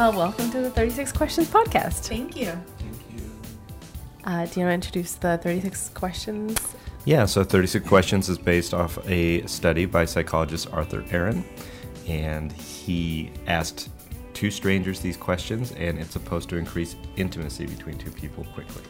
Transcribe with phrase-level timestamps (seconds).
[0.00, 2.08] Well, welcome to the 36 Questions podcast.
[2.08, 2.46] Thank you.
[2.46, 2.94] Thank
[4.24, 6.74] Uh, do you want to introduce the 36 questions?
[7.04, 11.44] Yeah, so 36 Questions is based off a study by psychologist Arthur Aron.
[12.08, 13.90] And he asked
[14.32, 18.82] two strangers these questions, and it's supposed to increase intimacy between two people quickly.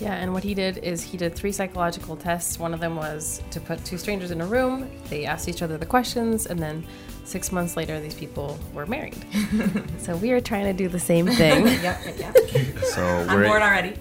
[0.00, 2.58] Yeah, and what he did is he did three psychological tests.
[2.58, 4.90] One of them was to put two strangers in a room.
[5.08, 6.84] They asked each other the questions, and then
[7.26, 9.16] six months later, these people were married.
[9.98, 11.66] so we are trying to do the same thing.
[11.86, 12.36] Yep, yep.
[12.84, 13.94] So I'm we're, bored already.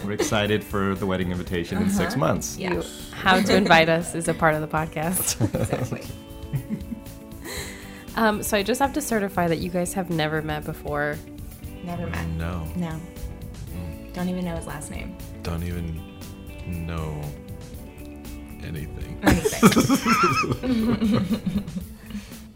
[0.04, 2.56] we're excited for the wedding invitation in six months.
[2.56, 2.74] Yeah.
[2.74, 5.40] You, how to invite us is a part of the podcast.
[5.54, 6.02] Exactly.
[8.16, 11.16] Um, so I just have to certify that you guys have never met before.
[11.84, 12.26] Never met.
[12.30, 13.00] No, No.
[14.12, 15.16] Don't even know his last name.
[15.44, 16.02] don't even
[16.66, 17.22] know
[18.68, 19.18] anything.
[19.22, 19.58] Anything.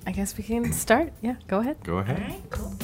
[0.06, 1.12] I guess we can start.
[1.22, 1.78] Yeah, go ahead.
[1.82, 2.20] Go ahead.
[2.20, 2.74] All right, cool.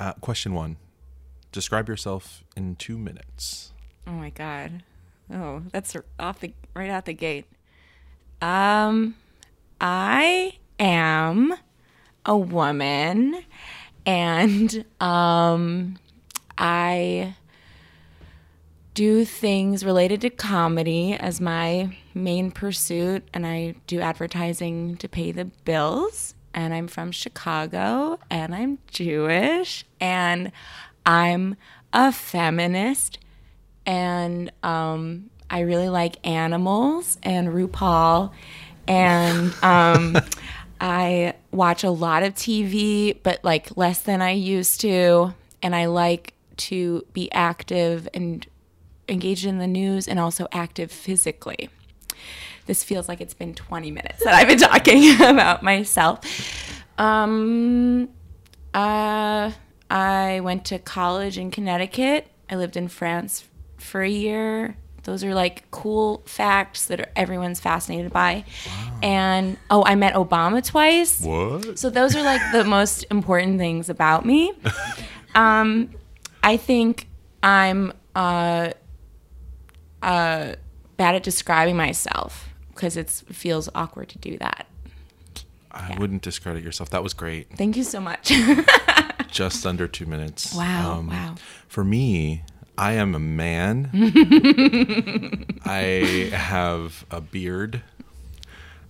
[0.00, 0.76] Uh, question one:
[1.52, 3.72] Describe yourself in two minutes.
[4.06, 4.82] Oh my god.
[5.32, 7.46] Oh, that's off the right out the gate.
[8.40, 9.14] Um,
[9.80, 11.54] I am
[12.26, 13.44] a woman,
[14.04, 15.98] and um,
[16.58, 17.34] I
[18.94, 25.32] do things related to comedy as my main pursuit, and I do advertising to pay
[25.32, 26.34] the bills.
[26.54, 30.52] And I'm from Chicago, and I'm Jewish, and
[31.06, 31.56] I'm
[31.94, 33.18] a feminist,
[33.86, 38.32] and um, I really like animals and RuPaul,
[38.86, 40.18] and um,
[40.82, 45.86] I watch a lot of TV, but like less than I used to, and I
[45.86, 48.44] like to be active and
[49.08, 51.70] engaged in the news, and also active physically
[52.66, 56.20] this feels like it's been 20 minutes that I've been talking about myself.
[56.98, 58.08] Um,
[58.74, 59.50] uh,
[59.90, 62.28] I went to college in Connecticut.
[62.48, 63.48] I lived in France
[63.78, 64.76] for a year.
[65.04, 68.44] Those are like cool facts that are, everyone's fascinated by.
[69.02, 71.20] And oh, I met Obama twice.
[71.22, 71.78] What?
[71.78, 74.52] So those are like the most important things about me.
[75.34, 75.90] Um,
[76.42, 77.08] I think
[77.42, 78.70] I'm uh,
[80.02, 80.54] uh,
[80.96, 84.66] bad at describing myself because it feels awkward to do that.
[85.72, 86.90] I wouldn't discredit yourself.
[86.90, 87.48] That was great.
[87.56, 88.30] Thank you so much.
[89.30, 90.54] Just under two minutes.
[90.54, 91.34] Wow, wow.
[91.66, 92.42] For me,
[92.78, 93.90] I am a man.
[95.64, 97.82] I have a beard.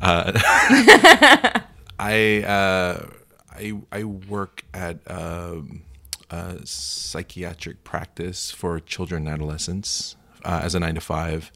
[0.00, 0.32] Uh,
[1.98, 3.06] I, uh,
[3.50, 5.82] I I work at um,
[6.30, 11.52] a psychiatric practice for children and adolescents uh, as a nine to five,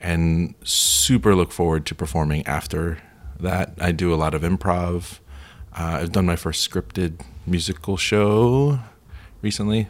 [0.00, 2.98] and super look forward to performing after
[3.40, 3.74] that.
[3.80, 5.20] I do a lot of improv.
[5.72, 8.80] Uh, I've done my first scripted musical show
[9.42, 9.88] recently.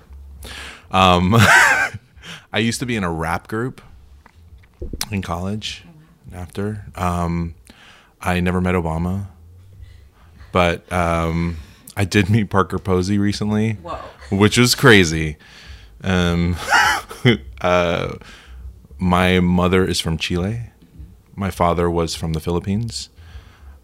[0.91, 1.35] Um,
[2.53, 3.81] I used to be in a rap group
[5.11, 5.85] in college.
[6.31, 7.55] After um,
[8.21, 9.29] I never met Obama,
[10.53, 11.57] but um,
[11.97, 13.99] I did meet Parker Posey recently, Whoa.
[14.31, 15.39] which was crazy.
[16.05, 16.57] Um,
[17.63, 18.17] uh,
[18.99, 20.71] my mother is from Chile.
[21.35, 23.09] My father was from the Philippines.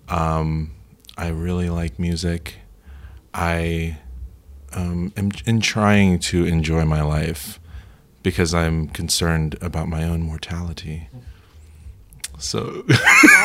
[0.09, 0.73] Um,
[1.17, 2.57] I really like music.
[3.33, 3.99] I
[4.75, 7.59] um, am in trying to enjoy my life
[8.25, 11.09] because I'm concerned about my own mortality.
[12.39, 12.85] So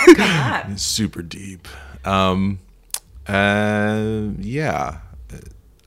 [0.77, 1.67] super deep.
[2.05, 2.59] Um,
[3.27, 5.01] uh, yeah,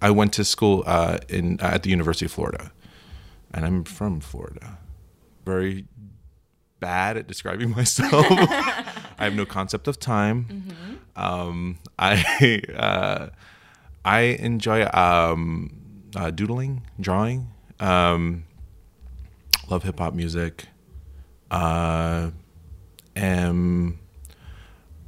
[0.00, 2.70] I went to school uh, in at the University of Florida,
[3.52, 4.78] and I'm from Florida.
[5.44, 5.86] Very
[6.78, 8.26] bad at describing myself.
[8.30, 10.76] I have no concept of time.
[11.16, 13.28] Um, I uh,
[14.04, 15.72] I enjoy um,
[16.14, 17.48] uh, doodling, drawing.
[17.80, 18.44] Um,
[19.68, 20.66] love hip hop music.
[21.50, 22.30] Uh,
[23.16, 23.98] am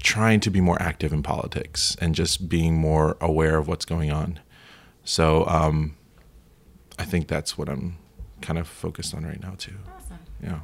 [0.02, 4.12] trying to be more active in politics and just being more aware of what's going
[4.12, 4.38] on.
[5.02, 5.96] So um,
[6.98, 7.96] I think that's what I'm
[8.42, 9.74] kind of focused on right now too.
[9.96, 10.18] Awesome.
[10.42, 10.60] Yeah.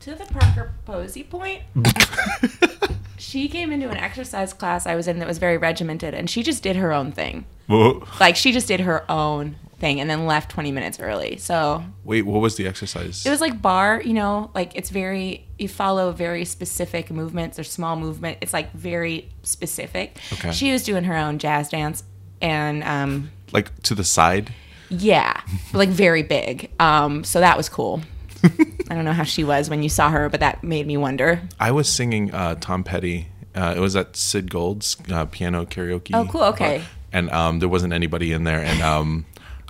[0.00, 1.62] To the Parker Posey point,
[3.16, 6.42] she came into an exercise class I was in that was very regimented, and she
[6.42, 7.46] just did her own thing.
[7.68, 8.06] Whoa.
[8.20, 11.36] Like she just did her own thing, and then left 20 minutes early.
[11.36, 13.26] So Wait, what was the exercise?
[13.26, 17.64] it was like bar, you know, like it's very you follow very specific movements or
[17.64, 18.38] small movement.
[18.40, 20.16] It's like very specific.
[20.32, 20.52] Okay.
[20.52, 22.02] She was doing her own jazz dance,
[22.40, 24.54] and um, like to the side.
[24.88, 25.40] yeah,
[25.74, 26.70] like very big.
[26.80, 28.00] Um, so that was cool.
[28.90, 31.42] I don't know how she was when you saw her, but that made me wonder.
[31.60, 33.28] I was singing uh, Tom Petty.
[33.54, 36.10] Uh, it was at Sid Gold's uh, piano karaoke.
[36.14, 36.78] Oh, cool, okay.
[36.78, 36.86] bar.
[37.12, 39.24] And um, there wasn't anybody in there, and um,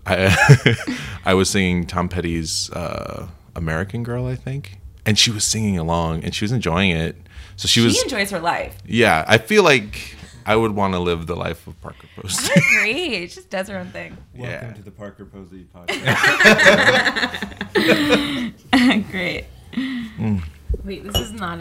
[0.07, 5.79] I I was singing Tom Petty's uh, "American Girl," I think, and she was singing
[5.79, 7.17] along, and she was enjoying it.
[7.57, 8.77] So she, She was, She enjoys her life.
[8.87, 9.25] yeah.
[9.29, 12.51] I feel like I would want to live the life of Parker Posey.
[12.55, 13.27] I agree.
[13.29, 14.17] She just does her own thing.
[14.35, 14.73] Welcome Yeah.
[14.75, 16.21] to the Parker Posey podcast.
[19.11, 19.45] Great.
[20.85, 21.61] Wait, this is not.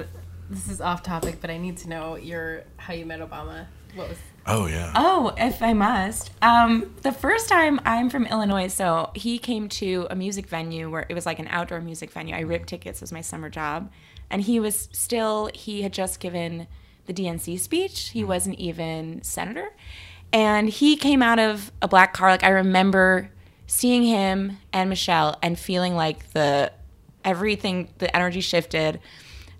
[0.49, 3.67] This is off topic, but I need to know your how you met Obama.
[3.95, 4.17] What was?
[4.45, 4.91] Oh yeah.
[4.95, 6.31] Oh, if I must.
[6.41, 11.05] Um, the first time I'm from Illinois, so he came to a music venue where
[11.09, 12.35] it was like an outdoor music venue.
[12.35, 13.91] I ripped tickets as my summer job,
[14.29, 16.67] and he was still he had just given
[17.05, 18.09] the DNC speech.
[18.09, 19.73] He wasn't even senator,
[20.31, 22.29] and he came out of a black car.
[22.29, 23.29] Like I remember
[23.67, 26.71] seeing him and Michelle and feeling like the
[27.23, 28.99] everything the energy shifted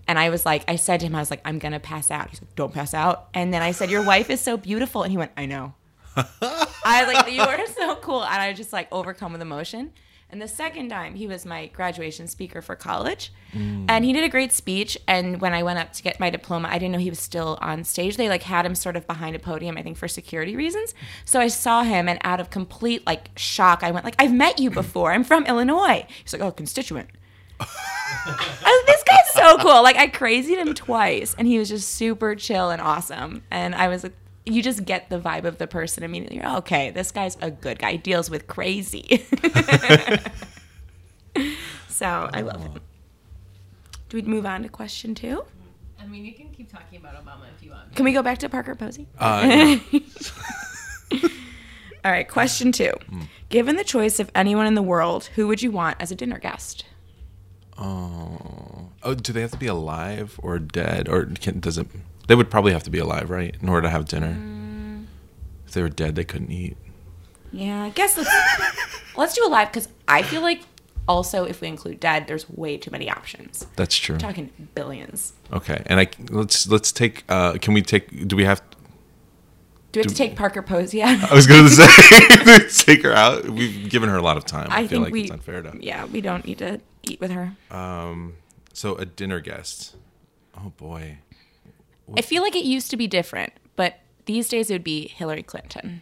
[0.08, 2.30] and I was like, I said to him, I was like, I'm gonna pass out.
[2.30, 3.30] He's like, Don't pass out.
[3.34, 5.04] And then I said, Your wife is so beautiful.
[5.04, 5.74] And he went, I know.
[6.16, 8.24] I was like, You are so cool.
[8.24, 9.92] And I was just like overcome with emotion.
[10.34, 13.32] And the second time, he was my graduation speaker for college.
[13.54, 13.86] Mm.
[13.88, 14.98] And he did a great speech.
[15.08, 17.60] And when I went up to get my diploma, I didn't know he was still
[17.62, 18.18] on stage.
[18.18, 20.96] They like had him sort of behind a podium, I think for security reasons.
[21.24, 24.60] So I saw him and out of complete like shock, I went like, I've met
[24.60, 25.12] you before.
[25.12, 26.04] I'm from Illinois.
[26.24, 27.12] He's like, Oh, constituent.
[28.26, 29.84] I, this guy's so cool.
[29.84, 33.44] Like I crazied him twice, and he was just super chill and awesome.
[33.52, 34.14] And I was like,
[34.46, 36.38] you just get the vibe of the person immediately.
[36.38, 36.92] You're okay.
[36.92, 37.94] This guy's a good guy.
[37.94, 39.26] He deals with crazy.
[41.88, 42.82] so I love him.
[44.10, 45.44] Do we move on to question two?
[46.00, 47.96] I mean, you can keep talking about Obama if you want.
[47.96, 49.08] Can we go back to Parker Posey?
[49.18, 50.00] Uh, yeah.
[52.06, 52.92] All right, question two.
[53.48, 56.38] Given the choice of anyone in the world, who would you want as a dinner
[56.38, 56.86] guest?
[57.78, 61.88] Oh, oh, do they have to be alive or dead, or can, does it?
[62.28, 64.38] They would probably have to be alive, right, in order to have dinner.
[65.66, 66.78] If they were dead, they couldn't eat.
[67.52, 68.32] Yeah, I guess let's
[69.18, 70.62] let's do a live because I feel like
[71.08, 73.68] also if we include dead, there's way too many options.
[73.76, 74.16] That's true.
[74.16, 75.34] We're talking billions.
[75.52, 77.24] Okay, and I let's let's take.
[77.30, 78.28] Uh, can we take?
[78.28, 78.62] Do we have?
[79.94, 81.32] Do we have to take Parker Posey out?
[81.32, 81.70] I was going to
[82.70, 83.48] say take her out.
[83.48, 84.68] We've given her a lot of time.
[84.72, 85.78] I, I feel like we it's unfair to.
[85.80, 87.56] Yeah, we don't need to eat with her.
[87.70, 88.34] Um,
[88.74, 89.96] so a dinner guest.
[90.58, 91.20] Oh boy.
[92.18, 95.44] I feel like it used to be different, but these days it would be Hillary
[95.44, 96.02] Clinton.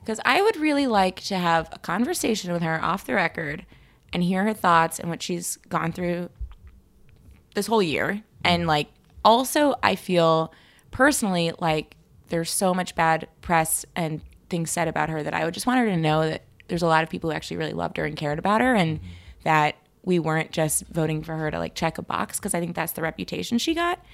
[0.00, 3.66] Because I would really like to have a conversation with her off the record
[4.12, 6.30] and hear her thoughts and what she's gone through
[7.54, 8.22] this whole year.
[8.44, 8.88] And like,
[9.24, 10.52] also, I feel
[10.90, 11.95] personally like
[12.28, 15.80] there's so much bad press and things said about her that I would just want
[15.80, 18.16] her to know that there's a lot of people who actually really loved her and
[18.16, 19.00] cared about her and
[19.44, 22.74] that we weren't just voting for her to like check a box because I think
[22.76, 24.04] that's the reputation she got.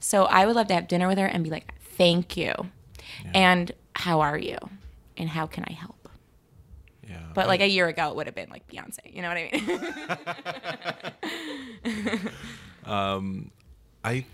[0.00, 2.52] So I would love to have dinner with her and be like, thank you.
[3.34, 4.58] And how are you?
[5.16, 6.08] And how can I help?
[7.08, 7.18] Yeah.
[7.34, 9.14] But like a year ago, it would have been like Beyonce.
[9.14, 9.50] You know what I
[11.84, 12.30] mean?
[12.84, 13.52] Um
[14.04, 14.24] I.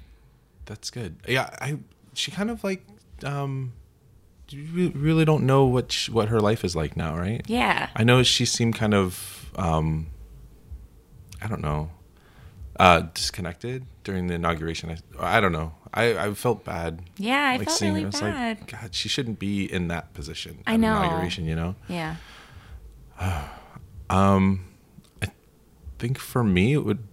[0.65, 1.17] That's good.
[1.29, 1.51] Yeah.
[1.61, 1.79] I.
[2.15, 2.83] She kind of like.
[3.25, 3.73] Um.
[4.51, 7.43] You really don't know what sh- what her life is like now, right?
[7.47, 7.91] yeah.
[7.95, 9.51] I know she seemed kind of.
[9.57, 10.07] Um.
[11.43, 11.91] I don't know.
[12.81, 14.97] Uh, disconnected during the inauguration.
[15.19, 15.75] I, I don't know.
[15.93, 17.03] I, I felt bad.
[17.17, 18.09] Yeah, I like felt seeing really her.
[18.09, 18.59] It's bad.
[18.61, 20.63] like God, she shouldn't be in that position.
[20.67, 20.97] I know.
[20.97, 21.75] Inauguration, you know.
[21.89, 22.17] yeah.
[24.11, 24.65] Um,
[25.23, 25.27] I
[25.99, 27.07] think for me it would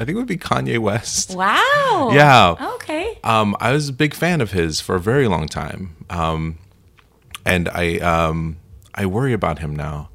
[0.00, 1.34] I think it would be Kanye West.
[1.36, 2.10] Wow.
[2.12, 2.56] Yeah.
[2.76, 3.18] Okay.
[3.22, 5.94] Um, I was a big fan of his for a very long time.
[6.08, 6.58] Um,
[7.44, 8.56] and I um,
[8.94, 10.08] I worry about him now.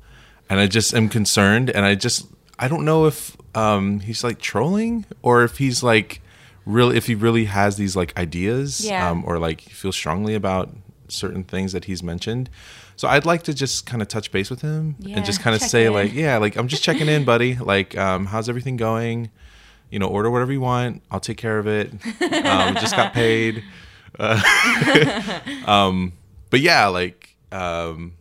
[0.50, 2.28] And I just am concerned and I just
[2.58, 6.22] I don't know if um, he's like trolling or if he's like
[6.66, 9.10] really if he really has these like ideas Yeah.
[9.10, 10.70] um, or like feels strongly about
[11.10, 12.50] certain things that he's mentioned.
[12.96, 15.56] So I'd like to just kind of touch base with him Yeah, and just kind
[15.56, 15.94] of say in.
[15.94, 17.56] like, yeah, like I'm just checking in, buddy.
[17.56, 19.30] Like, um, how's everything going?
[19.96, 21.04] You know, order whatever you want.
[21.10, 21.90] I'll take care of it.
[22.22, 23.64] Um, just got paid.
[24.20, 24.42] Uh,
[25.66, 26.12] um,
[26.50, 28.12] but yeah, like, um,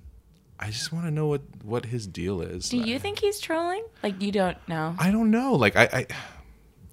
[0.60, 2.68] I just want to know what what his deal is.
[2.68, 3.84] Do you think he's trolling?
[4.04, 4.94] Like you don't know?
[5.00, 5.54] I don't know.
[5.54, 6.06] Like I, I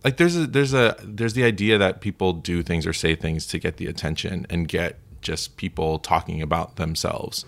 [0.03, 3.45] like there's a there's a there's the idea that people do things or say things
[3.47, 7.45] to get the attention and get just people talking about themselves.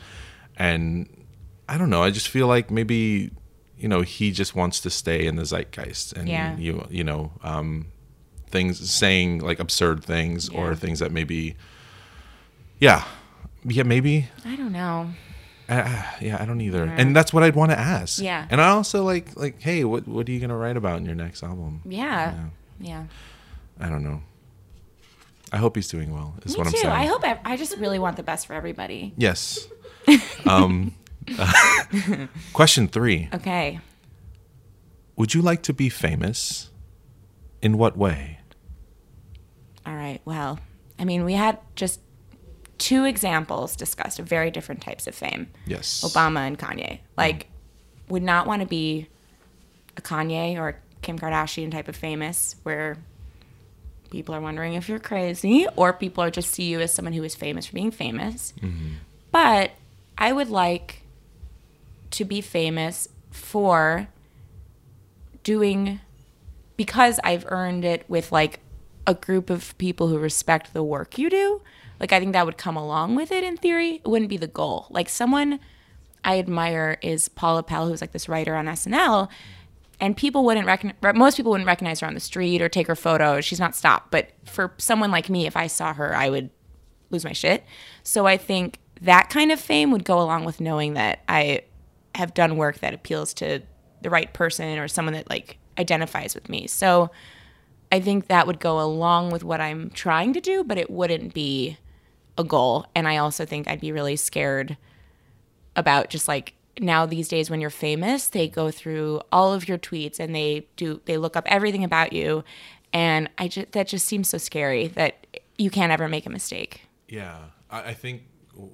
[0.55, 1.09] And
[1.67, 3.31] I don't know, I just feel like maybe
[3.83, 6.55] you know, he just wants to stay in the zeitgeist and Yeah.
[6.57, 7.87] you you know, um
[8.49, 11.55] things saying like absurd things or things that maybe
[12.79, 13.03] yeah.
[13.65, 15.09] Yeah, maybe I don't know.
[15.69, 16.83] uh, yeah, I don't either.
[16.83, 18.21] And that's what I'd want to ask.
[18.21, 18.45] Yeah.
[18.49, 21.15] And I also like like, hey, what what are you gonna write about in your
[21.15, 21.81] next album?
[21.85, 22.45] Yeah.
[22.79, 23.03] Yeah.
[23.79, 24.21] I don't know.
[25.51, 26.33] I hope he's doing well.
[26.45, 26.79] Is Me what I'm too.
[26.79, 26.93] saying.
[26.93, 27.23] I hope.
[27.23, 29.13] I, I just really want the best for everybody.
[29.17, 29.67] Yes.
[30.45, 30.93] um,
[32.53, 33.79] question three: Okay.
[35.15, 36.69] Would you like to be famous?
[37.61, 38.39] In what way?
[39.85, 40.19] All right.
[40.25, 40.59] Well,
[40.99, 42.01] I mean, we had just
[42.77, 45.47] two examples discussed of very different types of fame.
[45.65, 46.01] Yes.
[46.03, 46.99] Obama and Kanye.
[47.15, 47.47] Like,
[48.09, 49.07] would not want to be
[49.95, 52.97] a Kanye or a Kim Kardashian type of famous where
[54.09, 57.23] people are wondering if you're crazy or people are just see you as someone who
[57.23, 58.53] is famous for being famous.
[58.59, 58.95] Mm-hmm.
[59.31, 59.71] But
[60.17, 61.02] I would like
[62.13, 64.07] to be famous for
[65.43, 65.99] doing
[66.77, 68.59] because I've earned it with like
[69.05, 71.61] a group of people who respect the work you do.
[71.99, 73.95] Like I think that would come along with it in theory.
[73.95, 74.87] It wouldn't be the goal.
[74.89, 75.59] Like someone
[76.23, 79.29] I admire is Paula Pell, who's like this writer on SNL,
[79.99, 81.15] and people wouldn't recognize.
[81.15, 83.41] Most people wouldn't recognize her on the street or take her photo.
[83.41, 84.11] She's not stopped.
[84.11, 86.49] But for someone like me, if I saw her, I would
[87.09, 87.63] lose my shit.
[88.03, 91.61] So I think that kind of fame would go along with knowing that I
[92.15, 93.61] have done work that appeals to
[94.01, 96.67] the right person or someone that like identifies with me.
[96.67, 97.09] So
[97.91, 101.33] I think that would go along with what I'm trying to do, but it wouldn't
[101.33, 101.77] be
[102.37, 102.85] a goal.
[102.95, 104.77] And I also think I'd be really scared
[105.75, 109.77] about just like now these days when you're famous, they go through all of your
[109.77, 112.43] tweets and they do they look up everything about you
[112.93, 115.25] and I just that just seems so scary that
[115.57, 116.81] you can't ever make a mistake.
[117.09, 117.37] Yeah,
[117.69, 118.23] I, I think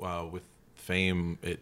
[0.04, 0.44] uh, with
[0.76, 1.62] fame, it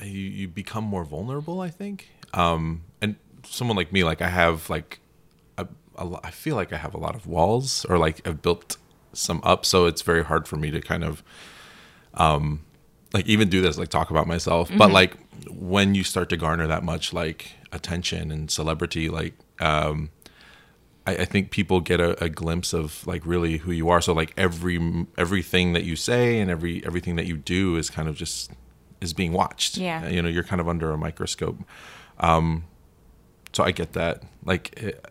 [0.00, 1.60] you, you become more vulnerable.
[1.60, 5.00] I think, um, and someone like me, like I have like
[5.58, 8.76] a, a I feel like I have a lot of walls, or like I've built
[9.12, 11.22] some up, so it's very hard for me to kind of,
[12.14, 12.64] um,
[13.12, 14.70] like even do this, like talk about myself.
[14.76, 15.16] But like
[15.50, 20.10] when you start to garner that much like attention and celebrity, like um,
[21.06, 24.00] I, I think people get a, a glimpse of like really who you are.
[24.00, 28.08] So like every everything that you say and every everything that you do is kind
[28.08, 28.50] of just
[29.02, 29.76] is being watched.
[29.76, 30.08] Yeah.
[30.08, 31.58] you know, you're kind of under a microscope.
[32.20, 32.64] Um,
[33.52, 34.22] so I get that.
[34.44, 35.04] Like, it,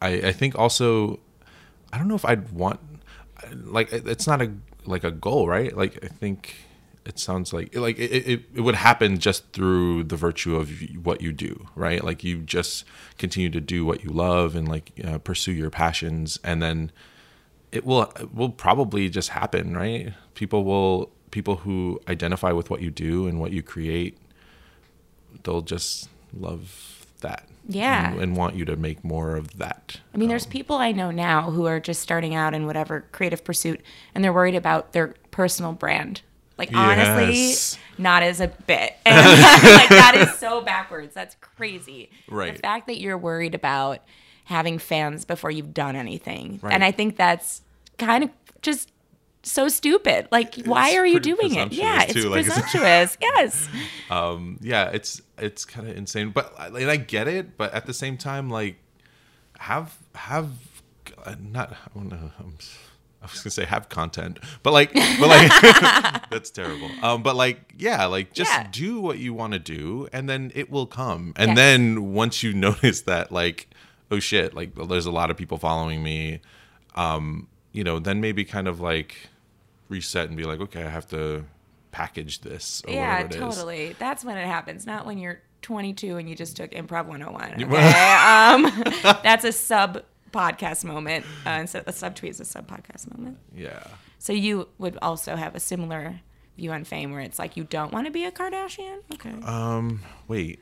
[0.00, 1.18] I I think also,
[1.92, 2.80] I don't know if I'd want
[3.64, 4.52] like it- it's not a
[4.84, 5.76] like a goal, right?
[5.76, 6.54] Like I think
[7.06, 10.70] it sounds like like it, it, it would happen just through the virtue of
[11.02, 12.84] what you do right like you just
[13.16, 16.92] continue to do what you love and like uh, pursue your passions and then
[17.72, 22.80] it will it will probably just happen right people will people who identify with what
[22.82, 24.16] you do and what you create
[25.44, 28.12] they'll just love that Yeah.
[28.12, 30.92] and, and want you to make more of that I mean, there's Um, people I
[30.92, 33.80] know now who are just starting out in whatever creative pursuit
[34.14, 36.22] and they're worried about their personal brand.
[36.58, 37.78] Like, honestly, Yes.
[37.96, 38.94] not as a bit.
[39.06, 41.14] And like, that is so backwards.
[41.14, 42.10] That's crazy.
[42.28, 42.54] Right.
[42.54, 44.00] The fact that you're worried about
[44.44, 46.58] having fans before you've done anything.
[46.62, 46.74] Right.
[46.74, 47.62] And I think that's
[47.98, 48.30] kind of
[48.62, 48.89] just
[49.42, 50.28] so stupid.
[50.30, 51.72] Like, why It's are you doing it?
[51.72, 53.18] Yeah, it's presumptuous, like, presumptuous.
[53.20, 53.68] yes.
[54.10, 57.94] um yeah it's it's kind of insane but and i get it but at the
[57.94, 58.76] same time like
[59.58, 60.50] have have
[61.24, 62.56] uh, not i don't know I'm,
[63.22, 65.50] I was gonna say have content, but like, but like,
[66.30, 66.90] that's terrible.
[67.02, 68.66] Um, but like, yeah, like just Yeah.
[68.72, 71.34] do what you want to do, and then it will come.
[71.36, 71.56] And Yes.
[71.56, 73.68] then once you notice that, like,
[74.10, 76.40] oh shit, like there's a lot of people following me,
[76.94, 79.28] um, you know, then maybe kind of like
[79.90, 81.44] reset and be like, okay, I have to
[81.92, 82.82] package this.
[82.86, 83.36] Or Yeah, it is.
[83.36, 83.94] totally.
[83.98, 87.62] That's when it happens, not when you're 22 and you just took Improv 101.
[87.64, 87.92] Okay?
[87.92, 88.84] um,
[89.22, 91.26] that's a sub podcast moment.
[91.44, 93.36] Uh, instead, a sub tweet is a sub podcast moment.
[93.54, 93.82] Yeah.
[94.18, 96.20] So you would also have a similar
[96.56, 99.00] view on fame where it's like you don't want to be a Kardashian.
[99.14, 99.32] Okay.
[99.44, 100.02] Um.
[100.28, 100.60] Wait.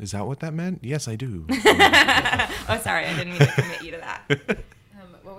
[0.00, 0.80] Is that what that meant?
[0.82, 1.46] Yes, I do.
[1.50, 4.58] oh, sorry, I didn't mean to commit you to that.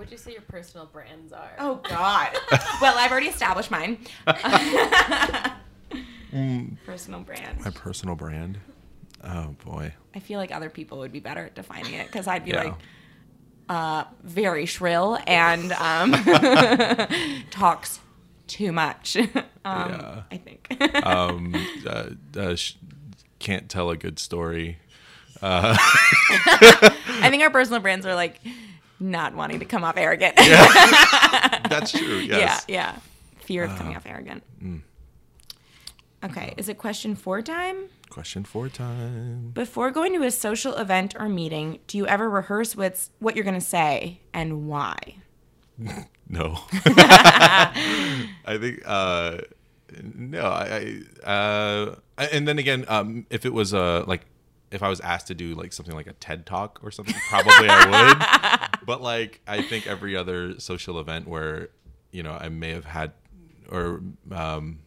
[0.04, 1.52] What would you say your personal brands are?
[1.58, 2.36] Oh God.
[2.82, 3.96] well, I've already established mine.
[6.84, 7.60] Personal brand.
[7.64, 8.58] My personal brand.
[9.22, 9.94] Oh boy.
[10.14, 12.64] I feel like other people would be better at defining it because I'd be Yeah.
[12.64, 12.74] like
[13.70, 16.12] uh, very shrill and um,
[17.50, 17.98] talks
[18.46, 19.16] too much.
[19.16, 19.30] um,
[19.64, 20.22] Yeah.
[20.30, 21.06] I think.
[21.06, 21.54] Um.
[21.86, 22.74] uh, uh, sh-
[23.38, 24.76] can't tell a good story.
[25.40, 28.40] I think our personal brands are like
[29.00, 30.36] not wanting to come off arrogant.
[30.36, 32.18] That's true.
[32.18, 32.64] Yes.
[32.68, 32.96] yeah, yeah.
[33.40, 34.42] Fear of coming off arrogant.
[36.24, 37.88] Okay, is it question four time?
[38.08, 39.50] Question four time.
[39.52, 43.44] Before going to a social event or meeting, do you ever rehearse what's, what you're
[43.44, 45.16] going to say and why?
[46.26, 46.58] No.
[46.72, 49.38] I think uh
[50.02, 54.22] no, I, I uh, and then again, um, if it was a like,
[54.70, 57.68] if I was asked to do like something like a TED talk or something, probably
[57.68, 58.63] I would.
[58.86, 61.68] But like, I think every other social event where
[62.10, 63.12] you know I may have had
[63.70, 64.78] or um,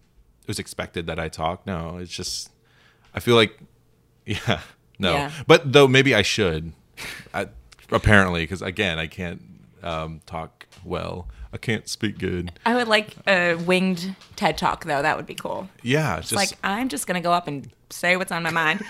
[0.41, 1.65] it was expected that I talk.
[1.65, 2.49] No, it's just
[3.13, 3.59] I feel like
[4.25, 4.61] yeah,
[4.99, 5.13] no.
[5.13, 5.31] Yeah.
[5.45, 6.73] But though maybe I should,
[7.33, 7.47] I,
[7.91, 9.41] apparently, because again, I can't
[9.83, 11.27] um, talk well.
[11.53, 12.51] I can't speak good.
[12.65, 15.01] I would like a winged TED talk though.
[15.01, 15.69] That would be cool.
[15.81, 18.83] Yeah, just It's like I'm just gonna go up and say what's on my mind.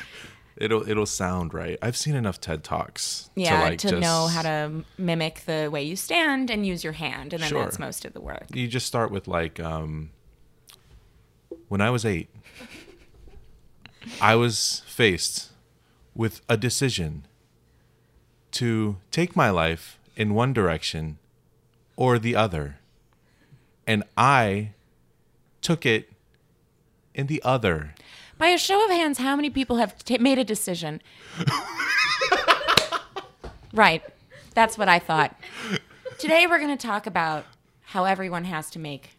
[0.59, 1.77] It'll it'll sound right.
[1.81, 3.29] I've seen enough TED talks.
[3.35, 6.83] Yeah, to, like, to just- know how to mimic the way you stand and use
[6.83, 7.63] your hand, and then Sure.
[7.63, 8.45] that's most of the work.
[8.53, 10.11] You just start with like, um,
[11.67, 12.29] when I was eight,
[14.21, 15.51] I was faced
[16.15, 17.25] with a decision
[18.51, 21.19] to take my life in one direction
[21.95, 22.79] or the other,
[23.85, 24.71] and I
[25.61, 26.09] took it
[27.13, 27.93] in the other.
[28.38, 31.01] By a show of hands, how many people have ta made a decision?
[33.74, 34.03] right.
[34.53, 35.36] That's what I thought.
[36.20, 37.46] Today we're going to talk about
[37.82, 39.12] how everyone has to make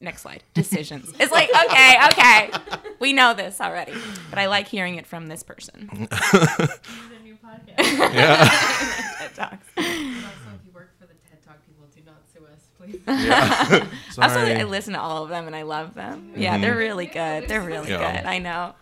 [0.00, 1.12] next slide decisions.
[1.20, 2.50] It's like, okay, okay.
[2.98, 3.94] We know this already.
[4.30, 5.88] But I like hearing it from this person.
[5.92, 5.96] a
[7.22, 7.76] new podcast.
[7.76, 9.66] TED Talks.
[9.76, 12.16] also, if you work for the TED Talk people, do not
[12.90, 14.18] sue us, please.
[14.18, 16.32] Also, I listen to all of them and I love them.
[16.36, 17.48] Yeah, they're really good.
[17.48, 18.16] They're really Yeah.
[18.20, 18.26] good.
[18.26, 18.74] I know.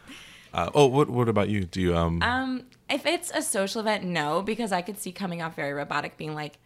[0.52, 1.64] Uh, oh, what what about you?
[1.64, 2.22] Do you um?
[2.22, 6.16] Um, if it's a social event, no, because I could see coming off very robotic,
[6.16, 6.58] being like,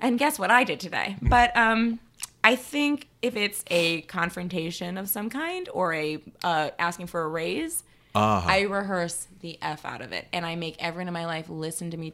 [0.00, 1.16] and guess what I did today.
[1.22, 2.00] But um,
[2.42, 7.28] I think if it's a confrontation of some kind or a uh, asking for a
[7.28, 11.26] raise, uh, I rehearse the f out of it, and I make everyone in my
[11.26, 12.12] life listen to me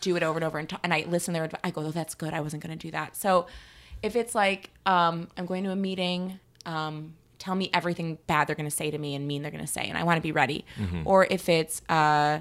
[0.00, 1.60] do it over and over, and, t- and I listen to their advice.
[1.64, 2.34] I go, oh, that's good.
[2.34, 3.16] I wasn't going to do that.
[3.16, 3.46] So
[4.02, 6.40] if it's like um, I'm going to a meeting.
[6.66, 9.64] Um, tell me everything bad they're going to say to me and mean they're going
[9.64, 10.62] to say and i want to be ready
[11.06, 12.38] or if it's uh,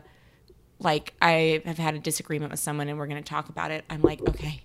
[0.80, 3.84] like I have had a disagreement with someone and we're going to talk about it,
[3.90, 4.62] I'm like, okay,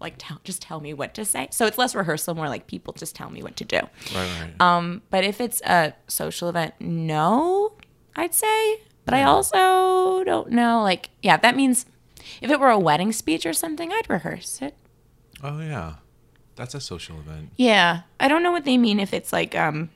[0.00, 1.48] like tell, just tell me what to say.
[1.50, 3.76] So it's less rehearsal, more like people just tell me what to do.
[3.76, 4.60] right, right.
[4.60, 7.72] Um, but if it's a social event, no,
[8.14, 8.80] I'd say.
[9.06, 10.82] But I also don't know.
[10.82, 11.84] Like, yeah, that means
[12.44, 14.74] if it were a wedding speech or something, I'd rehearse it.
[15.42, 15.94] oh yeah,
[16.56, 17.50] that's a social event.
[17.56, 19.90] Yeah, I don't know what they mean if it's like um,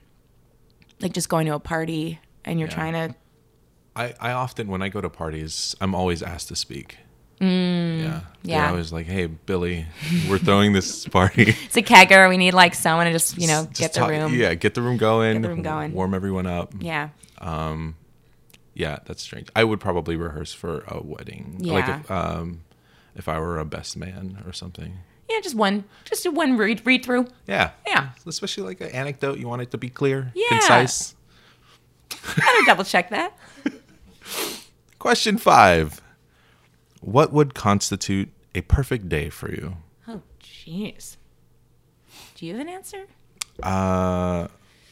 [1.01, 2.75] like just going to a party and you're Yeah.
[2.75, 3.15] trying to.
[3.95, 6.99] I, I often when I go to parties, I'm always asked to speak.
[7.41, 8.69] Mm, yeah, yeah.
[8.71, 9.87] always like, "Hey, Billy,
[10.29, 11.55] we're throwing this party.
[11.67, 12.29] It's a kegger.
[12.29, 14.35] We need like someone to just you know Just get the talk- room.
[14.35, 15.35] Yeah, get the room going.
[15.35, 15.93] Get the room going.
[15.93, 16.75] Warm everyone up.
[16.81, 17.11] Yeah.
[18.79, 19.49] Yeah, that's strange.
[19.57, 21.57] I would probably rehearse for a wedding.
[21.61, 22.61] Like if um,
[23.17, 24.99] if I were a best man or something.
[25.29, 27.27] Yeah, just one, just a one read read through.
[27.47, 27.73] Yeah.
[27.87, 28.11] Yeah.
[28.25, 30.49] Especially like an anecdote, you want it to be clear, Yeah.
[30.51, 31.14] concise.
[32.09, 33.37] Gotta double check that.
[34.99, 36.01] Question five:
[37.01, 39.77] What would constitute a perfect day for you?
[40.07, 41.17] Oh, jeez.
[42.37, 43.07] Do you have an answer?
[43.62, 44.47] Uh,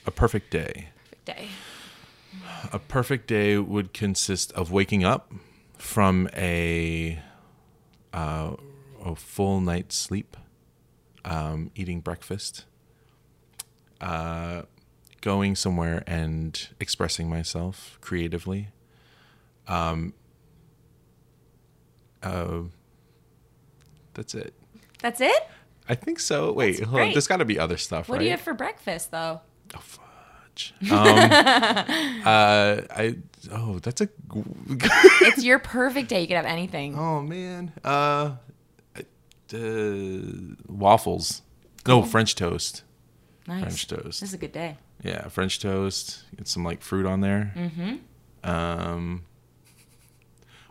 [0.06, 0.88] a perfect day.
[1.04, 1.48] Perfect day.
[2.72, 5.32] A perfect day would consist of waking up
[5.78, 7.20] from a
[8.12, 8.56] uh,
[9.04, 10.36] a full night's sleep,
[11.24, 12.64] um, eating breakfast,
[14.00, 14.62] uh,
[15.20, 18.68] going somewhere and expressing myself creatively.
[19.68, 20.14] Um,
[22.22, 22.62] uh,
[24.14, 24.54] that's it.
[25.00, 25.48] That's it.
[25.88, 26.52] I think so.
[26.52, 27.12] Wait, hold on.
[27.12, 28.20] There's got to be other stuff, What right?
[28.20, 29.40] do you have for breakfast, though?
[29.76, 29.82] Oh,
[30.56, 30.74] fudge.
[30.90, 30.98] Um,
[32.24, 33.16] uh, I
[33.52, 34.08] oh, that's a
[35.22, 36.22] It's your perfect day.
[36.22, 36.98] You could have anything.
[36.98, 37.72] oh man.
[37.84, 38.36] Uh,
[39.54, 39.58] uh,
[40.68, 41.42] waffles.
[41.86, 42.82] No, French toast.
[43.46, 43.62] nice.
[43.62, 44.20] French toast.
[44.20, 44.76] This is a good day.
[45.02, 46.24] Yeah, French toast.
[46.36, 47.52] Get some like fruit on there.
[47.54, 47.96] Mm-hmm.
[48.42, 49.24] Um,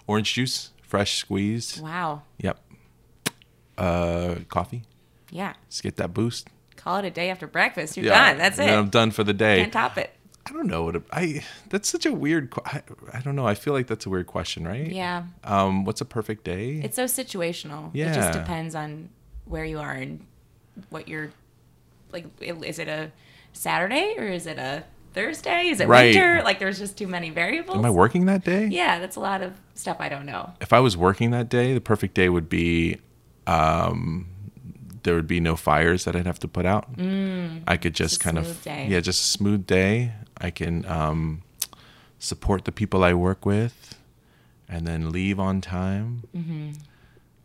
[0.07, 1.81] orange juice, fresh squeezed.
[1.81, 2.23] Wow.
[2.39, 2.59] Yep.
[3.77, 4.83] Uh, coffee.
[5.31, 5.53] Yeah.
[5.65, 6.49] Let's get that boost.
[6.85, 7.97] Call it a day after breakfast.
[7.97, 8.37] You're Yeah, done.
[8.37, 8.69] That's it.
[8.69, 9.57] I'm done for the day.
[9.59, 10.11] Can't top it.
[10.45, 11.43] I don't know what a, I.
[11.71, 12.53] That's such a weird.
[12.63, 13.47] I, I don't know.
[13.47, 14.85] I feel like that's a weird question, right?
[14.91, 15.23] Yeah.
[15.43, 16.75] Um, what's a perfect day?
[16.83, 17.89] It's so situational.
[17.93, 18.11] Yeah.
[18.11, 19.09] It just depends on
[19.45, 20.23] where you are and
[20.91, 21.31] what you're
[22.13, 22.25] like.
[22.39, 23.11] Is it a
[23.53, 24.83] Saturday or is it a
[25.15, 25.69] Thursday?
[25.69, 26.13] Is it Right.
[26.13, 26.43] winter?
[26.43, 27.79] Like, there's just too many variables.
[27.79, 28.67] Am I working that day?
[28.67, 30.53] Yeah, that's a lot of stuff I don't know.
[30.61, 32.97] If I was working that day, the perfect day would be,
[33.47, 34.27] um,
[35.05, 36.97] there would be no fires that I'd have to put out.
[36.97, 38.87] Mm, I could just kind of day.
[38.89, 40.11] yeah, just a smooth day.
[40.41, 41.41] I can um,
[42.19, 43.95] support the people I work with,
[44.67, 46.23] and then leave on time.
[46.35, 46.71] Mm-hmm.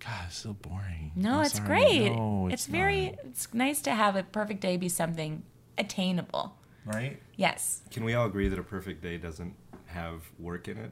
[0.00, 1.12] God, it's so boring.
[1.14, 1.68] No, I'm it's sorry.
[1.68, 2.08] great.
[2.10, 5.42] No, it's, very it's nice to have a perfect day be something
[5.78, 6.56] attainable.
[6.86, 7.20] right?
[7.36, 7.82] Yes.
[7.90, 9.54] Can we all agree that a perfect day doesn't
[9.86, 10.90] have work in it?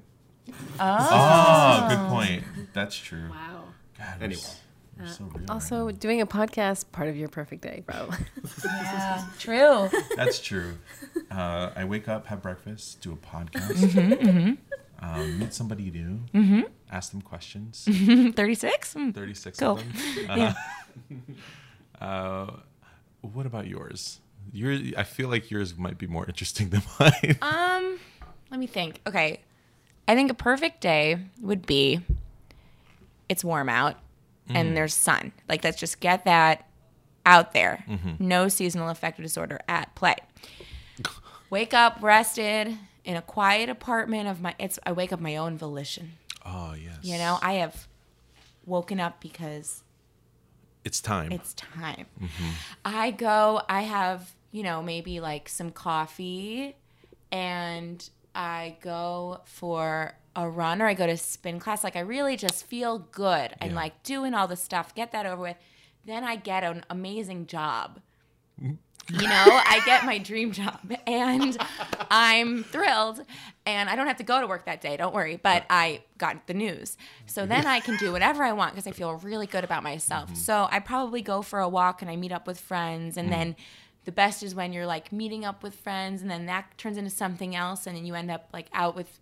[0.80, 2.44] Oh, good point.
[2.74, 3.28] That's true.
[3.30, 3.64] Wow.
[3.98, 4.40] God, Anyway.
[5.04, 8.08] S- we're so real right Also, doing a podcast part of your perfect day, bro.
[8.64, 9.24] Yeah.
[9.38, 9.88] True.
[10.16, 10.78] that's true.
[11.30, 14.54] Uh, I wake up, have breakfast, do a podcast, Mm-hmm,
[15.00, 17.84] Um, meet somebody new, ask them questions.
[17.86, 18.92] 36?
[19.14, 19.78] 36 Cool.
[19.78, 20.56] of them.
[22.00, 22.50] Uh, uh,
[23.20, 24.20] what about yours?
[24.52, 27.36] Your, I feel like yours might be more interesting than mine.
[27.42, 27.98] Um,
[28.50, 29.00] let me think.
[29.06, 29.40] Okay.
[30.06, 32.00] I think a perfect day would be
[33.28, 33.96] it's warm out
[34.48, 34.74] and mm.
[34.74, 35.32] there's sun.
[35.48, 36.68] Like let's just get that
[37.26, 37.84] out there.
[37.88, 38.26] Mm-hmm.
[38.26, 40.16] No seasonal affective disorder at play.
[41.50, 45.56] Wake up rested in a quiet apartment of my it's I wake up my own
[45.56, 46.12] volition.
[46.44, 46.98] oh, yes.
[47.02, 47.88] You know, I have
[48.66, 49.82] woken up because
[50.84, 51.32] it's time.
[51.32, 52.06] it's time.
[52.20, 52.50] Mm-hmm.
[52.84, 56.76] I go, I have, you know, maybe like some coffee
[57.32, 61.82] and I go for a run or I go to spin class.
[61.82, 63.76] Like I really just feel good and Yeah.
[63.76, 65.56] like doing all the stuff, get that over with.
[66.04, 68.00] Then I get an amazing job.
[69.10, 71.56] You know, I get my dream job and
[72.10, 73.24] I'm thrilled
[73.64, 76.46] and I don't have to go to work that day, don't worry, but I got
[76.46, 76.98] the news.
[77.26, 80.26] So then I can do whatever I want because I feel really good about myself.
[80.26, 80.36] Mm-hmm.
[80.36, 83.54] So I probably go for a walk and I meet up with friends and then
[83.54, 83.56] mm.
[84.04, 87.10] the best is when you're like meeting up with friends and then that turns into
[87.10, 89.20] something else and then you end up like out with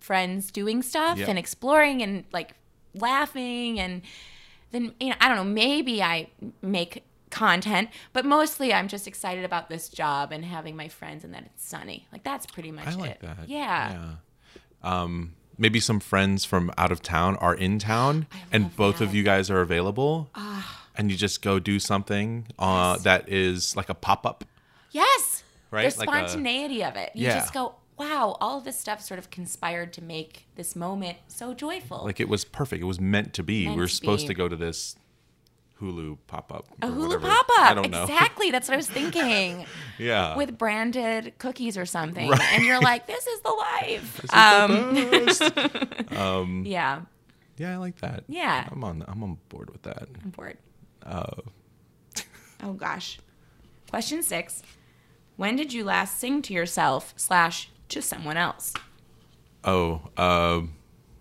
[0.00, 1.28] friends doing stuff Yep.
[1.28, 2.52] and exploring and like
[2.94, 4.02] laughing and
[4.70, 6.28] then you know I don't know maybe I
[6.62, 11.34] make content but mostly I'm just excited about this job and having my friends and
[11.34, 13.48] that it's sunny like that's pretty much I like it that.
[13.48, 14.14] yeah, Yeah.
[14.82, 19.08] Um, maybe some friends from out of town are in town, and both of that.
[19.08, 19.12] Ah.
[19.16, 20.30] you guys are available,
[20.96, 23.02] and you just go do something uh, Yes.
[23.04, 24.44] that is like a pop up.
[24.92, 25.92] yes Right?
[25.92, 27.40] the Like a- spontaneity of it you Yeah.
[27.40, 31.52] just go wow all of this stuff sort of conspired to make this moment so
[31.54, 32.82] joyful Like it was perfect.
[32.82, 33.64] It was meant to be.
[33.64, 34.28] Meant we were to supposed be.
[34.28, 34.96] to go to this
[35.80, 36.66] Hulu pop up.
[36.82, 38.02] a Hulu pop up I don't know.
[38.02, 39.64] exactly that's what I was thinking
[39.98, 40.36] yeah.
[40.36, 42.52] with branded cookies or something Right.
[42.54, 47.02] and you're like this is the life This is um, the um, yeah
[47.60, 48.22] yeah, I like that.
[48.28, 48.68] Yeah.
[48.70, 49.04] I'm on.
[49.08, 50.06] I'm on board with that.
[50.22, 50.58] I'm bored.
[51.04, 51.26] Uh,
[52.62, 53.18] Oh gosh.
[53.90, 54.62] Question six.
[55.36, 58.72] When did you last sing to yourself slash to someone else?
[59.64, 60.74] Oh, um,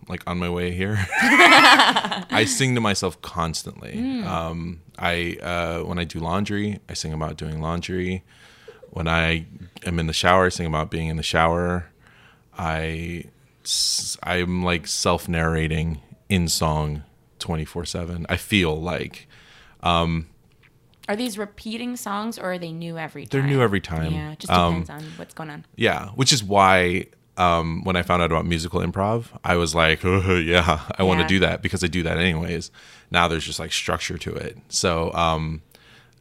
[0.08, 4.22] like on my way here, I sing to myself constantly.
[4.24, 8.24] Um, I uh, when I do laundry, I sing about doing laundry.
[8.92, 9.46] When I
[9.86, 11.90] am in the shower, I sing about being in the shower.
[12.58, 13.26] I
[14.24, 17.04] I'm like self narrating in song,
[17.40, 18.26] twenty four seven.
[18.30, 19.28] I feel like
[21.08, 23.41] Are these repeating songs or are they new every time?
[23.41, 24.13] they're new every time.
[24.13, 25.65] Yeah, it just Um, depends on what's going on.
[25.76, 30.02] Yeah, which is why um, when I found out about musical improv, I was like,
[30.04, 32.72] oh, yeah, I want to do that because I do that anyways.
[33.12, 34.58] Now there's just like structure to it.
[34.70, 35.62] So um,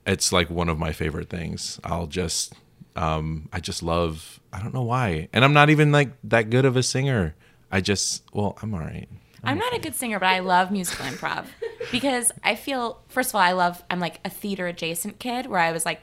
[0.07, 1.81] it's like one of my favorite things.
[1.83, 2.55] I'll just,
[2.95, 5.29] um, I just love, I don't know why.
[5.33, 7.35] And I'm not even like that good of a singer.
[7.73, 9.09] I just, well, I'm all right.
[9.43, 11.47] I'm not a good singer, but I love musical improv
[11.93, 15.61] because I feel, first of all, I love, I'm like a theater adjacent kid where
[15.61, 16.03] I was like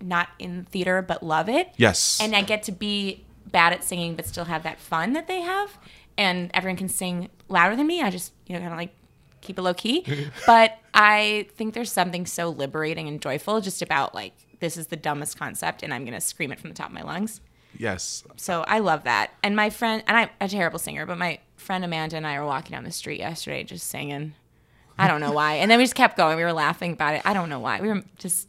[0.00, 1.70] not in theater but love it.
[1.76, 2.18] Yes.
[2.20, 5.40] And I get to be bad at singing but still have that fun that they
[5.40, 5.78] have.
[6.18, 8.02] And everyone can sing louder than me.
[8.02, 8.94] I just, you know, kind of like
[9.40, 10.04] keep it low key.
[10.46, 14.96] but I think there's something so liberating and joyful just about like, this is the
[14.96, 17.40] dumbest concept and I'm going to scream it from the top of my lungs.
[17.76, 18.24] yes.
[18.36, 19.30] So I love that.
[19.42, 22.46] And my friend, and I'm a terrible singer, but my friend Amanda and I were
[22.46, 24.34] walking down the street yesterday just singing.
[25.04, 25.54] I don't know why.
[25.54, 26.36] And then we just kept going.
[26.36, 27.22] We were laughing about it.
[27.24, 27.80] I don't know why.
[27.80, 28.48] We were just,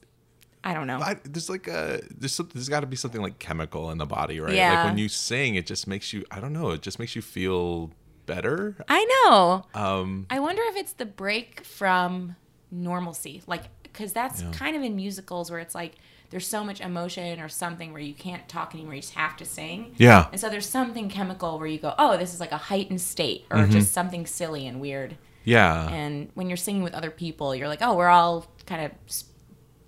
[0.63, 0.99] I don't know.
[0.99, 4.05] I, there's like a there's some, there's got to be something like chemical in the
[4.05, 4.53] body, right?
[4.53, 4.75] Yeah.
[4.75, 7.21] Like when you sing, it just makes you I don't know, it just makes you
[7.21, 7.91] feel
[8.25, 8.75] better.
[8.87, 9.65] I know.
[9.73, 12.35] Um, I wonder if it's the break from
[12.71, 13.41] normalcy.
[13.47, 14.51] Like, because that's Yeah.
[14.51, 15.93] kind of in musicals where it's like
[16.29, 18.95] there's so much emotion or something where you can't talk anymore.
[18.95, 19.93] You just have to sing.
[19.97, 23.01] yeah, And so there's something chemical where you go, oh, this is like a heightened
[23.01, 23.71] state or Mm-hmm.
[23.71, 25.15] just something silly and weird.
[25.43, 28.91] Yeah, And when you're singing with other people, you're like, oh, we're all kind of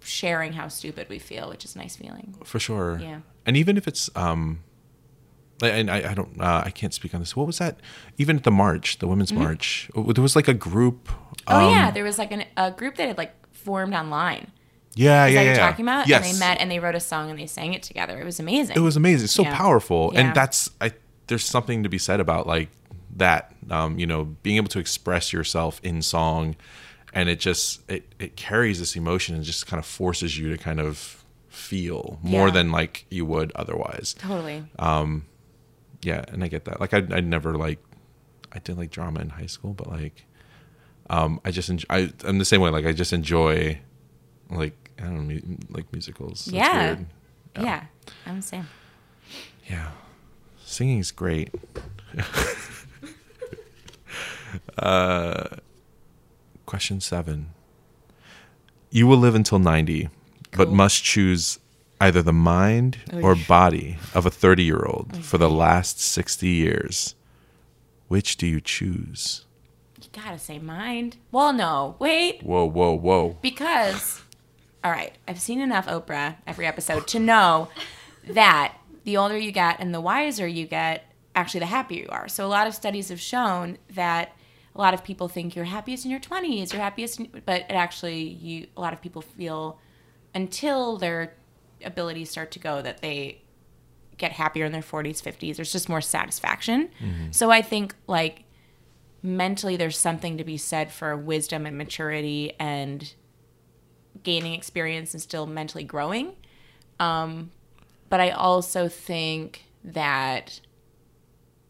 [0.01, 2.35] sharing how stupid we feel, which is a nice feeling.
[2.43, 2.99] for sure.
[3.01, 3.21] Yeah.
[3.45, 4.59] and even if it's um,
[5.61, 7.35] and I, I don't uh, I can't speak on this.
[7.35, 7.79] What was that?
[8.17, 11.07] Even at the march, the women's march, uh, there was like a group.
[11.07, 11.33] Mm-hmm.
[11.47, 14.51] Oh um, yeah, there was like an, a group that had like formed online.
[14.95, 15.43] yeah, yeah, that yeah.
[15.45, 16.07] you're talking about?
[16.07, 18.19] Yes, And they met and they wrote a song and they sang it together.
[18.19, 18.75] It was amazing.
[18.75, 19.27] It was amazing.
[19.27, 19.55] So Yeah.
[19.55, 20.19] powerful, Yeah.
[20.21, 20.91] and that's I.
[21.27, 22.69] There's something to be said about like
[23.15, 23.51] that.
[23.69, 26.55] Um, you know, being able to express yourself in song,
[27.13, 30.57] and it just it it carries this emotion and just kind of forces you to
[30.57, 32.53] kind of feel more Yeah.
[32.53, 34.13] than like you would otherwise.
[34.19, 34.65] Totally.
[36.01, 36.79] Yeah, and I get that.
[36.79, 37.79] Like I I never like
[38.51, 40.25] I did like drama in high school, but like
[41.09, 43.79] um I just enjoy, I I'm the same way like I just enjoy
[44.51, 46.47] like I don't know mu- like musicals.
[46.47, 46.85] Yeah.
[46.85, 47.05] weird.
[47.59, 47.83] yeah.
[48.27, 48.67] I'm the same.
[49.67, 49.89] Yeah.
[50.63, 51.49] Singing is great.
[54.77, 55.47] uh,
[56.65, 57.51] question seven.
[58.89, 60.09] You will live until 90,
[60.51, 60.75] but Cool.
[60.75, 61.59] must choose
[61.99, 67.15] either the mind or body of a 30 year old for the last 60 years.
[68.07, 69.45] Which do you choose?
[70.01, 71.17] You gotta say mind.
[71.31, 71.95] Well, no.
[71.99, 72.43] Wait.
[72.43, 73.37] Whoa, whoa, whoa.
[73.41, 74.21] Because,
[74.83, 77.69] all right, I've seen enough Oprah every episode to know
[78.29, 82.27] that the older you get and the wiser you get, actually, the happier you are.
[82.27, 84.35] So, a lot of studies have shown that
[84.75, 87.71] a lot of people think you're happiest in your 20s, you're happiest, in, but it
[87.73, 89.79] actually, you a lot of people feel
[90.33, 91.33] until their
[91.83, 93.41] abilities start to go that they
[94.17, 95.55] get happier in their 40s, 50s.
[95.55, 96.89] There's just more satisfaction.
[97.31, 98.43] So, I think like
[99.23, 103.13] mentally, there's something to be said for wisdom and maturity and
[104.23, 106.33] gaining experience and still mentally growing.
[106.99, 107.51] Um,
[108.09, 110.59] but I also think that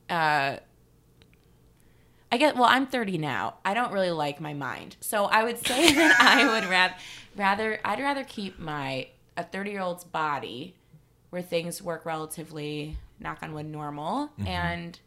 [0.09, 0.57] uh,
[2.31, 2.65] I get well.
[2.65, 3.55] I'm 30 now.
[3.63, 6.95] I don't really like my mind, so I would say that I would rather
[7.35, 9.07] rather I'd rather keep my
[9.37, 10.75] a 30 year old's body
[11.29, 14.47] where things work relatively knock on wood normal mm-hmm.
[14.47, 14.99] and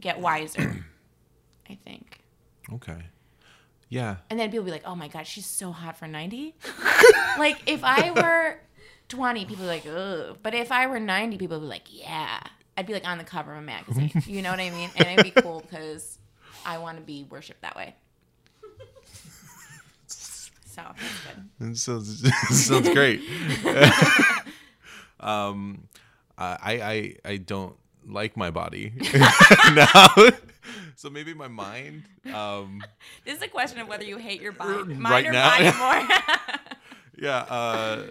[0.00, 0.84] get wiser.
[1.70, 2.20] I think.
[2.72, 3.02] Okay.
[3.88, 4.16] Yeah.
[4.30, 6.54] And then people be like, "Oh my god, she's so hot for 90."
[7.38, 8.60] like if I were
[9.08, 12.40] 20, people be like, "Ugh." But if I were 90, people would be like, "Yeah."
[12.78, 14.10] I'd be like on the cover of a magazine.
[14.26, 14.88] You know what I mean?
[14.96, 16.18] And it'd be cool because
[16.64, 17.94] I want to be worshipped that way.
[20.06, 20.96] So that's
[21.58, 21.70] good.
[21.72, 22.32] It sounds,
[22.66, 23.20] sounds great.
[25.20, 25.88] um,
[26.38, 26.56] I,
[27.24, 27.74] I I don't
[28.06, 28.92] like my body
[29.74, 30.14] now,
[30.94, 32.04] so maybe my mind.
[32.32, 32.80] Um,
[33.24, 35.50] This is a question of whether you hate your body, mind Right or now?
[35.50, 36.18] body more.
[37.18, 37.38] yeah.
[37.50, 38.06] Uh,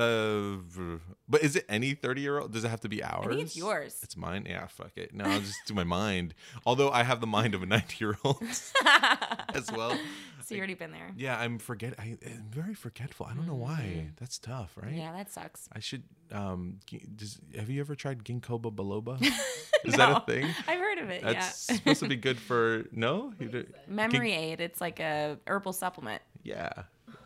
[0.00, 0.56] uh,
[1.28, 2.52] but is it any thirty year old?
[2.52, 3.26] Does it have to be ours?
[3.26, 3.98] I think it's yours.
[4.02, 4.46] It's mine.
[4.48, 4.66] Yeah.
[4.66, 5.14] Fuck it.
[5.14, 6.34] No, I'll just do my mind.
[6.64, 8.42] Although I have the mind of a ninety year old
[9.54, 9.98] as well.
[10.44, 11.12] so you already been there.
[11.16, 11.94] Yeah, I'm forget.
[11.98, 13.26] I, I'm very forgetful.
[13.30, 14.08] I don't know why.
[14.18, 14.94] That's tough, right?
[14.94, 15.68] Yeah, that sucks.
[15.72, 16.02] I should.
[16.32, 19.20] Um, gi- does, have you ever tried ginkgo biloba?
[19.84, 20.46] Is that a thing?
[20.66, 21.22] I've heard of it.
[21.22, 21.76] That's yeah.
[21.76, 23.32] supposed to be good for no.
[23.38, 24.60] You do- Memory aid.
[24.60, 26.20] It's like a herbal supplement.
[26.42, 26.70] yeah,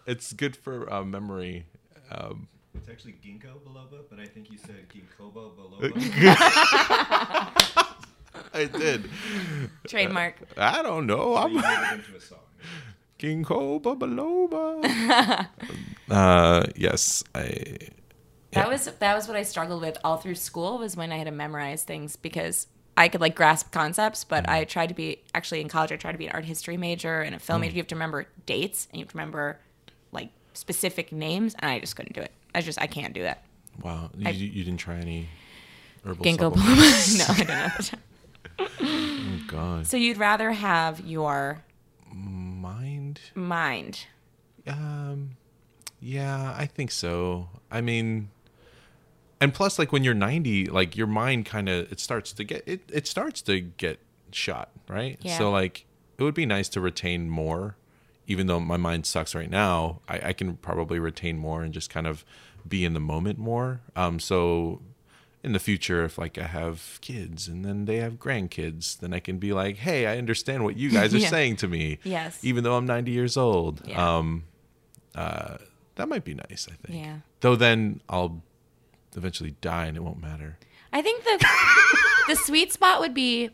[0.07, 1.67] it's good for uh, memory.
[2.11, 5.93] Um, It's actually ginkgo biloba, but I think you said ginkgo biloba.
[8.55, 9.09] I did.
[9.87, 10.37] Trademark.
[10.57, 11.37] I don't know.
[11.37, 12.39] I'm you made into a song.
[13.19, 15.49] ginkgo biloba.
[16.11, 17.79] uh, yes, I.
[18.53, 21.27] That was that was what I struggled with all through school was when I had
[21.27, 25.63] to memorize things because I could like grasp concepts, but I tried to be actually
[25.63, 25.93] in college.
[25.93, 27.75] I tried to be an art history major and a film major.
[27.75, 29.59] You have to remember dates and you have to remember
[30.11, 32.33] like specific names, and I just couldn't do it.
[32.55, 33.45] I just I can't do that.
[33.83, 35.29] Wow, you, I- you didn't try any
[36.05, 37.19] herbal Ginkgo supplements?
[37.19, 37.89] no, I didn't.
[37.89, 38.01] Have
[38.81, 41.65] Oh God, So you'd rather have your
[42.13, 43.21] mind.
[43.35, 44.07] mind.
[44.67, 45.31] Um,
[46.01, 47.49] yeah, I think so.
[47.71, 48.29] I mean,
[49.41, 52.63] and plus, like when you're 90, like your mind kind of it starts to get
[52.67, 52.83] it.
[52.93, 53.99] It starts to get
[54.31, 55.19] shot, right?
[55.23, 55.39] Yeah.
[55.39, 55.87] So like,
[56.19, 57.77] it would be nice to retain more,
[58.27, 60.01] even though my mind sucks right now.
[60.09, 62.25] I, I can probably retain more and just kind of
[62.67, 63.81] be in the moment more.
[63.97, 64.81] Um, so
[65.43, 69.19] in the future, if like I have kids and then they have grandkids, then I
[69.19, 71.29] can be like, hey, I understand what you guys are Yeah.
[71.29, 71.99] saying to me.
[72.05, 72.39] Yes.
[72.45, 73.83] Even though I'm 90 years old.
[73.87, 74.17] Yeah.
[74.19, 74.45] Um,
[75.15, 75.59] uh,
[75.97, 77.05] that might be nice, I think.
[77.05, 77.17] Yeah.
[77.41, 78.43] Though then I'll
[79.17, 80.59] eventually die and it won't matter.
[80.93, 81.45] I think the
[82.29, 83.51] the sweet spot would be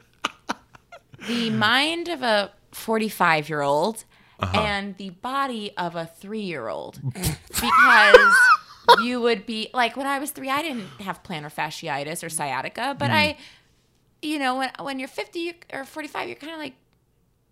[1.27, 4.05] the mind of a 45 year old
[4.40, 8.37] and the body of a three year old because
[9.03, 12.96] you would be like when I was three, I didn't have plantar fasciitis or sciatica,
[12.98, 13.37] but I,
[14.22, 16.74] you know, when when you're 50 or 45, you're kind of like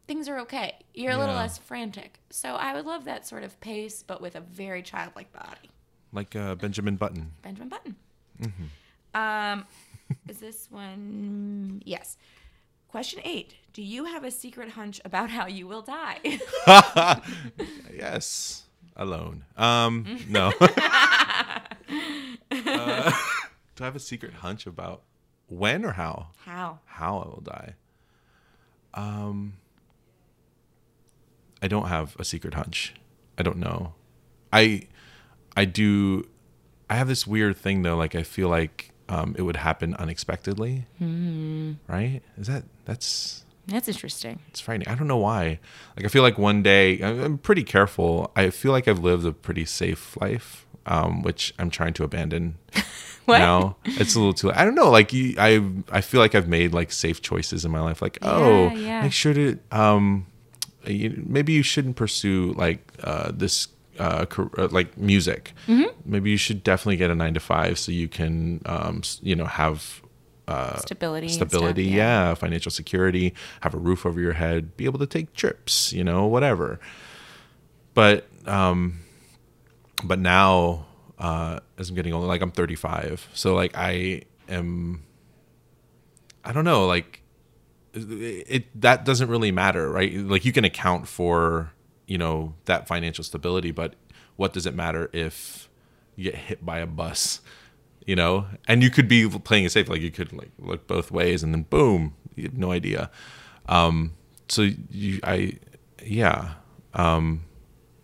[0.06, 0.76] things are okay.
[0.94, 2.20] You're a little less frantic.
[2.30, 5.70] So I would love that sort of pace, but with a very childlike body.
[6.12, 7.32] Like uh, Benjamin Button.
[7.42, 7.96] Benjamin Button.
[9.14, 9.66] Um,
[10.28, 11.82] is this one?
[11.84, 12.16] Yes.
[12.88, 13.54] Question eight.
[13.76, 16.40] Do you have a secret hunch about how you will die?
[17.94, 18.62] Yes.
[18.96, 19.44] Alone.
[19.56, 20.50] Um, no.
[22.50, 23.12] Uh,
[23.74, 25.02] do I have a secret hunch about
[25.48, 26.28] when or how?
[26.38, 26.78] how?
[26.86, 27.74] How I will die?
[28.94, 29.54] Um,
[31.62, 32.94] I don't have a secret hunch.
[33.36, 33.94] I don't know.
[34.52, 34.82] I
[35.56, 36.26] I do
[36.88, 37.96] I have this weird thing though.
[37.96, 40.86] Like I feel like um, it would happen unexpectedly.
[41.88, 42.22] Right?
[42.38, 44.38] Is that that's That's interesting.
[44.48, 44.88] it's frightening.
[44.88, 45.58] I don't know why.
[45.96, 48.30] Like I feel like one day I'm pretty careful.
[48.36, 52.58] I feel like I've lived a pretty safe life, um, which I'm trying to abandon
[53.24, 53.38] What?
[53.38, 53.76] now.
[53.84, 54.52] It's a little too.
[54.52, 54.88] I don't know.
[54.90, 58.00] Like you, I I feel like I've made like safe choices in my life.
[58.00, 59.02] Like oh, yeah.
[59.02, 60.26] make sure to um,
[60.86, 63.68] you, maybe you shouldn't pursue like uh, this.
[63.98, 64.26] Uh,
[64.58, 65.88] uh, like music, Mm-hmm.
[66.04, 69.46] maybe you should definitely get a nine to five so you can, um, you know,
[69.46, 70.02] have
[70.48, 71.28] uh, Stability.
[71.28, 72.34] stability stuff, yeah.
[72.34, 76.26] financial security have a roof over your head be able to take trips you know
[76.26, 76.78] whatever
[77.94, 79.00] but um
[80.04, 80.86] but now
[81.18, 85.02] uh as i'm getting older like i'm 35 so like i am
[86.44, 87.22] i don't know like
[87.94, 91.72] it that doesn't really matter right like you can account for
[92.06, 93.94] you know that financial stability but
[94.36, 95.68] what does it matter if
[96.14, 97.40] you get hit by a bus
[98.06, 101.10] you know and you could be playing it safe like you could like look both
[101.10, 103.10] ways and then boom you have no idea
[103.66, 104.12] um
[104.48, 105.52] so you i
[106.02, 106.54] yeah
[106.94, 107.42] um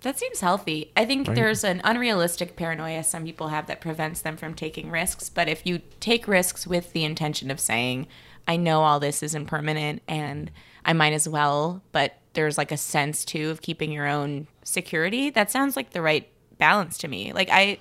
[0.03, 0.91] That seems healthy.
[0.97, 1.37] I think Right.
[1.37, 5.29] there's an unrealistic paranoia some people have that prevents them from taking risks.
[5.31, 8.09] But if you take risks with the intention of saying,
[8.49, 10.51] I know all this isn't permanent and
[10.85, 15.31] I might as well, but there's like a sense too of keeping your own security,
[15.31, 16.27] that sounds like the right
[16.59, 17.33] balance to me.
[17.33, 17.79] Like I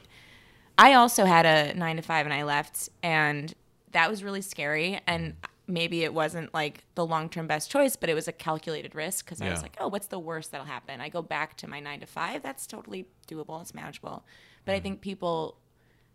[0.77, 3.53] I also had a nine to five and I left, and
[3.91, 4.99] that was really scary.
[5.05, 5.35] And
[5.67, 9.25] maybe it wasn't like the long term best choice, but it was a calculated risk
[9.25, 11.01] because I was like, oh, what's the worst that'll happen?
[11.01, 12.43] I go back to my nine to five.
[12.43, 13.61] That's totally doable.
[13.61, 14.25] It's manageable.
[14.65, 14.83] But I mm-hmm.
[14.83, 15.57] think people,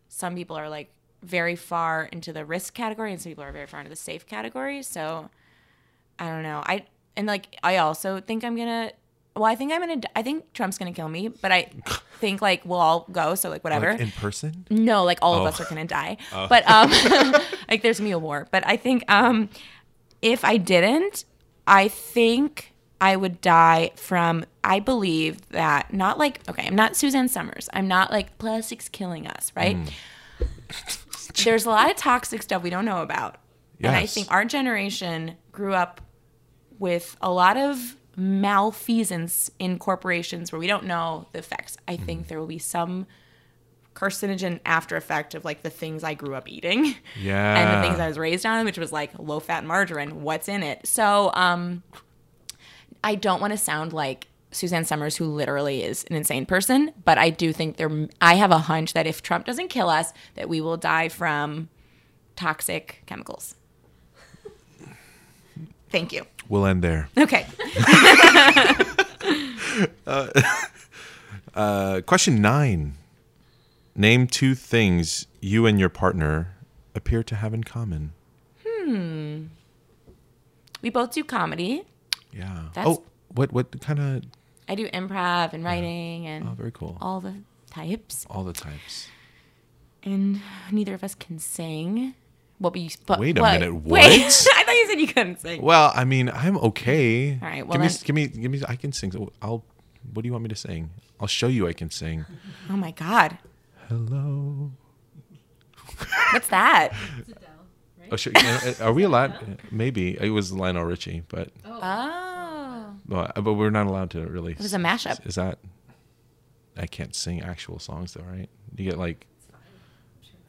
[0.09, 0.91] some people are like
[1.23, 4.27] very far into the risk category, and some people are very far into the safe
[4.27, 4.83] category.
[4.83, 5.31] So
[6.19, 6.63] I don't know.
[6.65, 8.93] I and like I also think I'm gonna.
[9.37, 10.01] Well, I think I'm gonna.
[10.17, 11.71] I think Trump's gonna kill me, but I
[12.21, 13.35] think like we'll all go.
[13.35, 13.93] So like whatever.
[13.93, 15.41] like in person No, like all Oh.
[15.43, 16.17] of us are gonna die.
[16.49, 16.91] But um
[17.69, 18.49] like there's be a war.
[18.51, 19.49] But I think um
[20.23, 21.25] if I didn't,
[21.67, 27.29] I think I would die from I believe that not like okay, I'm not Suzanne
[27.29, 27.69] Somers.
[27.75, 29.77] I'm not like plastic's killing us, right?
[31.45, 33.37] There's a lot of toxic stuff we don't know about.
[33.83, 36.01] And I think our generation grew up
[36.79, 41.77] with a lot of malfeasance in corporations where we don't know the effects.
[41.87, 43.07] I think there will be some
[43.95, 47.99] carcinogen after effect of like the things I grew up eating yeah and the things
[47.99, 50.23] I was raised on, which was like low fat margarine.
[50.23, 50.87] What's in it?
[50.87, 51.83] So um,
[53.03, 57.19] I don't want to sound like Suzanne Somers, who literally is an insane person, but
[57.19, 58.09] I do think there.
[58.21, 61.69] I have a hunch that if Trump doesn't kill us, that we will die from
[62.37, 63.56] toxic chemicals.
[65.97, 66.27] Thank you.
[66.51, 67.47] we'll end there Okay.
[71.55, 72.95] uh question nine
[73.95, 76.55] name two things you and your partner
[76.95, 78.13] appear to have in common
[78.67, 79.47] Hmm.
[80.83, 81.83] We both do comedy.
[82.33, 83.03] yeah That's- oh
[83.35, 84.23] what what kind of
[84.69, 87.35] I do improv and writing and oh very cool all the
[87.71, 88.27] types.
[88.31, 89.09] all the types
[90.05, 92.15] And neither of us can sing.
[92.59, 93.61] What we but Wait a what?
[93.61, 94.49] minute, Wait, what?
[94.57, 95.61] I thought you said you couldn't sing.
[95.63, 97.39] Well, I mean, I'm okay.
[97.43, 98.63] All right, well give me, then- give me, give me.
[98.69, 99.13] I can sing.
[99.43, 99.65] I'll.
[100.13, 100.91] What do you want me to sing?
[101.21, 101.67] I'll show you.
[101.69, 102.25] I can sing.
[102.71, 103.39] Oh my god.
[103.89, 104.73] Hello.
[106.33, 106.93] What's that?
[108.11, 108.33] Oh, sure.
[108.37, 109.61] uh, Are we allowed?
[109.71, 112.95] Maybe it was Lionel Richie, but Oh.
[113.09, 114.53] well, but we're not allowed to really.
[114.53, 115.25] It was a mashup.
[115.27, 115.59] Is that?
[116.77, 118.49] I can't sing actual songs though, right?
[118.77, 119.27] You get like.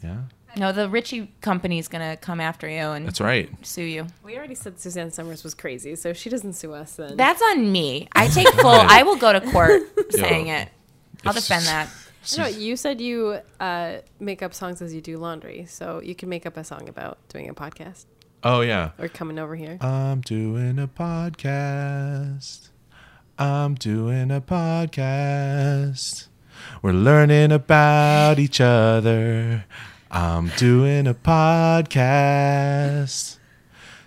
[0.03, 0.21] Yeah,
[0.57, 1.31] No, the Richie
[1.77, 3.49] is gonna come after you and that's right.
[3.65, 4.07] sue you.
[4.23, 7.41] We already said Suzanne Somers was crazy, so if she doesn't sue us, then That's
[7.41, 8.07] on me.
[8.13, 8.67] I take full.
[8.69, 10.69] I will go to court saying it.
[11.25, 11.89] I'll It's- defend that.
[12.33, 16.13] I know you said you uh, make up songs as you do laundry, so you
[16.13, 18.03] can make up a song about doing a podcast
[18.43, 18.91] Oh yeah.
[18.99, 19.77] or coming over here.
[19.79, 22.67] I'm doing a podcast.
[23.39, 26.27] I'm doing a podcast.
[26.81, 29.63] We're learning about each other.
[30.17, 32.17] I'm doing a podcast.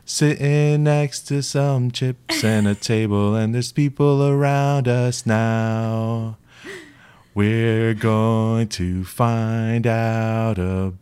[0.05, 6.37] Sitting next to some chips and a table, and there's people around us now.
[7.33, 10.97] We're going to find out about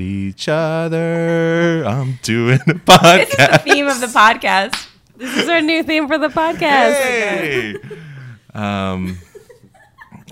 [0.00, 1.84] each other.
[1.86, 3.28] I'm doing a podcast.
[3.28, 4.88] This is the theme of the podcast.
[5.16, 6.94] this is our new theme for the podcast.
[7.00, 7.76] Hey!
[8.52, 9.16] um,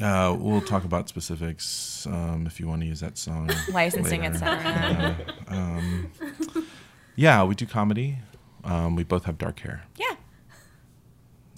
[0.02, 3.50] uh, we'll talk about specifics um, if you want to use that song.
[3.72, 5.16] Licensing, etc.
[5.48, 6.12] Uh, um,
[7.16, 8.18] yeah, we do comedy.
[8.64, 10.14] Um, we both have dark hair, Yeah.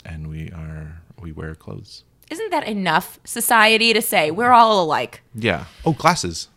[0.04, 2.04] and we are we wear clothes.
[2.30, 5.22] isn't that enough society to say we're all alike?
[5.34, 5.64] Yeah.
[5.84, 6.48] Oh, glasses.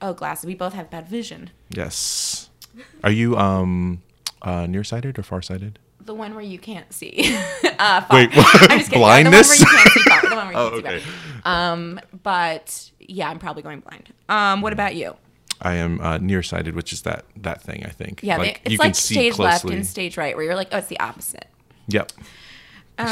[0.00, 0.46] Oh, glasses.
[0.46, 1.50] We both have bad vision.
[1.70, 2.48] Yes.
[3.04, 4.02] Are you um
[4.42, 5.78] uh nearsighted or farsighted?
[6.04, 7.36] The one where you can't see.
[7.78, 8.18] uh, far.
[8.18, 9.00] Wait, I'm just kidding.
[9.00, 9.58] Yeah, blindness?
[9.58, 10.20] the one where you can't see far.
[10.30, 11.18] The one where you Oh, can't see okay.
[11.44, 14.12] Um, but yeah, I'm probably going blind.
[14.28, 15.16] Um, what about you?
[15.62, 18.20] I am uh, nearsighted, which is that that thing I think.
[18.22, 20.98] Yeah, they, it's like stage left and stage right, where you're like, oh, it's the
[21.00, 21.46] opposite.
[21.88, 22.12] Yep.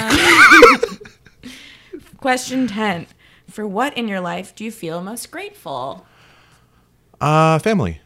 [2.18, 3.06] Question 10.
[3.48, 6.06] For what in your life do you feel most grateful?
[7.20, 8.00] Uh, family.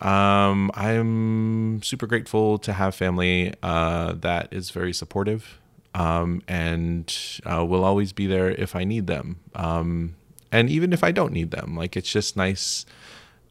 [0.00, 5.58] Um, I'm super grateful to have family uh, that is very supportive
[5.94, 9.40] um, and uh, will always be there if I need them.
[9.54, 10.14] Um,
[10.52, 12.86] and even if I don't need them, like it's just nice.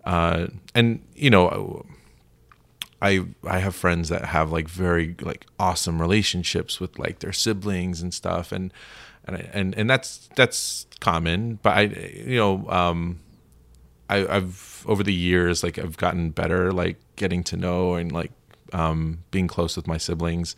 [0.03, 1.85] Uh, and you know,
[3.01, 8.01] I I have friends that have like very like awesome relationships with like their siblings
[8.01, 8.73] and stuff, and
[9.25, 11.59] and and and that's that's common.
[11.61, 11.81] But I
[12.25, 13.19] you know um,
[14.09, 18.31] I, I've over the years like I've gotten better like getting to know and like
[18.73, 20.55] um, being close with my siblings.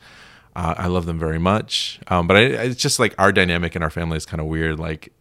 [0.56, 3.84] Uh, I love them very much, um, but I, it's just like our dynamic in
[3.84, 4.80] our family is kind of weird.
[4.80, 5.14] Like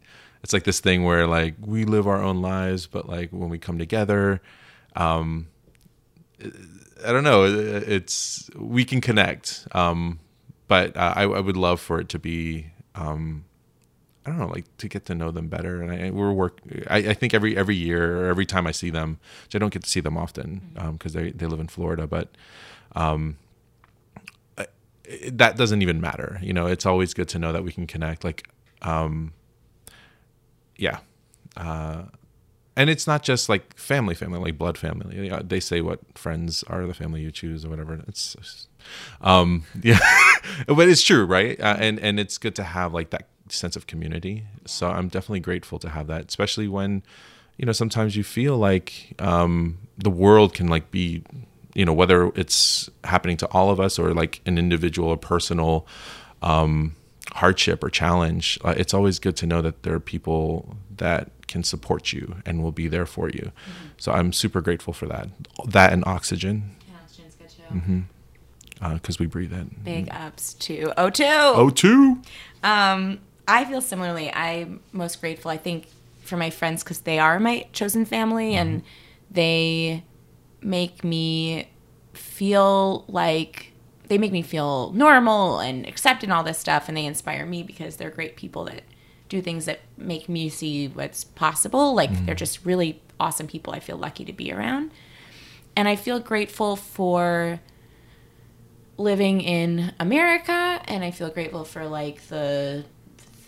[0.43, 3.59] it's like this thing where like we live our own lives, but like when we
[3.59, 4.41] come together,
[4.97, 5.49] um,
[6.43, 7.45] I don't know.
[7.45, 10.19] It's we can connect, um,
[10.67, 12.73] but uh, I, I would love for it to be.
[12.95, 13.45] Um,
[14.29, 15.83] I don't know, like to get to know them better.
[15.83, 16.61] And I, we're work.
[16.89, 19.73] I, I think every every year or every time I see them, which I don't
[19.73, 20.61] get to see them often
[20.93, 22.29] because they they live in Florida, but
[22.95, 23.37] um,
[24.57, 24.67] I-
[25.33, 26.39] that doesn't even matter.
[26.43, 28.25] You know, it's always good to know that we can connect.
[28.25, 28.49] Like,
[28.83, 29.33] um,
[30.77, 30.99] yeah.
[31.57, 32.05] Uh,
[32.77, 35.17] and it's not just like family, family, like blood family.
[35.25, 37.95] You know, They say what friends are the family you choose or whatever.
[38.07, 38.69] It's, it's-
[39.21, 39.99] um, yeah,
[40.67, 41.61] but it's true, right?
[41.61, 44.45] Uh, and and it's good to have like that sense of community.
[44.67, 47.03] So I'm definitely grateful to have that, especially when,
[47.57, 51.23] you know, sometimes you feel like um, the world can like be,
[51.75, 55.87] you know, whether it's happening to all of us or like an individual or personal
[56.43, 56.95] um,
[57.35, 58.59] hardship or challenge.
[58.65, 62.63] Uh, it's always good to know that there are people that can support you and
[62.63, 63.53] will be there for you.
[63.97, 65.29] So I'm super grateful for that.
[65.67, 68.95] That and oxygen, Yeah, mm-hmm.
[68.95, 69.83] because we breathe it.
[69.85, 71.21] Big ups to O2.
[71.55, 72.21] Oh, two.
[72.63, 74.31] Um, I feel similarly.
[74.33, 75.89] I'm most grateful, I think,
[76.23, 78.61] for my friends because they are my chosen family mm-hmm.
[78.61, 78.83] and
[79.31, 80.05] they
[80.61, 81.69] make me
[82.13, 83.73] feel like
[84.09, 87.63] they make me feel normal and accepted and all this stuff and they inspire me
[87.63, 88.83] because they're great people that
[89.29, 91.95] do things that make me see what's possible.
[91.95, 92.27] Like mm-hmm.
[92.27, 94.93] they're just really awesome people i feel lucky to be around.
[95.75, 97.61] And i feel grateful for
[98.99, 102.85] living in America and I feel grateful for like the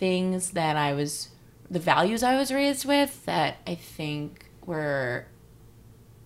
[0.01, 1.29] things that I was
[1.69, 5.27] the values I was raised with that I think were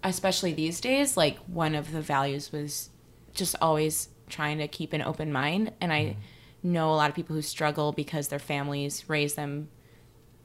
[0.02, 2.90] especially these days like one of the values was
[3.34, 5.74] just always trying to keep an open mind.
[5.82, 6.72] And I mm-hmm.
[6.72, 9.68] know a lot of people who struggle because their families raise them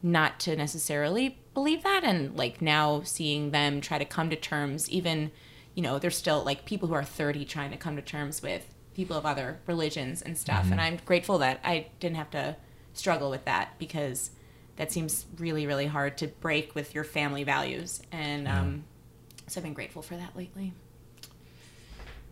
[0.02, 2.02] not to necessarily believe that.
[2.02, 5.30] And like now seeing them try to come to terms even
[5.76, 8.74] you know there's still like people who are 30 trying to come to terms with
[8.92, 10.64] people of other religions and stuff.
[10.64, 10.80] And mm-hmm.
[10.80, 12.56] i'm grateful that i didn't have to
[12.95, 14.30] struggle with that because
[14.76, 18.84] that seems really really hard to break with your family values and um,
[19.47, 20.72] so i've been grateful for that lately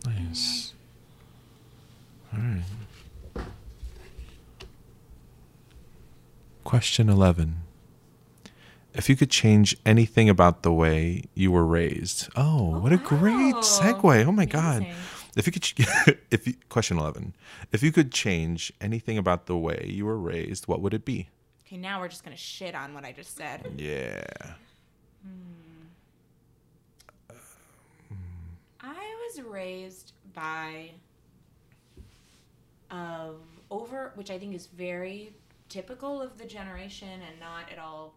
[0.05, 0.73] Nice.
[2.33, 3.45] All right.
[6.63, 7.55] Question 11.
[8.93, 12.29] If you could change anything about the way you were raised.
[12.35, 14.25] Oh, what a great segue.
[14.25, 14.85] Oh my god.
[15.35, 17.33] If you could if you, question 11.
[17.71, 21.29] If you could change anything about the way you were raised, what would it be?
[21.69, 24.23] okay now we're just gonna shit on what i just said Yeah.
[25.23, 25.75] Hmm.
[28.81, 28.95] I
[29.27, 30.91] was raised by
[32.89, 33.35] of
[33.69, 35.33] over which I think is very
[35.67, 38.15] typical of the generation and not at all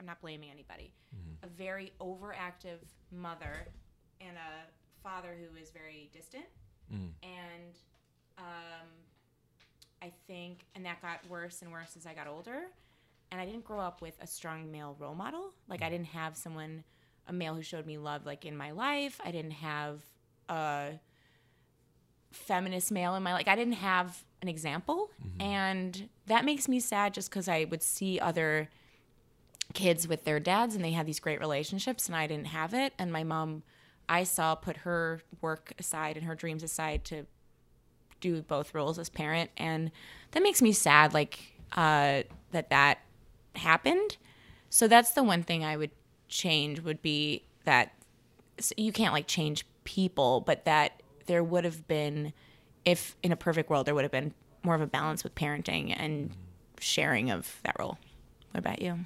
[0.00, 0.90] I'm not blaming anybody.
[1.14, 1.44] Mm-hmm.
[1.44, 2.78] A very overactive
[3.12, 3.68] mother
[4.20, 4.66] and a
[5.04, 6.46] father who is very distant.
[7.22, 7.74] And
[8.38, 8.88] um
[10.02, 12.62] I think and that got worse and worse as I got older.
[13.30, 15.52] And I didn't grow up with a strong male role model.
[15.68, 16.82] Like I didn't have someone
[17.28, 19.20] a male who showed me love like in my life.
[19.24, 20.00] I didn't have
[20.48, 20.98] a
[22.32, 27.14] feminist male in my like I didn't have an example and that makes me sad
[27.14, 28.68] just cuz I would see other
[29.72, 32.92] kids with their dads and they had these great relationships and I didn't have it
[32.98, 33.62] and my mom
[34.08, 37.26] I saw put her work aside and her dreams aside to
[38.20, 39.90] do both roles as parent and
[40.30, 42.98] that makes me sad like uh, that that
[43.56, 44.16] happened.
[44.70, 45.90] So that's the one thing I would
[46.28, 47.92] change would be that
[48.76, 52.32] you can't like change people, but that there would have been,
[52.84, 55.94] if in a perfect world, there would have been more of a balance with parenting
[55.96, 56.30] and
[56.80, 57.98] sharing of that role.
[58.52, 59.00] What about you?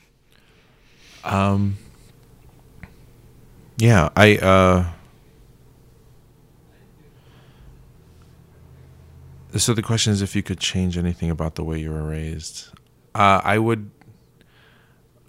[3.78, 4.84] Yeah, I uh
[9.56, 12.68] So the question is if you could change anything about the way you were raised.
[13.14, 13.90] Uh I would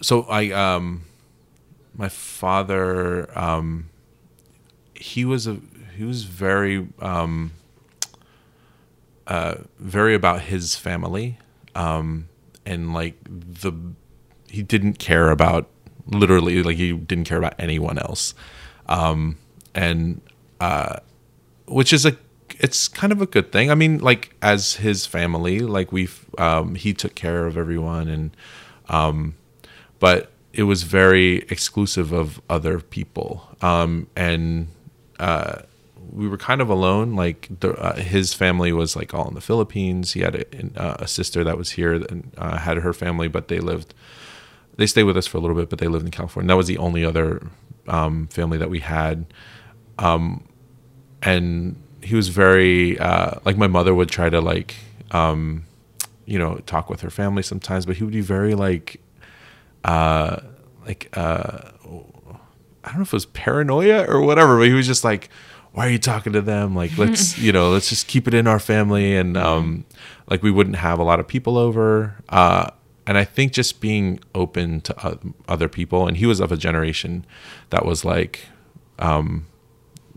[0.02, 1.02] So I um
[1.94, 3.88] my father um
[4.94, 5.58] he was a
[5.96, 7.52] he was very um
[9.26, 11.38] uh very about his family
[11.74, 12.28] um
[12.66, 13.72] and like the
[14.48, 15.68] he didn't care about
[16.06, 18.34] literally like he didn't care about anyone else
[18.86, 19.36] um
[19.74, 20.20] and
[20.60, 20.96] uh
[21.66, 22.16] which is a
[22.58, 26.74] it's kind of a good thing i mean like as his family like we've um
[26.74, 28.36] he took care of everyone and
[28.88, 29.34] um
[29.98, 34.68] but it was very exclusive of other people um and
[35.18, 35.62] uh
[36.12, 37.14] we were kind of alone.
[37.14, 40.12] Like the, uh, his family was like all in the Philippines.
[40.12, 43.60] He had a, a sister that was here and uh, had her family, but they
[43.60, 43.94] lived.
[44.76, 46.48] They stayed with us for a little bit, but they lived in California.
[46.48, 47.46] That was the only other
[47.86, 49.26] um, family that we had.
[49.98, 50.48] Um,
[51.22, 54.74] and he was very uh, like my mother would try to like
[55.10, 55.64] um,
[56.24, 59.00] you know talk with her family sometimes, but he would be very like
[59.84, 60.40] uh,
[60.86, 61.70] like uh,
[62.84, 65.28] I don't know if it was paranoia or whatever, but he was just like,
[65.72, 66.74] why are you talking to them?
[66.74, 69.16] Like, let's, you know, let's just keep it in our family.
[69.16, 69.84] And, um,
[70.28, 72.16] like we wouldn't have a lot of people over.
[72.28, 72.70] Uh,
[73.10, 76.06] and I think just being open to other people.
[76.06, 77.26] And he was of a generation
[77.70, 78.46] that was like,
[79.00, 79.48] um,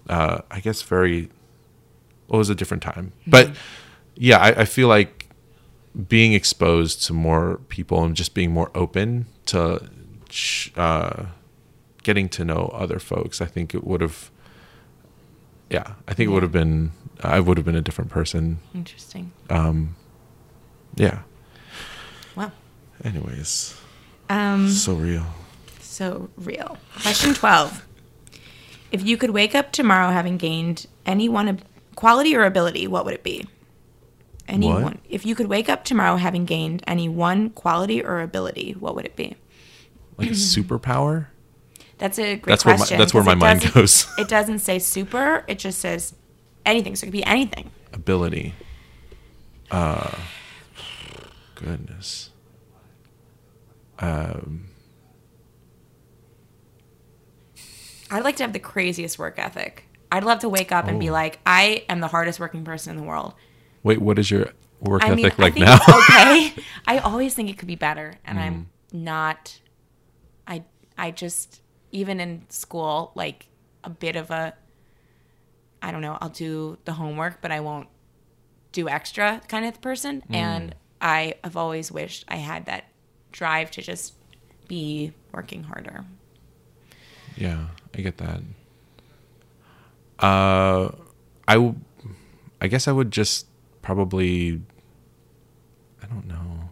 [0.07, 1.31] uh, I guess very,
[2.27, 3.49] well, it was a different time, but
[4.15, 5.27] yeah, I, I feel like
[6.07, 9.89] being exposed to more people and just being more open to,
[10.75, 11.25] uh,
[12.03, 14.29] getting to know other folks, I think it would have,
[15.71, 16.91] yeah, I think it would have been,
[17.23, 18.59] I would have been a different person.
[18.75, 19.31] Interesting.
[19.49, 19.95] Um,
[20.95, 21.21] yeah.
[23.03, 23.75] Anyways,
[24.29, 25.25] Um, so real.
[25.81, 26.77] So real.
[27.01, 27.85] Question 12.
[28.91, 31.63] If you could wake up tomorrow having gained any one ab-
[31.95, 33.45] quality or ability, what would it be?
[34.47, 34.83] Any What?
[34.83, 34.99] one.
[35.09, 39.05] If you could wake up tomorrow having gained any one quality or ability, what would
[39.05, 39.35] it be?
[40.17, 41.27] Like a superpower?
[41.97, 42.97] That's a great That's where my- question.
[42.97, 44.07] that's where my mind goes.
[44.17, 46.13] It doesn't say super, it just says
[46.65, 46.95] anything.
[46.95, 47.71] So it could be anything.
[47.93, 48.53] Ability.
[49.71, 50.11] Uh,
[51.55, 52.29] goodness.
[54.03, 54.65] Um,
[58.11, 59.85] I'd like to have the craziest work ethic.
[60.11, 61.13] I'd love to wake up and be Oh.
[61.13, 63.33] like, I am the hardest working person in the world.
[63.81, 64.47] wait, what is your
[64.79, 65.75] work I ethic mean, I like now?
[65.89, 66.53] okay.
[66.87, 68.53] I always think it could be better, and I'm
[68.93, 68.99] Mm.
[69.03, 69.59] not.
[70.47, 70.63] I
[70.97, 73.47] I just even in school like
[73.83, 74.53] a bit of a.
[75.81, 76.17] I don't know.
[76.21, 77.87] I'll do the homework, but I won't
[78.71, 80.21] do extra kind of person.
[80.29, 80.35] Mm.
[80.35, 82.85] And I have always wished I had that
[83.33, 84.13] drive to just
[84.69, 86.05] be working harder.
[87.35, 88.39] Yeah, I get that.
[90.19, 90.91] Uh,
[91.47, 91.75] I, w-
[92.61, 93.47] I guess I would just
[93.81, 94.61] probably,
[96.01, 96.69] I don't know,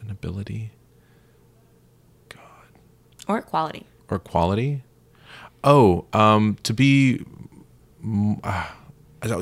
[0.00, 0.72] an ability
[2.28, 2.40] God.
[3.28, 3.86] Or quality.
[4.10, 4.82] or quality.
[5.62, 7.24] Oh, um, to be.
[8.42, 8.74] ah,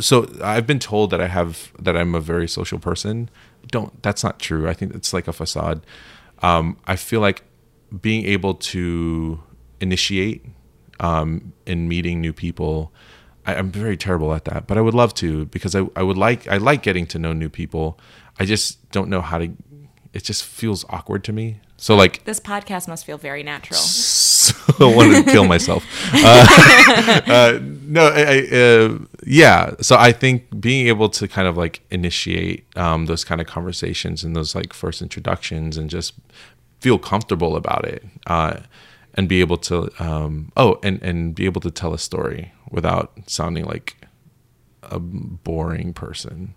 [0.00, 3.30] so I've been told that I have that I'm a very social person.
[3.68, 4.02] Don't.
[4.02, 4.68] That's not true.
[4.68, 5.84] I think it's like a facade.
[6.42, 7.42] Um, I feel like
[8.00, 9.40] being able to
[9.80, 10.44] initiate
[11.00, 12.92] um, in meeting new people.
[13.46, 16.16] I, I'm very terrible at that, but I would love to because I, I would
[16.16, 17.98] like I like getting to know new people.
[18.38, 19.48] I just don't know how to.
[20.12, 21.60] It just feels awkward to me.
[21.76, 23.78] So like This podcast must feel very natural.
[23.78, 24.35] so
[24.80, 25.84] I wanted to kill myself.
[26.12, 26.46] Uh,
[27.26, 29.74] uh, no, I, I, uh, yeah.
[29.80, 34.24] So I think being able to kind of like initiate um, those kind of conversations
[34.24, 36.14] and those like first introductions and just
[36.80, 38.58] feel comfortable about it uh,
[39.14, 43.12] and be able to um, oh and and be able to tell a story without
[43.26, 43.96] sounding like
[44.82, 46.54] a boring person.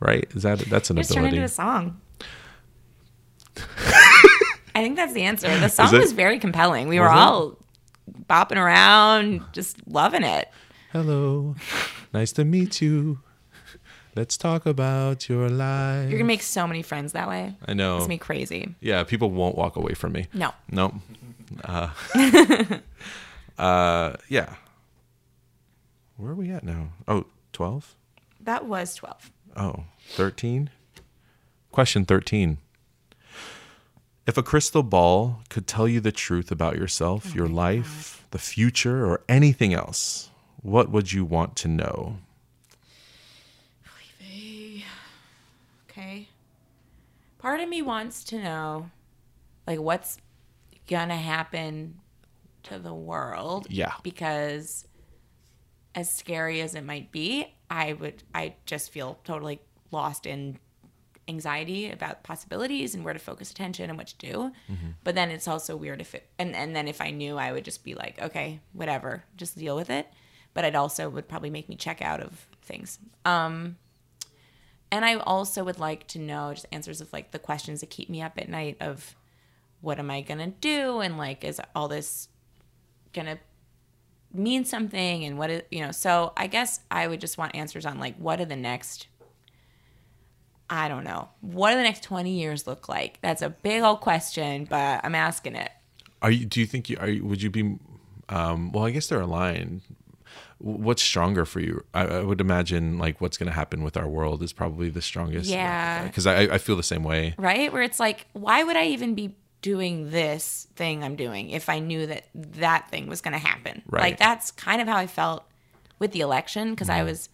[0.00, 0.26] Right?
[0.34, 1.36] Is that that's an turn ability?
[1.36, 2.00] into a song.
[4.78, 5.48] I think that's the answer.
[5.58, 5.98] The song it?
[5.98, 6.86] was very compelling.
[6.86, 7.18] We were Was it?
[7.18, 7.58] all
[8.30, 10.48] bopping around, just loving it.
[10.92, 11.56] Hello,
[12.14, 13.18] nice to meet you.
[14.14, 16.08] Let's talk about your life.
[16.08, 17.56] You're gonna make so many friends that way.
[17.66, 17.98] I know.
[17.98, 18.76] It's me crazy.
[18.80, 20.26] Yeah, people won't walk away from me.
[20.32, 20.52] No.
[20.70, 20.94] No.
[21.64, 21.88] Uh,
[23.58, 24.54] uh, yeah.
[26.18, 26.90] Where are we at now?
[27.08, 27.24] Oh,
[27.54, 27.96] 12?
[28.42, 29.32] That was 12.
[29.56, 30.68] Oh, 13?
[31.72, 32.58] Question 13.
[34.28, 38.38] If a crystal ball could tell you the truth about yourself, oh your life, the
[38.38, 40.28] future, or anything else,
[40.60, 42.18] what would you want to know?
[45.90, 46.28] Okay.
[47.38, 48.90] Part of me wants to know,
[49.66, 50.18] like, what's
[50.86, 51.98] gonna happen
[52.64, 53.66] to the world.
[53.70, 53.94] Yeah.
[54.02, 54.86] Because
[55.94, 60.58] as scary as it might be, I would, I just feel totally lost in
[61.28, 64.52] anxiety about possibilities and where to focus attention and what to do.
[65.04, 67.64] But then it's also weird if it, and, and then if I knew, I would
[67.64, 70.08] just be like, okay, whatever, just deal with it.
[70.54, 72.98] But it also would probably make me check out of things.
[73.24, 73.76] Um,
[74.90, 78.08] and I also would like to know just answers of like the questions that keep
[78.08, 79.14] me up at night of
[79.80, 82.28] what am I gonna do and like is all this
[83.12, 83.38] gonna
[84.32, 87.86] mean something and what is you know so I guess I would just want answers
[87.86, 89.06] on like what are the next
[90.70, 94.00] I don't know what do the next 20 years look like that's a big old
[94.00, 95.70] question but I'm asking it
[96.22, 96.44] Are you?
[96.46, 97.08] Do you think you are?
[97.08, 97.78] You, would you be?
[98.28, 99.80] Um, well, I guess they're aligned.
[100.58, 101.84] What's stronger for you?
[101.94, 105.00] I, I would imagine like what's going to happen with our world is probably the
[105.00, 105.48] strongest.
[105.48, 106.02] Yeah.
[106.04, 107.34] Because I, I feel the same way.
[107.38, 111.68] right where it's like why would I even be doing this thing I'm doing if
[111.68, 114.02] I knew that that thing was going to happen Right.
[114.02, 115.44] like that's kind of how I felt
[115.98, 117.28] with the election because I was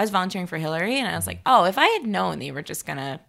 [0.00, 2.50] I was volunteering for Hillary and I was like oh if I had known they
[2.50, 3.20] were just going to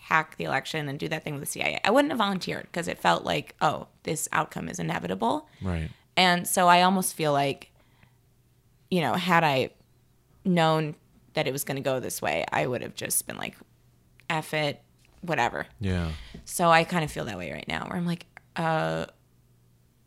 [0.00, 2.86] hack the election and do that thing with the CIA I wouldn't have volunteered because
[2.88, 5.90] it felt like oh this outcome is inevitable Right.
[6.16, 7.70] and so I almost feel like,
[8.90, 9.70] you know, had I
[10.44, 10.94] known
[11.34, 13.54] that it was going to go this way, I would have just been like,
[14.30, 14.80] F it,
[15.20, 15.66] whatever.
[15.80, 16.10] Yeah.
[16.44, 18.24] So I kind of feel that way right now where I'm like,
[18.56, 19.06] uh,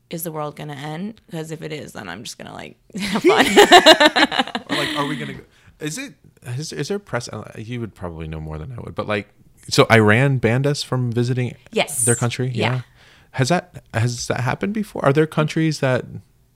[0.10, 1.22] is the world going to end?
[1.28, 3.46] Because if it is, then I'm just going to like have fun.
[4.72, 5.34] Or like, are we gonna?
[5.34, 5.44] Go,
[5.82, 6.14] is it?
[6.46, 7.28] Is, is there press?
[7.30, 9.30] uh, You would probably know more than I would, but like,
[9.70, 11.56] so Iran banned us from visiting.
[11.72, 12.06] Yes.
[12.06, 12.50] Their country.
[12.54, 12.82] Yeah.
[13.32, 15.04] Has that has that happened before?
[15.06, 16.06] Are there countries that?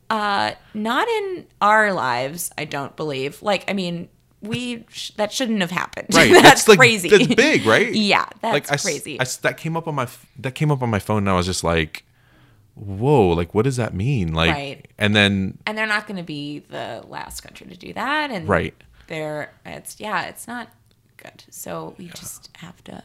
[0.10, 3.42] uh, not in our lives, I don't believe.
[3.42, 4.08] Like, I mean,
[4.42, 6.10] we sh- that shouldn't have happened.
[6.14, 6.32] Right.
[6.44, 7.10] that's, like, crazy.
[7.10, 7.92] That's big, right?
[7.94, 9.20] Yeah, that's like, I s- crazy.
[9.20, 11.30] I s- that came up on my f- that came up on my phone, and
[11.30, 12.04] I was just like,
[12.76, 13.30] "Whoa!
[13.30, 14.88] Like, what does that mean?" Like, Right.
[14.98, 18.48] and then and they're not going to be the last country to do that and
[18.48, 18.76] Right.
[19.08, 20.70] They're it's yeah it's not
[21.18, 21.44] good.
[21.50, 23.04] So we just have to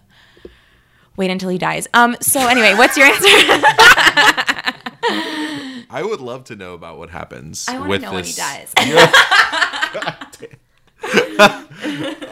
[1.16, 1.88] wait until he dies.
[1.94, 3.26] Um so anyway what's your answer?
[5.92, 8.32] I would love to know about what happens i want with to know when he
[8.32, 8.72] dies.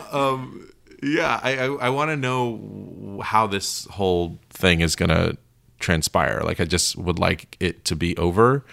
[1.03, 5.37] Yeah, I I, I want to know how this whole thing is gonna
[5.79, 6.43] transpire.
[6.45, 8.65] Like, I just would like it to be over,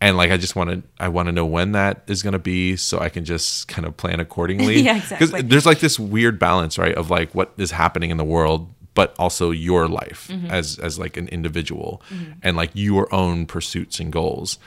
[0.00, 2.76] and like I just want to I want to know when that is gonna be,
[2.76, 4.80] so I can just kind of plan accordingly.
[4.82, 5.26] Yeah, exactly.
[5.26, 8.68] Because there's like this weird balance, right, of like what is happening in the world,
[8.94, 10.50] but also your life Mm-hmm.
[10.50, 12.02] as as like an individual,
[12.42, 14.58] and like your own pursuits and goals,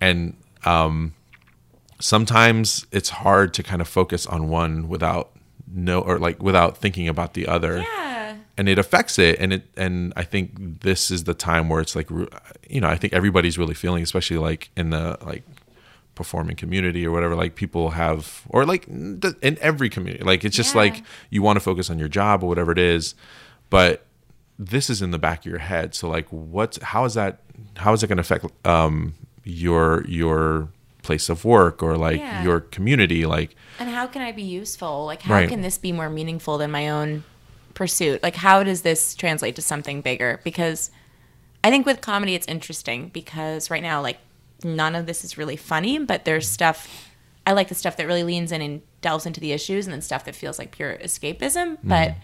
[0.00, 0.34] and
[0.64, 1.14] um
[2.00, 5.30] sometimes it's hard to kind of focus on one without
[5.72, 8.15] no or like without thinking about the other yeah
[8.58, 11.94] and it affects it and it and i think this is the time where it's
[11.94, 12.08] like
[12.68, 15.42] you know i think everybody's really feeling especially like in the like
[16.14, 20.74] performing community or whatever like people have or like in every community like it's just
[20.74, 20.80] Yeah.
[20.82, 23.14] like you want to focus on your job or whatever it is
[23.68, 24.06] but
[24.58, 27.40] this is in the back of your head so like what's how is that
[27.76, 29.12] how is it going to affect um
[29.44, 30.68] your your
[31.02, 32.42] place of work or like Yeah.
[32.42, 35.48] your community like and how can i be useful like how Right.
[35.48, 37.22] can this be more meaningful than my own
[37.76, 40.40] pursuit like how does this translate to something bigger?
[40.42, 40.90] Because
[41.62, 44.18] i think with comedy it's interesting because right now like
[44.64, 47.10] none of this is really funny but there's stuff
[47.46, 50.02] i like the stuff that really leans in and delves into the issues and then
[50.02, 51.76] stuff that feels like pure escapism.
[51.76, 51.88] Mm-hmm.
[51.88, 52.16] But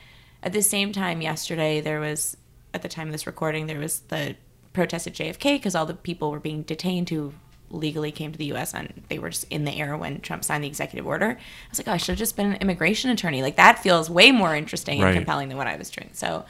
[0.42, 2.36] at the same time yesterday there was
[2.74, 4.34] at the time of this recording there was the
[4.72, 7.32] protest at jfk because all the people were being detained who
[7.72, 10.62] legally came to the US and they were just in the air when Trump signed
[10.62, 11.30] the executive order.
[11.30, 13.42] I was like, oh, I should have just been an immigration attorney.
[13.42, 15.08] Like that feels way more interesting Right.
[15.08, 16.10] and compelling than what I was doing.
[16.12, 16.44] So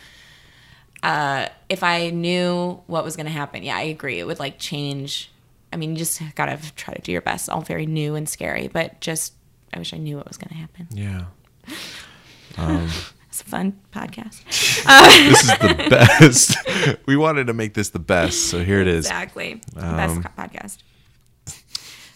[1.03, 4.19] uh, if I knew what was going to happen, yeah, I agree.
[4.19, 5.31] It would like change.
[5.73, 7.49] I mean, you just got to try to do your best.
[7.49, 9.33] All very new and scary, but just
[9.73, 10.89] I wish I knew what was going to happen.
[10.91, 11.25] yeah
[13.29, 14.45] It's a fun podcast.
[15.31, 19.07] this is the best we wanted to make this the best so here it is
[19.07, 19.55] Exactly.
[19.73, 20.77] The best podcast.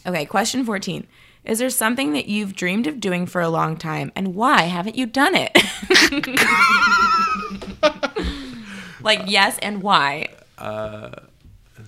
[0.07, 1.07] Okay, question 14.
[1.44, 4.96] Is there something that you've dreamed of doing for a long time and why haven't
[4.96, 5.52] you done it?
[9.02, 10.28] like, yes, and why?
[10.59, 11.11] Uh,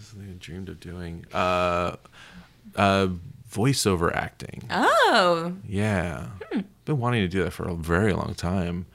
[0.01, 1.97] something I dreamed of doing uh
[2.77, 3.09] uh
[3.51, 6.29] voiceover acting Oh, yeah
[6.85, 8.87] been wanting to do that for a very long time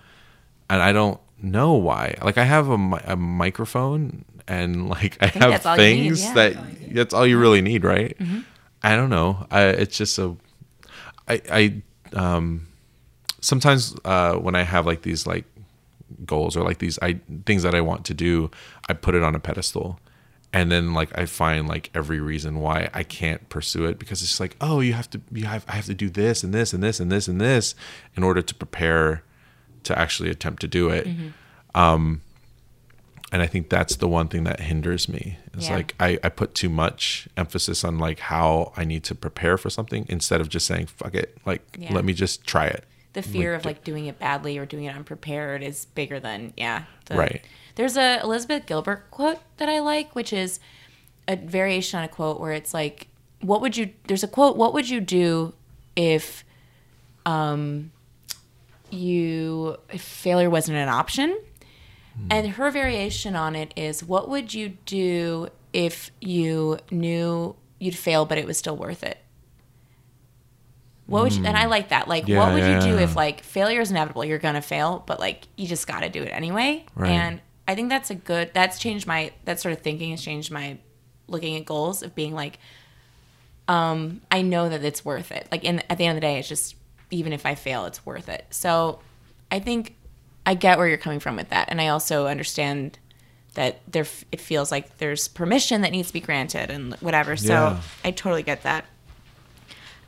[0.69, 2.15] and i don't know why.
[2.23, 6.33] Like I have a, a microphone and like I, think have need, things yeah.
[6.33, 8.17] that that's all you really need, right?
[8.83, 9.47] I don't know.
[9.49, 10.35] I, it's just a
[11.27, 11.81] I I
[12.15, 12.67] um
[13.41, 15.45] sometimes uh when I have like these like
[16.25, 18.51] goals or like these I things that I want to do,
[18.89, 19.99] I put it on a pedestal.
[20.55, 24.39] And then like I find like every reason why I can't pursue it because it's
[24.39, 26.83] like, oh, you have to you have I have to do this and this and
[26.83, 27.73] this and this and this
[28.15, 29.23] in order to prepare
[29.83, 31.07] to actually attempt to do it.
[31.73, 32.21] Um
[33.33, 35.37] and I think that's the one thing that hinders me.
[35.53, 35.75] It's Yeah.
[35.75, 39.69] like I, I put too much emphasis on like how I need to prepare for
[39.69, 41.35] something instead of just saying, fuck it.
[41.45, 41.91] Like Yeah.
[41.93, 42.85] let me just try it.
[43.13, 46.85] the fear of like doing it badly or doing it unprepared is bigger than yeah
[47.05, 47.41] the- Right.
[47.75, 50.59] there's a elizabeth gilbert quote that i like which is
[51.27, 53.07] a variation on a quote where it's like
[53.41, 55.53] what would you there's a quote what would you do
[55.95, 56.43] if
[57.27, 57.91] um
[58.89, 61.37] you if failure wasn't an option
[62.29, 68.25] and her variation on it is what would you do if you knew you'd fail
[68.25, 69.17] but it was still worth it
[71.05, 72.07] what would you, and I like that.
[72.07, 73.03] Like, Yeah, what would yeah, you do yeah.
[73.03, 74.23] if like failure is inevitable?
[74.23, 76.85] You're gonna fail, but like you just got to do it anyway.
[76.95, 77.11] Right.
[77.11, 78.51] And I think that's a good.
[78.53, 80.77] That's changed my that sort of thinking has changed my
[81.27, 82.57] looking at goals of being like,
[83.67, 85.47] um, I know that it's worth it.
[85.51, 86.75] Like, in at the end of the day, it's just
[87.11, 88.45] even if I fail, it's worth it.
[88.49, 88.99] So,
[89.51, 89.95] I think
[90.45, 92.99] I get where you're coming from with that, and I also understand
[93.53, 97.37] that there it feels like there's permission that needs to be granted and whatever.
[97.37, 97.81] So Yeah.
[98.03, 98.85] I totally get that.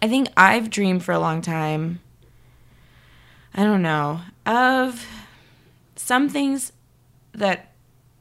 [0.01, 1.99] I think I've dreamed for a long time.
[3.53, 5.05] I don't know of
[5.95, 6.73] some things
[7.33, 7.71] that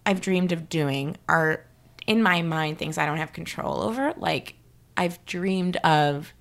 [0.06, 1.64] I've dreamed of doing are
[2.06, 4.14] in my mind things I don't have control over.
[4.16, 4.54] Like
[4.96, 6.32] I've dreamed of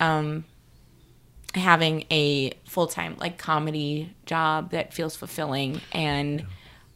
[0.00, 0.44] um
[1.54, 6.44] having a full-time like comedy job that feels fulfilling and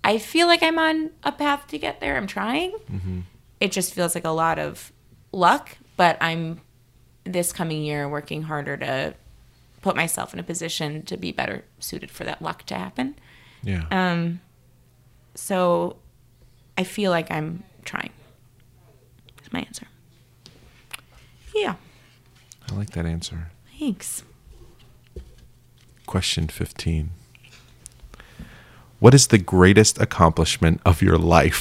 [0.04, 2.16] I feel like I'm on a path to get there.
[2.16, 2.72] I'm trying.
[3.60, 4.92] It just feels like a lot of
[5.32, 6.60] luck, but I'm
[7.24, 9.14] this coming year working harder to
[9.82, 13.16] put myself in a position to be better suited for that luck to happen.
[13.62, 13.84] Yeah.
[13.90, 14.40] Um,
[15.34, 15.96] so
[16.76, 18.12] I feel like I'm trying.
[19.42, 19.88] Is my answer.
[21.54, 21.74] Yeah.
[22.70, 23.50] I like that answer.
[23.78, 24.22] Thanks.
[26.08, 27.10] Question 15.
[28.98, 31.60] What is the greatest accomplishment of your life?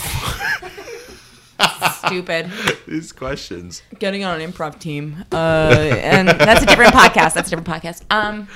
[2.05, 2.49] Stupid.
[2.87, 3.81] These questions.
[3.99, 5.25] Getting on an improv team.
[5.33, 7.33] Uh, and that's a different podcast.
[7.33, 8.03] That's a different podcast.
[8.09, 8.47] Um,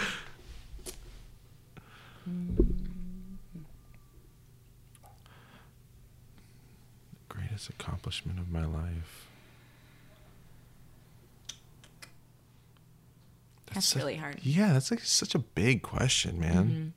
[7.27, 9.20] Greatest accomplishment of my life.
[13.73, 14.39] That's such- really hard.
[14.43, 16.93] Yeah, that's like such a big question, man.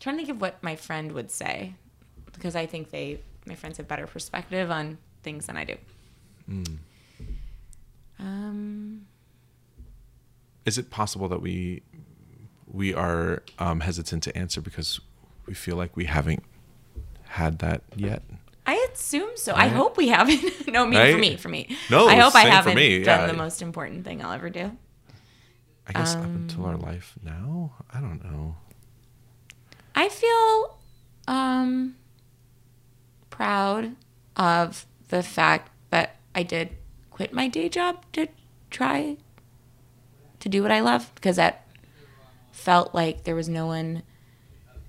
[0.00, 1.74] trying to think of what my friend would say
[2.32, 5.76] because I think they, my friends have better perspective on things than I do.
[8.18, 9.06] Um,
[10.64, 11.82] Is it possible that we
[12.70, 15.00] we are um, hesitant to answer because
[15.46, 16.42] we feel like we haven't
[17.24, 18.22] had that yet?
[18.66, 19.52] I assume so.
[19.54, 20.68] I hope we haven't.
[20.68, 21.76] no, me for me for me.
[21.90, 23.26] No, I hope I for haven't me, done yeah.
[23.26, 24.76] the most important thing I'll ever do.
[25.86, 28.56] I guess up until our life now, I don't know.
[29.94, 30.78] I feel
[31.28, 31.96] um
[33.30, 33.96] proud
[34.36, 36.70] of the fact that I did
[37.10, 38.28] quit my day job to
[38.70, 39.16] try
[40.40, 41.66] to do what I love because that
[42.52, 44.02] felt like there was no one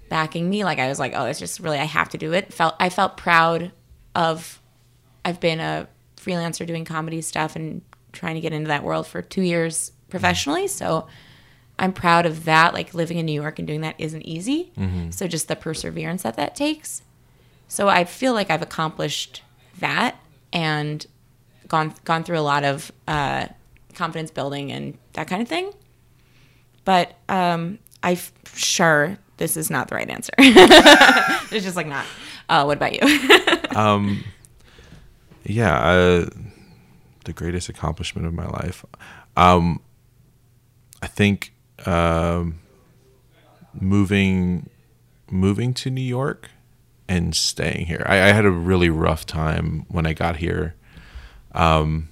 [0.09, 0.63] backing me.
[0.63, 2.53] Like I was like oh it's just really I have to do it.
[2.53, 3.71] Felt I felt proud
[4.15, 4.61] of
[5.23, 5.87] I've been a
[6.17, 7.81] freelancer doing comedy stuff and
[8.13, 11.07] trying to get into that world for 2 years professionally so
[11.78, 12.74] I'm proud of that.
[12.74, 14.72] Like living in New York and doing that isn't easy.
[15.11, 17.01] So just the perseverance that that takes.
[17.68, 19.41] So I feel like I've accomplished
[19.80, 20.16] that
[20.53, 21.05] and
[21.68, 23.47] gone gone through a lot of uh,
[23.93, 25.74] confidence building and that kind of thing.
[26.86, 28.18] But um, I'm
[28.53, 30.32] sure this is not the right answer.
[30.38, 32.05] it's just like not.
[32.47, 33.20] Uh, what about you?
[33.76, 34.24] um,
[35.43, 36.30] Yeah, uh,
[37.26, 38.86] the greatest accomplishment of my life.
[39.36, 39.82] Um,
[41.06, 41.53] I think
[41.86, 42.62] um,
[43.80, 44.72] moving
[45.30, 46.49] moving to New York
[47.08, 48.03] and staying here.
[48.08, 50.74] I, I had a really rough time when I got here.
[51.51, 52.10] Um,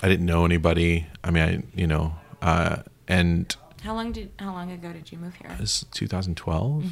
[0.00, 1.08] I didn't know anybody.
[1.24, 5.18] I mean, I you know, uh, and how long did how long ago did you
[5.18, 5.56] move here?
[5.58, 6.84] this is 2012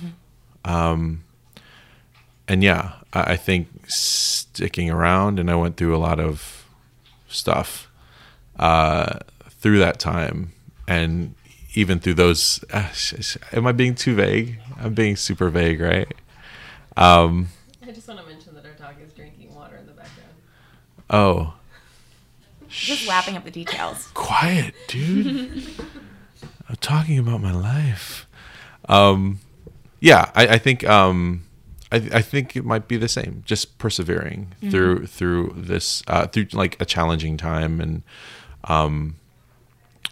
[0.64, 1.22] um
[2.48, 6.64] and yeah I, I think sticking around and i went through a lot of
[7.28, 7.90] stuff
[8.58, 9.18] uh
[9.50, 10.52] through that time
[10.88, 11.34] and
[11.74, 14.58] even through those, uh, sh- sh- am I being too vague?
[14.78, 16.10] I'm being super vague, right?
[16.96, 17.48] Um,
[17.86, 20.30] I just want to mention that our dog is drinking water in the background.
[21.10, 21.54] oh,
[22.68, 24.08] Just lapping up the details.
[24.14, 25.62] quiet, dude.
[26.68, 28.26] I'm talking about my life.
[28.88, 29.40] Um,
[30.00, 31.44] yeah, I, I think um,
[31.92, 33.42] I, I think it might be the same.
[33.46, 38.02] Just persevering through through this uh, through like a challenging time and
[38.64, 39.16] um,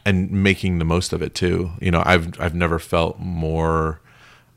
[0.07, 1.71] and making the most of it too.
[1.81, 4.01] You know, I've I've never felt more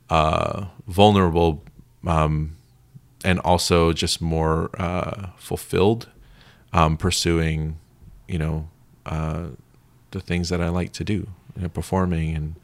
[0.09, 1.63] uh, vulnerable
[2.05, 2.55] um,
[3.23, 6.09] and also just more uh, fulfilled
[6.73, 7.77] um, pursuing,
[8.27, 8.69] you know,
[9.05, 9.47] uh,
[10.11, 12.55] the things that I like to do, you know, performing and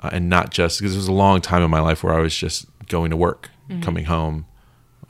[0.00, 2.20] uh, and not just because there was a long time in my life where I
[2.20, 3.50] was just going to work,
[3.82, 4.46] coming home,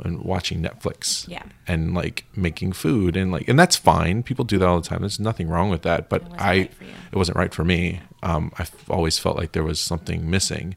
[0.05, 1.43] and watching Netflix, Yeah.
[1.67, 4.23] and like making food and like and that's fine.
[4.23, 5.01] People do that all the time.
[5.01, 6.71] There's nothing wrong with that, but wasn't I right
[7.13, 8.01] it wasn't right for me.
[8.23, 10.77] Um, I've always felt like there was something missing.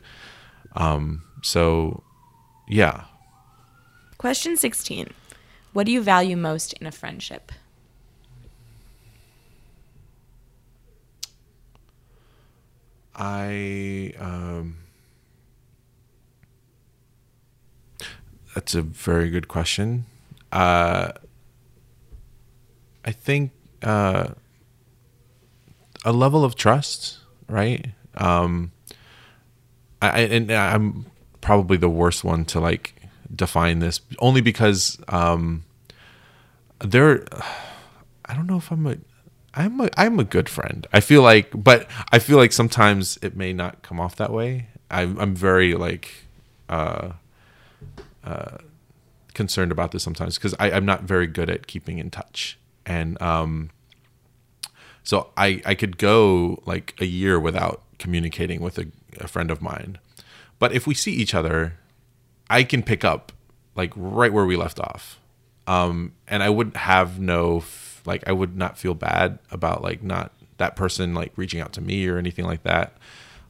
[0.76, 2.04] Um, so
[2.68, 3.06] yeah,
[4.18, 5.08] Question 16.
[5.74, 7.52] What do you value most in a friendship?
[13.16, 14.78] I um,
[18.54, 20.06] that's a very good question.
[20.52, 21.12] Uh,
[23.06, 24.30] I think uh,
[26.06, 27.88] a level of trust, right?
[28.16, 28.72] Um,
[30.02, 31.06] I, I- and I'm
[31.42, 32.94] probably the worst one to like
[33.34, 35.64] define this, only because um,
[36.80, 37.26] there.
[38.26, 38.98] I don't know if I'm a
[39.54, 40.88] I'm a I'm a good friend.
[40.94, 44.68] I feel like but I feel like sometimes it may not come off that way.
[44.90, 46.12] I'm I'm very like
[46.70, 47.12] uh
[48.24, 48.58] uh
[49.34, 52.60] concerned about this sometimes because I'm not very good at keeping in touch.
[52.86, 53.70] And um
[55.04, 58.88] so I I could go like a year without communicating with a,
[59.20, 60.00] a friend of mine.
[60.60, 61.78] But if we see each other,
[62.50, 63.32] I can pick up
[63.76, 65.20] like right where we left off.
[65.68, 70.04] Um, and I would have no f- like I would not feel bad about like
[70.04, 72.98] not that person like reaching out to me or anything like that.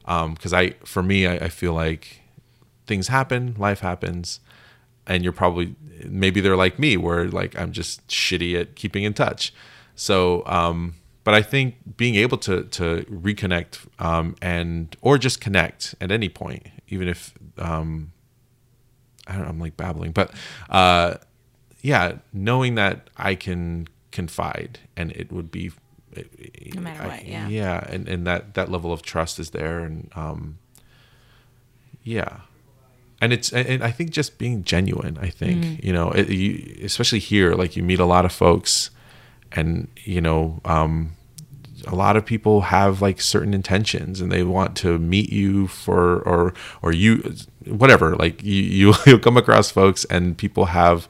[0.04, 2.22] Um, because I for me I, I feel like
[2.86, 4.40] things happen, life happens,
[5.06, 5.74] and you're probably
[6.04, 9.52] maybe they're like me where like I'm just shitty at keeping in touch.
[9.94, 10.94] So um
[11.24, 16.28] but I think being able to to reconnect um and or just connect at any
[16.28, 18.12] point, even if um
[19.26, 20.32] I don't know, I'm like babbling, but
[20.70, 21.14] uh
[21.80, 25.70] yeah, knowing that I can confide and it would be
[26.74, 27.48] No matter I- what, yeah.
[27.48, 30.58] yeah and, and that that level of trust is there and um
[32.04, 32.40] yeah
[33.22, 35.84] and it's and i think just being genuine i think Mm.
[35.86, 36.50] you know it, you,
[36.84, 38.90] especially here like you meet a lot of folks
[39.58, 41.12] and you know um
[41.86, 46.20] a lot of people have like certain intentions and they want to meet you for
[46.30, 46.52] or
[46.82, 47.34] or you
[47.82, 51.08] whatever like you you you'll come across folks and people have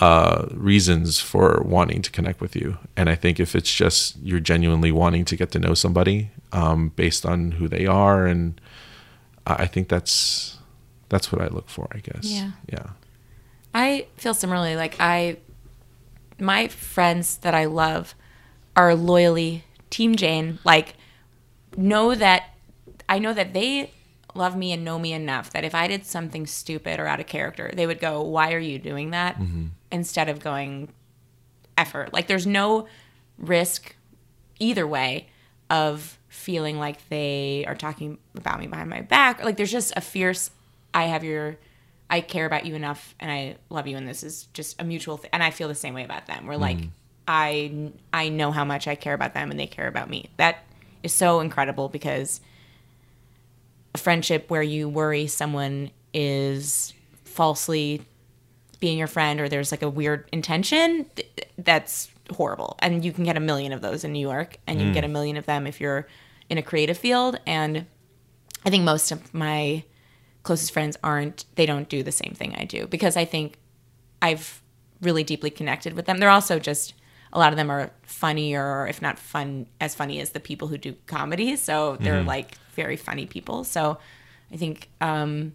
[0.00, 4.40] uh reasons for wanting to connect with you and i think if it's just you're
[4.52, 8.60] genuinely wanting to get to know somebody um based on who they are and
[9.44, 10.58] I think that's
[11.12, 12.50] that's what i look for i guess Yeah.
[12.68, 12.86] yeah
[13.74, 14.76] I feel similarly.
[14.76, 15.38] Like I,
[16.38, 18.14] my friends that I love
[18.76, 20.58] are loyally Team Jane.
[20.62, 20.94] Like,
[21.74, 22.50] know that
[23.08, 23.90] I know that they
[24.34, 27.26] love me and know me enough that if I did something stupid or out of
[27.26, 29.68] character, they would go, "Why are you doing that?" Mm-hmm.
[29.90, 30.92] Instead of going,
[31.78, 32.86] "Effort." Like, there's no
[33.38, 33.96] risk
[34.58, 35.28] either way
[35.70, 39.42] of feeling like they are talking about me behind my back.
[39.42, 40.50] Like, there's just a fierce.
[40.94, 41.56] I have your
[42.10, 45.16] I care about you enough and I love you and this is just a mutual
[45.16, 46.46] thing and I feel the same way about them.
[46.46, 46.90] We're like mm.
[47.26, 50.28] I I know how much I care about them and they care about me.
[50.36, 50.64] That
[51.02, 52.40] is so incredible because
[53.94, 56.92] a friendship where you worry someone is
[57.24, 58.02] falsely
[58.80, 63.24] being your friend or there's like a weird intention th- that's horrible and you can
[63.24, 65.08] get a million of those in new york and you can get mm.
[65.08, 66.06] a million of them if you're
[66.48, 67.86] in a creative field and
[68.64, 69.84] i think most of my
[70.42, 73.58] closest friends aren't they don't do the same thing i do because i think
[74.20, 74.62] i've
[75.02, 76.18] really deeply connected with them.
[76.18, 76.94] They're also just
[77.32, 80.68] a lot of them are funnier or if not fun as funny as the people
[80.68, 81.56] who do comedy.
[81.56, 83.64] So they're like very funny people.
[83.64, 83.98] So
[84.52, 85.54] i think um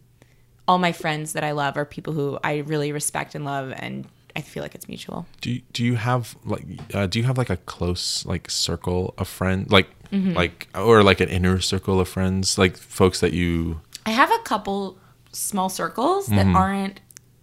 [0.67, 4.05] all my friends that I love are people who I really respect and love, and
[4.35, 5.25] I feel like it's mutual.
[5.39, 9.13] do you, do you have like uh, do you have like a close like circle
[9.17, 9.71] of friends?
[9.71, 12.57] Like like or like an inner circle of friends?
[12.57, 14.97] Like folks that you I have a couple
[15.33, 16.55] small circles that mm-hmm.
[16.55, 17.01] aren't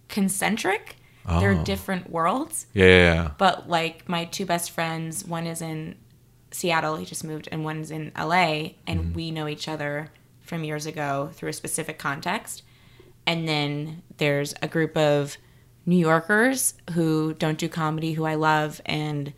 [0.09, 0.95] concentric.
[1.39, 1.63] They're oh.
[1.63, 2.65] different worlds.
[2.73, 3.31] yeah yeah, yeah.
[3.37, 5.95] But like my two best friends, one is in
[6.51, 6.95] Seattle.
[6.95, 9.13] He just moved, and one's in LA, and mm-hmm.
[9.13, 10.11] we know each other
[10.41, 12.63] from years ago through a specific context.
[13.27, 15.37] And then there's a group of
[15.85, 19.33] New Yorkers who don't do comedy, who I love, and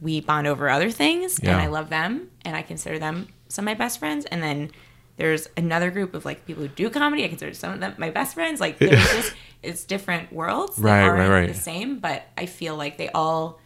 [0.00, 1.52] we bond over other things, Yeah.
[1.52, 4.24] and I love them, and I consider them some of my best friends.
[4.26, 4.70] And then
[5.16, 7.24] there's another group of like people who do comedy.
[7.24, 8.60] I consider some of them my best friends.
[8.60, 11.48] Like there's just it's different worlds, that Right, right, aren't right.
[11.48, 13.60] The same, but I feel like they all,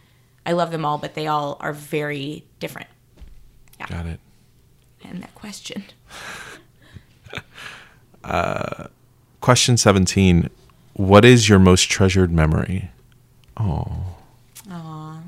[0.45, 2.89] I love them all, but they all are very different.
[3.89, 4.19] Got it.
[5.03, 5.83] And that question.
[8.23, 8.87] Uh,
[9.39, 10.49] question 17.
[10.93, 12.91] What is your most treasured memory?
[13.55, 14.17] Oh,
[14.69, 15.21] Aw.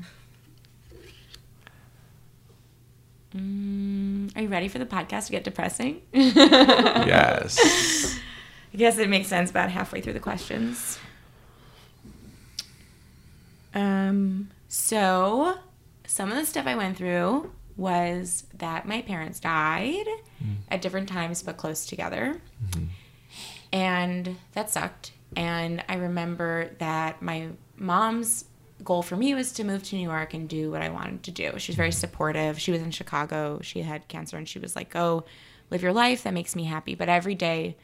[3.34, 6.00] Mm, are you ready for the podcast to get depressing?
[6.14, 7.58] yes.
[8.72, 10.98] I guess it makes sense about halfway through the questions.
[13.74, 15.58] Um, so
[16.06, 20.06] some of the stuff I went through was that my parents died
[20.70, 22.40] at different times but close together.
[23.74, 25.12] And that sucked.
[25.36, 28.46] And I remember that my mom's
[28.84, 31.30] goal for me was to move to New York and do what I wanted to
[31.30, 31.52] do.
[31.58, 32.60] She was very supportive.
[32.60, 33.60] She was in Chicago.
[33.62, 35.24] She had cancer and she was like, "Go
[35.70, 36.22] live your life.
[36.22, 37.76] That makes me happy." But every day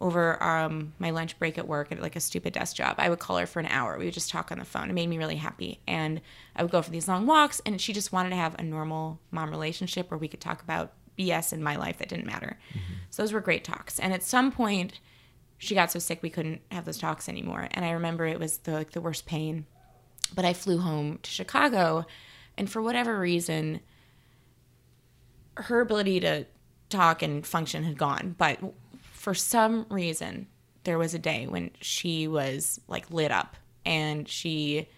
[0.00, 3.18] over um, my lunch break at work at like a stupid desk job, I would
[3.18, 3.98] call her for an hour.
[3.98, 4.88] We would just talk on the phone.
[4.88, 5.80] It made me really happy.
[5.86, 6.20] And
[6.56, 9.20] I would go for these long walks and she just wanted to have a normal
[9.30, 12.58] mom relationship where we could talk about BS in my life that didn't matter.
[13.10, 13.98] So those were great talks.
[13.98, 15.00] And at some point
[15.58, 17.68] she got so sick we couldn't have those talks anymore.
[17.72, 19.66] And I remember it was the like the worst pain.
[20.34, 22.06] But I flew home to Chicago,
[22.56, 23.80] and for whatever reason,
[25.56, 26.46] her ability to
[26.88, 28.34] talk and function had gone.
[28.38, 28.58] But
[29.12, 30.46] for some reason,
[30.84, 34.88] there was a day when she was like lit up and she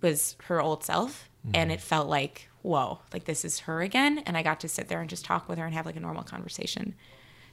[0.00, 1.28] was her old self.
[1.54, 4.18] And it felt like, whoa, like this is her again.
[4.18, 6.00] And I got to sit there and just talk with her and have like a
[6.00, 6.94] normal conversation.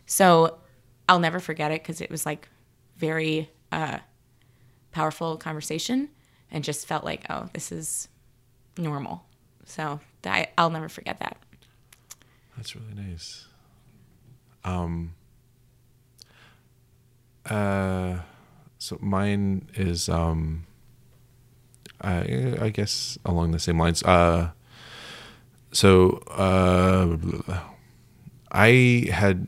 [0.06, 0.58] So
[1.08, 2.50] I'll never forget it because it was like
[2.98, 4.00] very uh,
[4.96, 6.08] powerful conversation
[6.50, 8.08] and just felt like, oh, this is
[8.78, 9.26] normal.
[9.66, 11.38] So I, I'll never forget that.
[12.56, 13.46] That's really nice.
[14.64, 15.14] Um.
[17.46, 18.20] Uh,
[18.80, 20.66] so mine is um.
[22.00, 24.02] I I guess along the same lines.
[24.02, 24.52] Uh.
[25.74, 27.18] So uh,
[28.50, 29.48] I had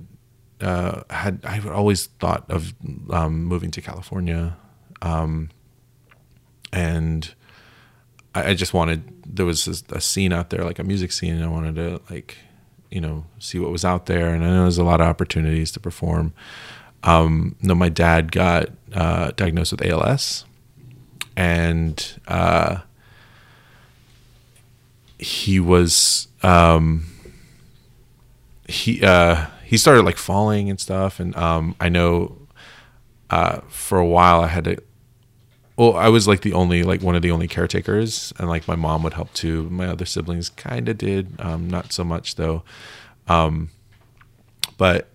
[0.59, 2.73] uh had I always thought of
[3.09, 4.57] um moving to California,
[5.01, 5.49] um,
[6.71, 7.33] and
[8.33, 11.43] I, I just wanted there was a scene out there like a music scene and
[11.43, 12.37] i wanted to like
[12.89, 14.33] you know see what was out there.
[14.33, 16.33] And i know there's a lot of opportunities to perform.
[17.03, 20.45] Um no my dad got uh diagnosed with als
[21.35, 22.79] and uh
[25.19, 27.05] he was um
[28.67, 31.19] he uh he started like falling and stuff.
[31.19, 32.37] And um i know
[33.29, 34.77] uh for a while i had to
[35.77, 38.75] well i was like the only like one of the only caretakers and like my
[38.75, 39.69] mom would help too.
[39.69, 42.63] My other siblings kind of did um not so much though.
[43.27, 43.69] Um
[44.77, 45.07] but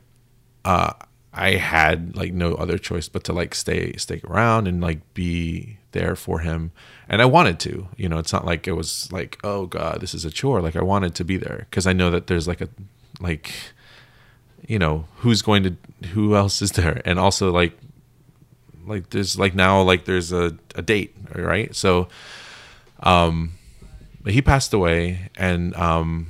[0.65, 0.93] uh
[1.35, 5.79] i had like no other choice but to like stay stay around and like be
[5.93, 6.73] there for him.
[7.09, 10.15] And i wanted to you know it's not like it was like oh god this
[10.15, 10.63] is a chore.
[10.63, 12.69] Like i wanted to be there because i know that there's like a
[13.21, 13.53] like
[14.67, 15.77] you know who's going to
[16.09, 17.01] who else is there?
[17.05, 17.77] And also like
[18.93, 21.75] like there's like now like there's a, a date right?
[21.75, 22.09] So
[23.01, 23.53] um
[24.27, 26.29] he passed away and um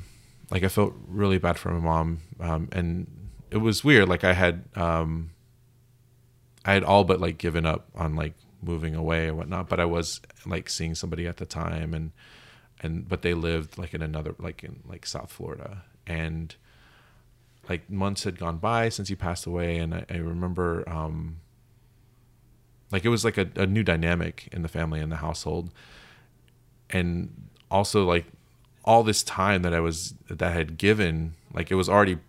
[0.49, 3.07] like i felt really bad for my mom um and
[3.51, 4.09] it was weird.
[4.09, 5.31] Like i had um
[6.65, 9.85] i had all but like given up on like moving away and whatnot but i
[9.85, 12.11] was like seeing somebody at the time and
[12.81, 15.83] and but they lived like in another like in like south florida.
[16.05, 16.53] And
[17.69, 21.37] like months had gone by since he passed away and i, I remember um
[22.93, 25.71] like it was like a, a new dynamic in the family and the household.
[26.91, 28.25] And also like
[28.85, 32.19] all this time that i was that I had given like it was already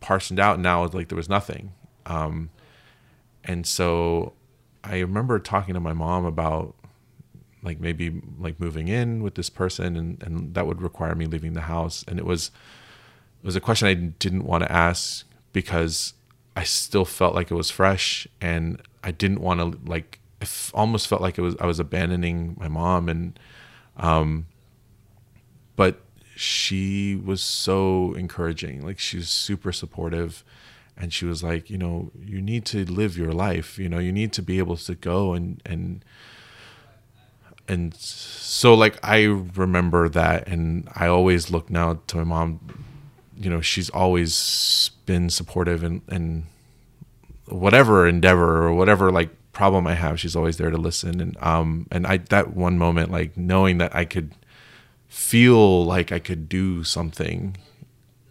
[0.00, 0.60] parsoned out.
[0.60, 1.72] Now like there was nothing.
[2.06, 2.50] Um
[3.42, 4.32] and so
[4.84, 6.74] i remember talking to my mom about
[7.62, 11.54] like maybe like moving in with this person and and that would require me leaving
[11.54, 12.04] the house.
[12.06, 12.52] And it was
[13.42, 16.14] it was a question i didn't want to ask because
[16.54, 18.28] i still felt like it was fresh.
[18.40, 21.78] And i didn't want to like I f- almost felt like it was i was
[21.78, 23.38] abandoning my mom and
[23.96, 24.46] um
[25.76, 26.00] but
[26.36, 30.42] she was so encouraging like she was super supportive
[30.96, 34.10] and she was like you know you need to live your life you know you
[34.12, 36.04] need to be able to go and and
[37.68, 42.60] and so like I remember that, and I always look now to my mom.
[43.36, 46.44] You know, she's always been supportive and and
[47.46, 51.20] whatever endeavor or whatever like problem I have, she's always there to listen.
[51.20, 54.34] And um and I that one moment, like knowing that I could
[55.08, 57.56] feel like I could do something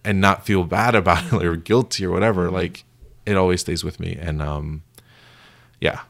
[0.04, 2.84] and not feel bad about it or guilty or whatever, like
[3.26, 4.18] it always stays with me.
[4.20, 4.84] And um
[5.80, 6.02] yeah,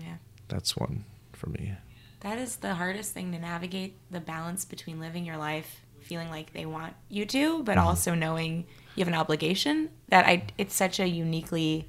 [0.00, 0.16] Yeah.
[0.48, 1.74] that's one for me.
[2.20, 6.52] That is the hardest thing to navigate the balance between living your life feeling like
[6.52, 9.88] they want you to, but also knowing you have an obligation.
[10.08, 11.88] That I it's such a uniquely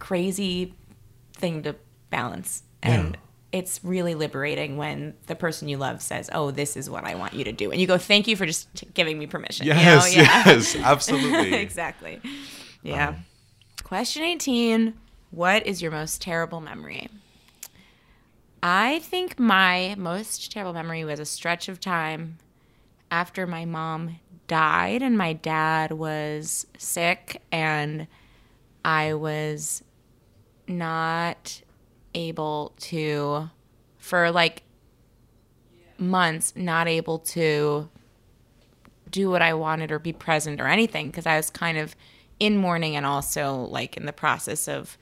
[0.00, 0.74] crazy
[1.34, 1.76] thing to
[2.10, 2.64] balance.
[2.82, 3.20] And Yeah.
[3.60, 7.34] it's really liberating when the person you love says, "Oh, this is what I want
[7.34, 9.74] you to do," and you go, "Thank you for just t- giving me permission." you
[9.74, 9.80] know?
[9.80, 10.42] Yes, Yeah.
[10.46, 11.54] yes, absolutely.
[11.66, 12.20] exactly.
[12.82, 13.10] Yeah.
[13.10, 13.16] Um,
[13.84, 14.94] Question 18
[15.30, 17.08] What is your most terrible memory?
[18.62, 22.38] I think my most terrible memory was a stretch of time
[23.10, 28.06] after my mom died and my dad was sick and
[28.84, 29.82] I was
[30.70, 31.62] not
[32.14, 33.50] able to
[33.98, 34.62] for like
[35.98, 37.88] months not able to
[39.10, 41.94] do what I wanted or be present or anything because I was kind of
[42.38, 44.96] in mourning and also like in the process of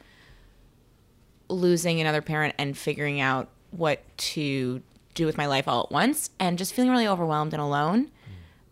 [1.49, 4.83] losing another parent and figuring out what to
[5.15, 8.11] do with my life all at once and just feeling really overwhelmed and alone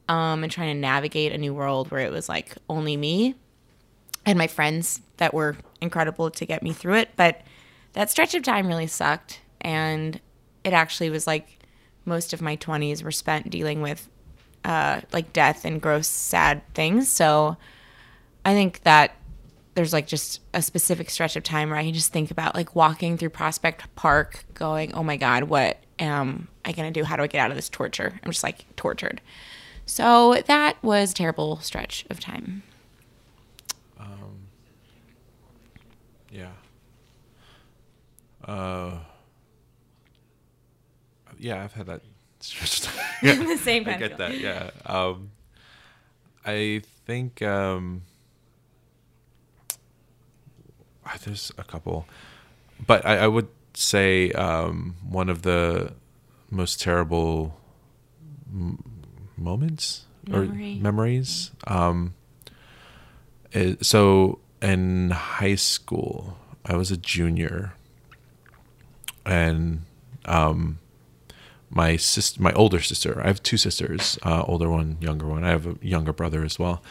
[0.09, 3.35] um, and trying to navigate a new world where it was like only me
[4.25, 5.57] and my friends that were
[5.87, 7.11] incredible to get me through it.
[7.17, 7.41] But
[7.95, 9.41] that stretch of time really sucked.
[9.61, 10.21] And
[10.65, 11.59] it actually was like
[12.05, 14.09] most of my 20s were spent dealing with
[14.65, 17.09] uh, like death and gross, sad things.
[17.09, 17.57] So
[18.45, 19.13] I think that
[19.75, 22.75] there's like just a specific stretch of time where I can just think about like
[22.75, 27.05] walking through Prospect Park going, oh my God, what am I going to do?
[27.05, 28.19] How do I get out of this torture?
[28.23, 29.21] I'm just like tortured.
[29.85, 32.63] So that was a terrible stretch of time.
[36.31, 36.51] Yeah.
[38.45, 38.99] Uh.
[41.39, 42.03] Yeah, I've had that.
[42.41, 42.87] stretch.
[43.23, 44.39] Yeah, the same I get that.
[44.39, 44.71] Yeah.
[44.85, 45.31] Um.
[46.45, 48.03] I think um.
[51.05, 52.07] ah, There's a couple,
[52.87, 55.93] but I, I would say um, one of the
[56.51, 57.57] most terrible
[58.53, 58.83] m-
[59.37, 60.79] moments Memory.
[60.79, 61.51] or memories.
[61.67, 62.15] Um,
[63.53, 67.75] is, so in high school, I was a junior,
[69.25, 69.83] and
[70.25, 70.79] um,
[71.71, 73.21] my sister, my older sister.
[73.23, 75.45] I have two sisters, uh, older one, younger one.
[75.45, 76.83] I have a younger brother as well.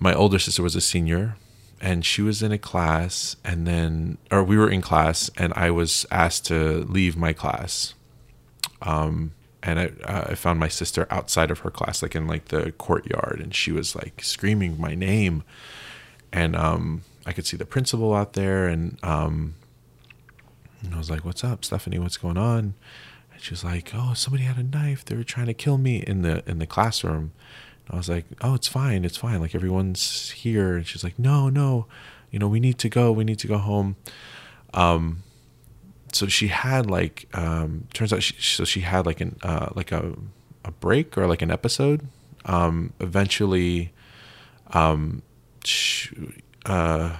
[0.00, 1.36] My older sister was a senior,
[1.80, 5.70] and she was in a class, and then, or we were in class, and I
[5.70, 7.94] was asked to leave my class.
[8.82, 12.46] Um, and I, uh, I found my sister outside of her class, like in like
[12.46, 15.42] the courtyard, and she was like screaming my name,
[16.32, 19.54] and um, I could see the principal out there, and um,
[20.82, 21.98] and I was like, "What's up, Stephanie?
[21.98, 22.74] What's going on?"
[23.32, 25.04] And she was like, "Oh, somebody had a knife.
[25.04, 27.32] They were trying to kill me in the in the classroom."
[27.86, 29.04] And I was like, "Oh, it's fine.
[29.04, 29.40] It's fine.
[29.40, 31.86] Like everyone's here." And she's like, "No, no,
[32.30, 33.12] you know, we need to go.
[33.12, 33.96] We need to go home."
[34.74, 35.22] Um,
[36.12, 39.92] so she had like um, turns out she, so she had like an uh, like
[39.92, 40.14] a
[40.64, 42.06] a break or like an episode.
[42.44, 43.92] Um, eventually,
[44.72, 45.22] um,
[46.66, 47.16] uh,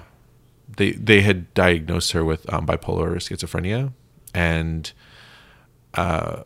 [0.77, 3.93] they they had diagnosed her with um, bipolar or schizophrenia,
[4.35, 4.93] and
[5.95, 6.43] uh,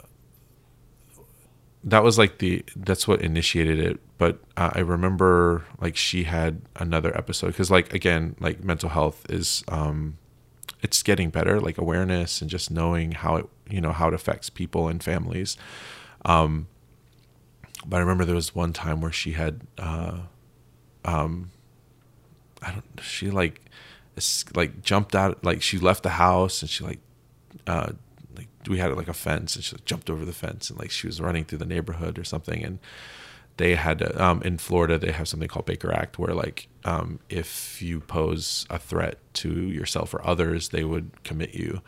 [1.84, 4.00] that was like the that's what initiated it.
[4.18, 9.26] But uh, I remember like she had another episode because like again like mental health
[9.28, 10.18] is um,
[10.80, 14.50] it's getting better like awareness and just knowing how it you know how it affects
[14.50, 15.56] people and families.
[16.24, 16.68] Um,
[17.84, 20.20] but I remember there was one time where she had uh,
[21.04, 21.50] um,
[22.62, 23.60] I don't she like
[24.54, 27.00] like jumped out like she left the house and she like
[27.66, 27.92] uh
[28.36, 30.90] like we had like a fence and she like, jumped over the fence and like
[30.90, 32.78] she was running through the neighborhood or something and
[33.56, 37.80] they had um in Florida they have something called Baker Act where like um if
[37.82, 41.80] you pose a threat to yourself or others they would commit you.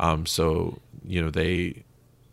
[0.00, 1.84] Um so you know they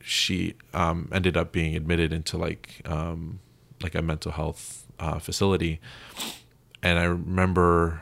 [0.01, 3.39] she um ended up being admitted into like um
[3.81, 5.79] like a mental health uh facility
[6.83, 8.01] and I remember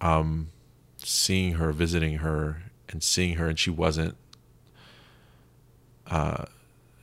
[0.00, 0.48] um,
[0.96, 4.16] seeing her, visiting her, and seeing her, and she wasn't.
[6.06, 6.46] Uh,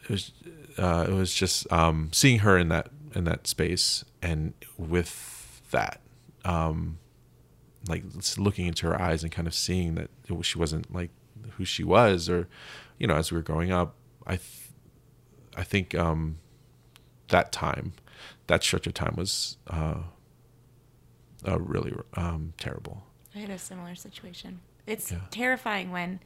[0.03, 0.31] it was,
[0.77, 6.02] uh, it was just um, seeing her in that in that space, and with that,
[6.44, 6.98] um,
[7.88, 8.03] like
[8.38, 11.11] looking into her eyes and kind of seeing that it she wasn't like
[11.57, 12.48] who she was, or
[12.98, 13.95] you know, as we were growing up,
[14.26, 14.69] I, th-
[15.56, 16.38] I think um,
[17.27, 17.94] that time,
[18.48, 19.95] that stretch of time was uh,
[21.48, 23.03] uh, really um, terrible.
[23.36, 24.60] I had a similar situation.
[24.86, 25.20] It's Yeah.
[25.32, 26.20] terrifying when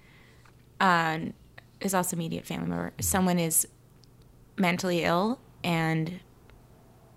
[0.80, 1.20] uh,
[1.82, 2.94] is also immediate family member.
[3.00, 3.68] Someone is
[4.58, 6.20] mentally ill and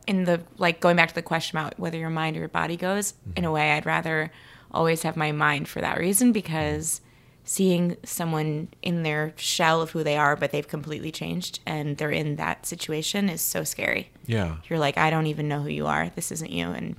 [0.06, 2.76] in the like going back to the question about whether your mind or your body
[2.76, 4.30] goes, in a way I'd rather
[4.70, 7.00] always have my mind for that reason because
[7.44, 12.10] seeing someone in their shell of who they are but they've completely changed and they're
[12.10, 14.10] in that situation is so scary.
[14.26, 14.56] Yeah.
[14.68, 16.10] You're like, I don't even know who you are.
[16.14, 16.96] This isn't you and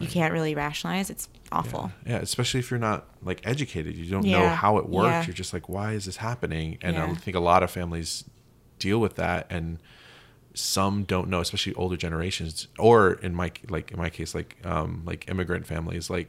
[0.00, 1.08] you can't really rationalize.
[1.10, 1.92] It's awful.
[2.06, 5.06] Yeah, especially if you're not like educated, you don't know how it works.
[5.08, 5.24] Yeah.
[5.26, 6.78] You're just like, why is this happening?
[6.82, 8.24] And I think a lot of families
[8.78, 9.78] deal with that, and
[10.52, 15.02] some don't know, especially older generations, or in my like in my case, like um
[15.04, 16.28] like immigrant families, like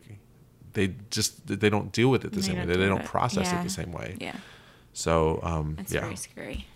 [0.73, 2.65] they just they don't deal with it the They same way.
[2.65, 3.05] They, they don't it.
[3.05, 3.61] process Yeah.
[3.61, 4.15] it the same way.
[4.19, 4.35] Yeah.
[4.93, 6.67] So um That's yeah, very scary.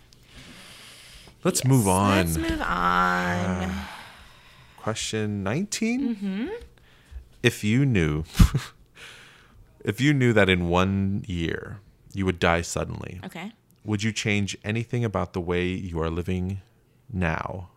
[1.44, 2.16] let's move on.
[2.16, 3.70] Let's move on.
[4.78, 6.46] Question 19 Mm-hmm.
[7.42, 8.24] If you knew,
[9.84, 11.80] if you knew that in one year
[12.12, 13.52] you would die suddenly, okay.
[13.84, 16.60] would you change anything about the way you are living
[17.12, 17.70] now,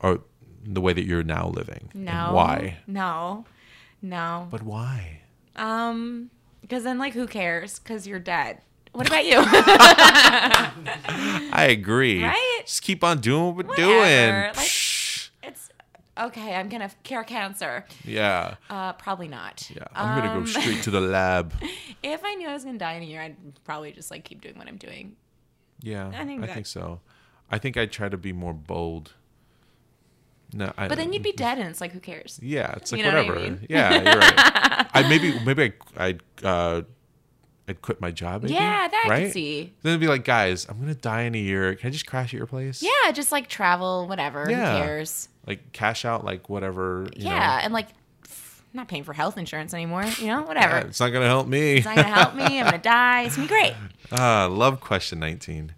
[0.00, 0.20] or
[0.64, 1.90] the way that you're now living?
[1.92, 2.30] And No.
[2.32, 2.78] why?
[2.86, 3.44] No.
[4.00, 4.48] No.
[4.50, 5.20] But why?
[5.56, 6.30] Um,
[6.62, 7.78] because then like who cares?
[7.78, 8.58] Because you're dead.
[8.92, 9.36] What about you?
[11.54, 12.22] I agree.
[12.22, 12.62] Right?
[12.66, 14.42] Just keep on doing what we're Whatever.
[14.42, 14.54] doing.
[14.56, 14.66] Like-
[16.18, 16.54] okay.
[16.54, 17.84] I'm gonna cure cancer.
[18.04, 18.56] yeah.
[18.70, 19.70] Uh, probably not.
[19.74, 19.84] Yeah.
[19.94, 21.54] I'm gonna Um, go straight to the lab.
[22.02, 24.40] If I knew I was gonna die in a year, I'd probably just like keep
[24.40, 25.16] doing what I'm doing.
[25.80, 26.08] Yeah.
[26.14, 27.00] I think I that- think so.
[27.50, 29.12] I think I'd try to be more bold.
[30.54, 32.38] No, I, But then you'd be dead, and it's like who cares?
[32.42, 33.40] Yeah, it's like You know what I whatever.
[33.50, 33.66] mean?
[33.70, 34.86] Yeah, you're right.
[34.94, 36.82] I maybe maybe I I'd uh
[37.68, 38.42] I'd quit my job.
[38.42, 39.72] Maybe, Yeah, that I could see.
[39.82, 41.74] Then it'd be like, guys, I'm gonna die in a year.
[41.74, 42.82] Can I just crash at your place?
[42.82, 44.46] Yeah, just like travel, whatever.
[44.50, 44.76] Yeah.
[44.76, 45.28] Who cares?
[45.46, 47.08] Like cash out, like whatever.
[47.16, 47.64] You yeah, know.
[47.64, 47.88] and like
[48.28, 50.04] I'm not paying for health insurance anymore.
[50.18, 50.76] You know, whatever.
[50.76, 51.76] Yeah, it's not gonna help me.
[51.76, 52.60] It's not gonna help me.
[52.60, 53.22] I'm gonna die.
[53.22, 53.74] It's gonna be great.
[54.12, 55.74] Ah, love question 19.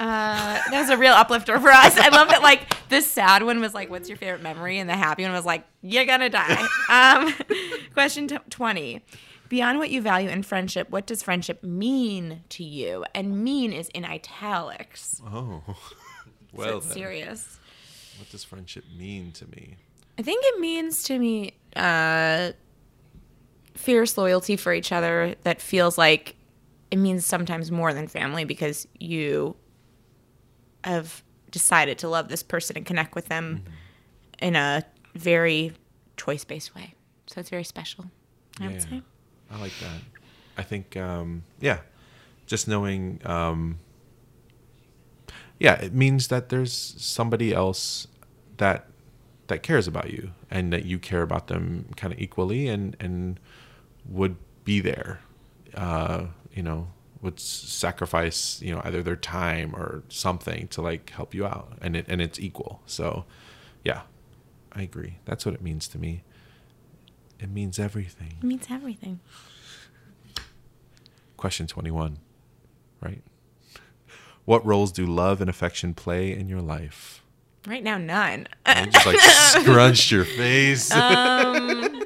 [0.00, 1.98] Uh, that was a real uplifter for us.
[1.98, 2.40] I love that.
[2.40, 5.44] Like the sad one was like, "What's your favorite memory?" and the happy one was
[5.44, 7.34] like, "You're gonna die." Um,
[7.92, 9.02] question t- twenty:
[9.50, 13.04] Beyond what you value in friendship, what does friendship mean to you?
[13.14, 15.20] And "mean" is in italics.
[15.26, 15.74] Oh, so
[16.54, 17.59] well, it's then, serious.
[18.20, 19.76] What does friendship mean to me?
[20.18, 22.52] I think it means to me uh,
[23.74, 26.36] fierce loyalty for each other that feels like
[26.90, 29.56] it means sometimes more than family because you
[30.84, 33.64] have decided to love this person and connect with them
[34.40, 34.84] in a
[35.14, 35.72] very
[36.16, 36.94] choice based way.
[37.26, 38.04] So it's very special,
[38.60, 39.02] I would say.
[39.50, 40.00] I like that.
[40.58, 41.78] I think, um, yeah,
[42.46, 43.78] just knowing, um,
[45.60, 48.08] yeah, it means that there's somebody else
[48.56, 48.86] that
[49.48, 53.38] that cares about you and that you care about them kind of equally and and
[54.08, 55.20] would be there,
[55.74, 56.88] uh, you know,
[57.20, 61.94] would sacrifice, you know, either their time or something to like help you out, and
[61.94, 62.80] it and it's equal.
[62.86, 63.26] So,
[63.84, 64.02] yeah,
[64.72, 65.18] I agree.
[65.26, 66.22] That's what it means to me.
[67.38, 68.34] It means everything.
[68.40, 69.20] It means everything.
[71.36, 72.18] Question 21,
[73.02, 73.22] right?
[74.50, 77.22] What roles do love and affection play in your life?
[77.68, 78.48] Right now, none.
[78.66, 80.90] You just like scrunched your face.
[80.92, 82.02] Um,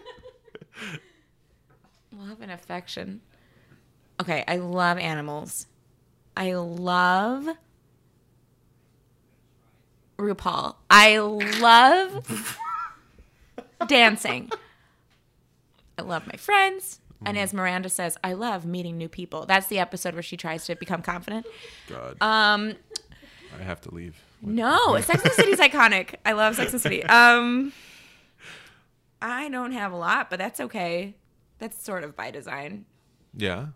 [2.13, 3.23] love and affection.
[4.21, 5.69] Okay, I love animals.
[6.37, 7.49] I love
[10.19, 10.75] RuPaul.
[10.91, 12.59] I love
[13.87, 14.51] dancing.
[15.97, 17.01] I love my friends.
[17.27, 19.47] And as Miranda says, I love meeting new people.
[19.47, 21.47] That's the episode where she tries to become confident.
[21.89, 22.75] God, Um,
[23.59, 24.17] I have to leave.
[24.43, 26.17] no, Sex and the City's iconic.
[26.27, 27.03] I love Sex and the City.
[27.05, 27.73] Um,
[29.23, 31.15] I don't have a lot, but that's okay.
[31.59, 32.85] That's sort of by design.
[33.37, 33.67] Yeah.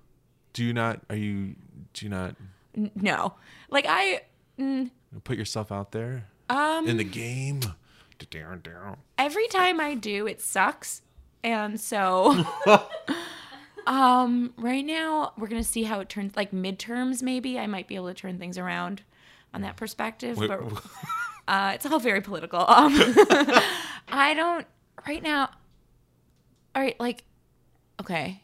[0.53, 1.01] Do you not?
[1.09, 1.55] Are you?
[1.95, 2.35] Do you not
[2.77, 3.35] N- No,
[3.71, 4.23] like I,
[4.59, 4.91] mm,
[5.25, 7.61] put yourself out there um, in the game?
[9.17, 11.03] Every time I do, it sucks,
[11.45, 12.45] and so,
[13.87, 16.37] um, right now we're gonna see how it turns.
[16.37, 19.03] Like midterms, maybe I might be able to turn things around
[19.55, 20.61] on that perspective, Wait, but
[21.49, 22.61] uh, it's all very political.
[22.61, 22.93] Um,
[24.09, 24.67] I don't
[25.07, 25.51] right now.
[26.75, 27.25] All right, like,
[28.01, 28.43] okay.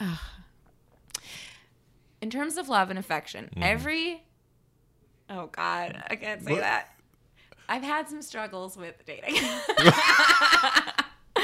[0.00, 0.18] Ugh.
[2.20, 4.22] In terms of love and affection, every.
[5.28, 6.60] Oh God, I can't say What?
[6.60, 6.88] that.
[7.68, 9.34] I've had some struggles with dating.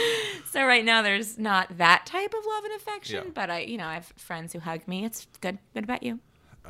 [0.50, 3.30] so right now there's not that type of love and affection, Yeah.
[3.34, 5.04] but I, you know, I have friends who hug me.
[5.04, 5.58] It's good.
[5.74, 6.20] Good about you.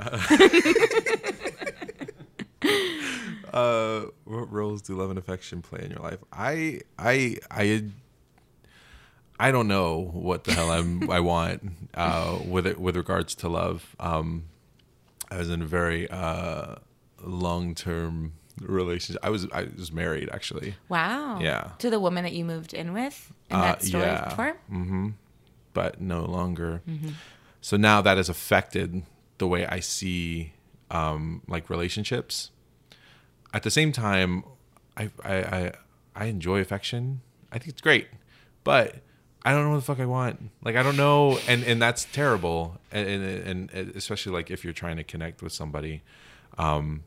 [3.52, 6.18] uh, what roles do love and affection play in your life?
[6.32, 7.84] I I I
[9.40, 11.62] I don't know what the hell I'm I want
[11.94, 13.96] uh, with it with regards to love.
[14.00, 14.44] Um,
[15.30, 16.76] I was in a very uh,
[17.22, 19.20] long term relationship.
[19.24, 20.74] I was I was married actually.
[20.88, 21.38] Wow.
[21.40, 21.70] Yeah.
[21.78, 24.28] To the woman that you moved in with in Uh, that story yeah.
[24.28, 24.56] before?
[25.74, 26.82] but no longer.
[26.88, 27.10] Mm-hmm.
[27.60, 29.02] So now that has affected
[29.38, 30.52] the way I see
[30.90, 32.50] um, like relationships.
[33.52, 34.44] At the same time,
[34.96, 35.72] I, I I
[36.16, 37.20] I enjoy affection.
[37.52, 38.08] I think it's great,
[38.64, 38.96] but
[39.44, 40.50] I don't know what the fuck I want.
[40.62, 42.78] Like I don't know, and and that's terrible.
[42.90, 46.02] And and, and especially like if you're trying to connect with somebody.
[46.58, 47.04] Um,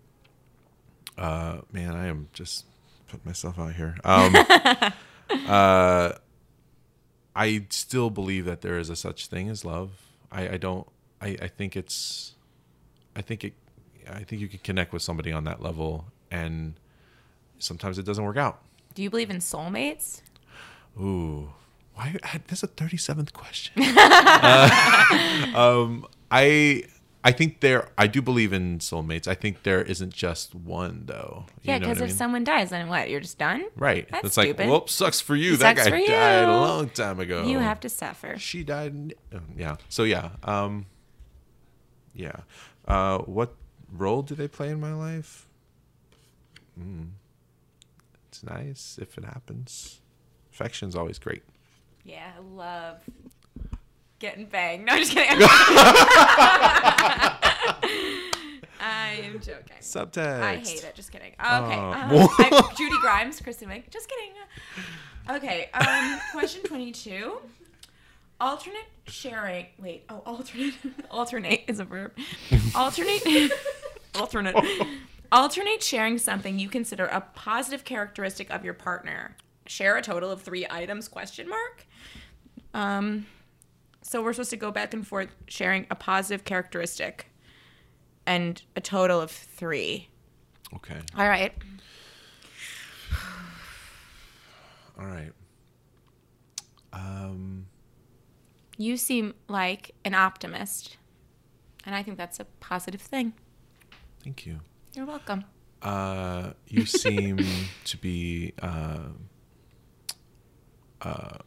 [1.22, 2.65] uh, man, I am just
[3.07, 3.95] putting myself out here.
[4.03, 4.35] Um,
[5.48, 6.14] uh,
[7.35, 9.91] I still believe that there is a such thing as love.
[10.31, 10.88] I, I don't.
[11.22, 12.34] I, I think it's.
[13.15, 13.53] I think it.
[14.10, 16.73] I think you can connect with somebody on that level, and
[17.60, 18.61] sometimes it doesn't work out.
[18.95, 20.22] Do you believe in soulmates?
[20.99, 21.52] Ooh,
[21.93, 22.15] why?
[22.48, 23.73] That's a thirty seventh question.
[23.95, 26.85] uh, um, I.
[27.23, 27.89] I think there.
[27.98, 29.27] I do believe in soulmates.
[29.27, 31.45] I think there isn't just one though.
[31.61, 32.18] You Yeah, because I if mean?
[32.18, 33.10] someone dies, then what?
[33.11, 33.65] You're just done?
[33.76, 34.69] right, That's it's like, stupid.
[34.69, 35.56] whoop, sucks for you.
[35.57, 37.45] that Sucks guy died a long time ago.
[37.45, 38.38] You have to suffer.
[38.39, 40.85] she died oh, yeah so yeah um
[42.15, 42.38] yeah
[42.88, 43.53] uh what
[43.91, 45.48] role do they play in my life
[46.80, 47.10] mm.
[48.27, 50.02] it's nice if it happens
[50.53, 51.43] affection's always great
[52.03, 52.98] Yeah, I love
[54.22, 54.85] getting banged.
[54.85, 55.38] No, I'm just kidding.
[58.84, 59.77] I am joking.
[59.81, 60.95] subtext I hate it.
[60.95, 61.31] Just kidding.
[61.31, 61.38] Okay.
[61.39, 61.91] Oh.
[61.91, 63.89] um, I- Judy Grimes, Kristen Wiig.
[63.89, 64.31] Just kidding.
[65.30, 65.69] Okay.
[65.73, 67.38] Um, question 22.
[68.39, 69.65] Alternate sharing.
[69.80, 70.06] Wait.
[70.10, 70.73] Oh, alternate.
[71.11, 72.14] alternate is a verb.
[72.76, 73.52] Alternate.
[74.15, 74.56] alternate.
[75.31, 79.35] Alternate sharing something you consider a positive characteristic of your partner.
[79.68, 81.07] Share a total of three items?
[81.07, 81.85] Question mark.
[82.73, 83.26] Um,
[84.02, 87.28] so we're supposed to go back and forth sharing a positive characteristic,
[88.26, 90.10] and a total of three.
[90.76, 91.53] okay All right.
[94.99, 95.32] all right
[96.94, 97.65] um
[98.78, 100.98] You seem like an optimist,
[101.86, 103.34] and I think that's a positive thing.
[104.23, 104.60] thank you
[104.94, 105.45] You're welcome.
[105.82, 107.38] uh you seem
[107.86, 108.99] to be uh
[111.02, 111.38] uh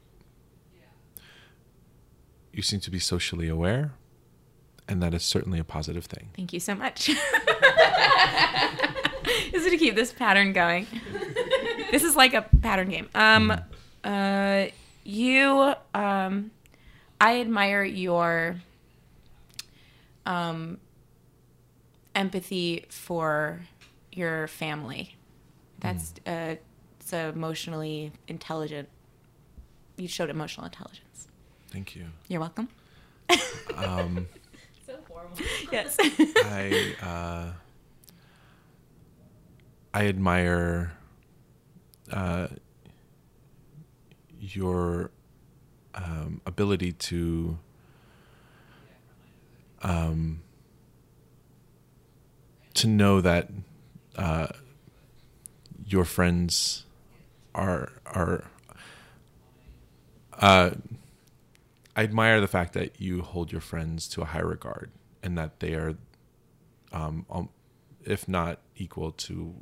[2.56, 3.92] you seem to be socially aware
[4.86, 7.10] and that is certainly a positive thing Thank you so much.
[9.52, 10.86] This is to keep this pattern going.
[11.90, 13.08] This is like a pattern game.
[13.14, 13.56] Um,
[14.02, 14.66] uh,
[15.04, 16.50] you, um,
[17.20, 18.56] I admire your
[20.26, 20.78] um,
[22.14, 23.60] empathy for
[24.12, 25.14] your family.
[25.78, 26.56] That's uh,
[26.98, 28.88] it's emotionally intelligent.
[29.96, 31.03] You showed emotional intelligence.
[31.74, 32.68] Thank you You're welcome.
[33.76, 34.28] um
[34.86, 35.32] So formal.
[35.72, 35.96] Yes.
[36.44, 37.52] I uh,
[39.94, 40.92] I admire
[42.12, 42.48] uh,
[44.38, 45.10] your
[45.94, 47.58] um, ability to
[49.82, 50.42] um,
[52.74, 53.48] to know that
[54.16, 54.48] uh,
[55.86, 56.84] your friends
[57.54, 58.44] are are.
[60.38, 60.70] Uh,
[61.96, 64.90] I admire the fact that you hold your friends to a high regard
[65.22, 65.96] and that they are,
[66.92, 67.48] um, um
[68.04, 69.54] if not equal to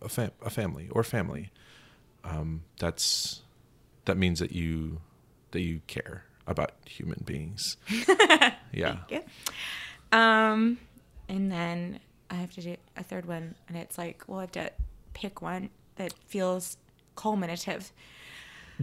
[0.00, 1.50] a, fam- a family or family.
[2.24, 3.42] Um, that's
[4.04, 5.00] that means that you
[5.50, 7.76] that you care about human beings.
[8.72, 8.98] yeah.
[10.12, 10.78] Um,
[11.28, 12.00] and then
[12.30, 14.70] I have to do a third one, and it's like, well, I have to
[15.14, 16.76] pick one that feels
[17.16, 17.92] culminative.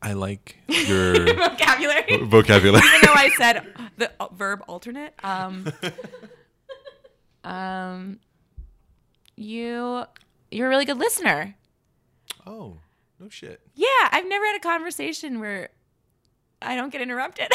[0.00, 2.18] I like your Vocabulary.
[2.24, 2.82] vocabulary.
[2.86, 3.66] Even though I said
[3.96, 5.12] the uh, verb alternate.
[5.24, 5.66] Um,
[7.44, 8.18] um,
[9.36, 10.04] you,
[10.50, 11.54] you're a really good listener.
[12.46, 12.76] oh,
[13.20, 13.60] no shit.
[13.74, 15.70] Yeah, I've never had a conversation where
[16.62, 17.48] I don't get interrupted.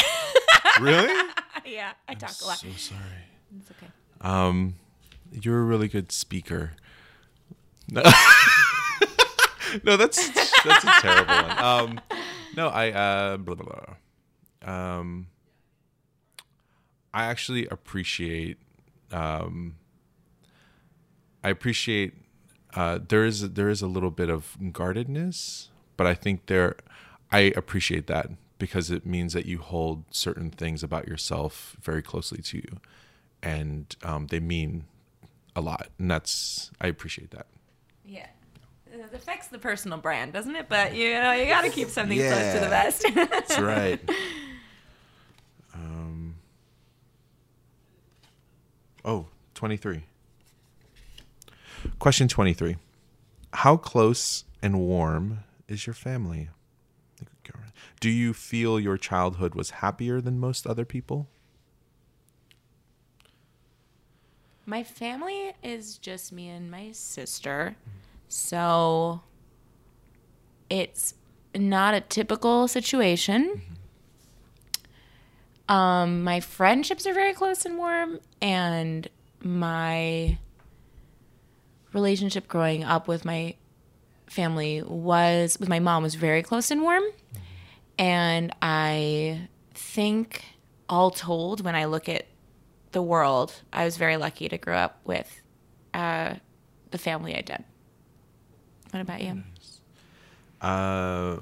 [0.81, 1.13] Really?
[1.65, 2.57] yeah, I talk a lot.
[2.57, 2.99] So sorry.
[3.57, 3.91] It's okay.
[4.19, 4.75] Um,
[5.31, 6.71] you're a really good speaker.
[7.89, 8.01] No,
[9.83, 10.29] no that's
[10.63, 11.59] that's a terrible one.
[11.59, 12.01] Um,
[12.55, 13.95] no, I uh, blah, blah, blah.
[14.73, 15.27] Um,
[17.13, 18.57] I actually appreciate.
[19.11, 19.75] Um,
[21.43, 22.13] I appreciate.
[22.73, 26.75] Uh, there is there is a little bit of guardedness, but I think there.
[27.31, 32.41] I appreciate that because it means that you hold certain things about yourself very closely
[32.43, 32.79] to you,
[33.41, 34.85] and um, they mean
[35.55, 37.47] a lot, and that's I appreciate that.
[38.05, 38.27] Yeah.
[38.93, 40.69] It affects the personal brand, doesn't it?
[40.69, 43.05] But you know, you got to keep something close to the vest.
[43.15, 43.99] That's right.
[45.73, 46.35] Um,
[49.03, 49.25] oh,
[49.55, 50.03] 23.
[51.97, 52.75] Question 23.
[53.53, 56.49] How close and warm is your family?
[56.51, 57.71] I think we go around.
[57.99, 61.27] Do you feel your childhood was happier than most other people?
[64.67, 67.75] My family is just me and my sister.
[68.35, 69.21] So
[70.67, 71.13] it's
[71.53, 73.61] not a typical situation.
[75.69, 79.07] Um, my friendships are very close and warm, and
[79.43, 80.39] my
[81.93, 83.53] relationship growing up with my
[84.25, 87.03] family was with my mom was very close and warm.
[87.99, 90.43] And I think
[90.89, 92.25] all told, when I look at
[92.93, 95.39] the world, I was very lucky to grow up with
[95.93, 96.33] uh,
[96.89, 97.63] the family I did.
[98.93, 99.41] What about you?
[100.61, 101.39] Uh,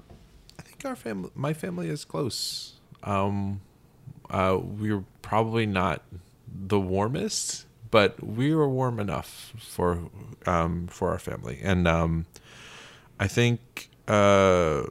[0.58, 2.80] I think our family, my family is close.
[3.04, 3.60] Um,
[4.30, 6.02] uh, We're probably not
[6.48, 10.10] the warmest, but we were warm enough for
[10.46, 12.26] um, for our family, and um,
[13.20, 14.84] I think uh,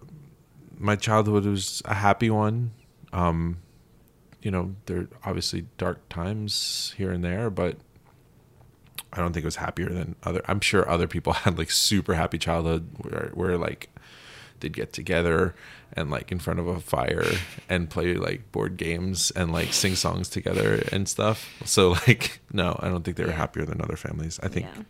[0.79, 2.73] my childhood was a happy one.
[3.11, 3.63] Um,
[4.43, 7.79] you know, there are obviously dark times here and there, but
[9.13, 10.41] I don't think it was happier than other.
[10.47, 13.91] I'm sure other people had like super happy childhood where, where like
[14.61, 15.55] they'd get together
[15.95, 17.25] and like in front of a fire
[17.69, 21.49] and play like board games and like sing songs together and stuff.
[21.65, 24.39] So like, no, I don't think they were happier than other families.
[24.43, 24.83] I think Yeah.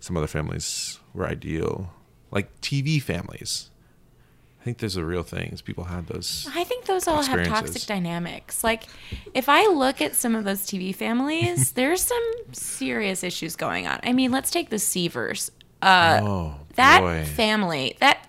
[0.00, 1.92] some other families were ideal,
[2.30, 3.70] like TV families.
[4.64, 5.50] I think there's a real thing.
[5.52, 6.48] is People had those.
[6.54, 8.64] I think those all have toxic dynamics.
[8.64, 8.84] Like,
[9.34, 14.00] if I look at some of those TV families, there's some serious issues going on.
[14.02, 15.50] I mean, let's take the Seavers.
[15.82, 17.24] Uh, oh, that boy.
[17.26, 18.26] family, that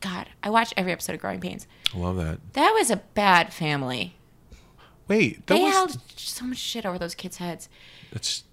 [0.00, 1.66] God, I watched every episode of Growing Pains.
[1.94, 2.38] I love that.
[2.54, 4.16] That was a bad family.
[5.06, 5.72] Wait, They was.
[5.74, 7.68] held so much shit over those kids' heads.
[8.10, 8.44] It's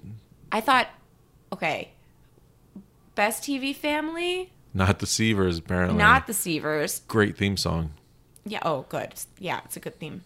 [0.51, 0.89] I thought,
[1.53, 1.91] okay,
[3.15, 5.97] best TV family, not the Seavers, apparently.
[5.97, 7.05] not the Seavers.
[7.07, 7.91] Great theme song.
[8.45, 8.59] Yeah.
[8.63, 9.13] Oh, good.
[9.39, 10.21] Yeah, it's a good theme.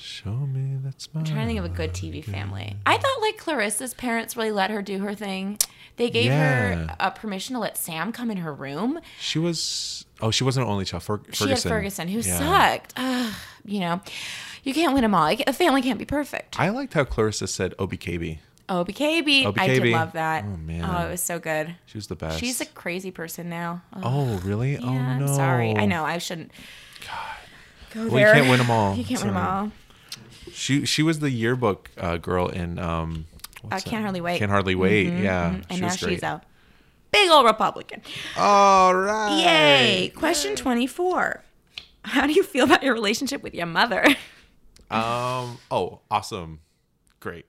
[0.00, 1.20] Show me that smile.
[1.20, 2.76] I'm trying to think of a good TV family.
[2.84, 5.58] I thought like Clarissa's parents really let her do her thing.
[5.96, 6.96] They gave her Yeah.
[6.98, 8.98] uh, permission to let Sam come in her room.
[9.20, 10.04] She was.
[10.20, 11.04] Oh, she wasn't an only child.
[11.04, 11.46] Fer- Ferguson.
[11.46, 12.38] She had Ferguson, who Yeah.
[12.38, 12.92] sucked.
[12.96, 13.32] Ugh,
[13.64, 14.00] you know,
[14.64, 15.28] you can't win them all.
[15.46, 16.58] A family can't be perfect.
[16.58, 18.38] I liked how Clarissa said "OBKB."
[18.68, 19.58] OBKB.
[19.58, 20.44] I did love that.
[20.44, 20.84] Oh, man.
[20.84, 21.74] Oh, it was so good.
[21.86, 22.38] She was the best.
[22.40, 23.82] She's a crazy person now.
[23.94, 24.72] Oh, Oh, really?
[24.72, 25.26] yeah, oh no.
[25.26, 25.76] I'm sorry.
[25.76, 26.50] I know I shouldn't.
[27.94, 28.94] Go Well, you can't win 'em all.
[28.96, 29.72] You can't win them all.
[30.52, 33.26] She she was the yearbook uh, girl in um.
[33.70, 34.02] I can't that?
[34.02, 34.38] hardly wait.
[34.38, 35.06] Can't hardly wait.
[35.08, 35.50] Yeah.
[35.50, 35.64] Mhm.
[35.70, 36.42] And she now she's a
[37.10, 38.02] big old Republican.
[38.36, 39.40] All right.
[39.42, 40.08] Yay!
[40.14, 41.42] Question 24.
[42.02, 44.04] How do you feel about your relationship with your mother?
[44.90, 45.58] Um.
[45.70, 46.60] Oh, awesome.
[47.18, 47.46] Great.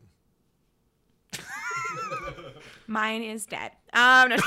[2.88, 3.72] Mine is dead.
[3.94, 4.36] Um, no,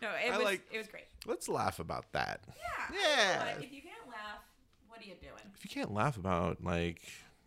[0.00, 1.04] no, it I was like- it was great.
[1.26, 2.40] Let's laugh about that.
[2.46, 2.98] Yeah.
[3.00, 3.54] Yeah.
[3.56, 4.40] But if you can't laugh,
[4.88, 5.32] what are you doing?
[5.56, 7.02] If you can't laugh about like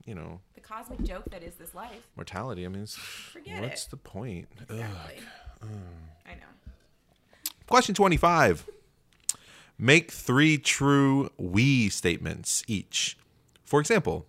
[0.05, 2.01] you know The cosmic joke that is this life.
[2.15, 3.89] mortality, I mean, it's, Forget what's it.
[3.91, 4.47] the point?
[4.69, 4.77] Ugh.
[4.79, 5.23] Exactly.
[6.25, 6.47] I know.
[7.67, 8.67] Question 25.
[9.77, 13.17] Make three true we statements each.
[13.63, 14.25] For example,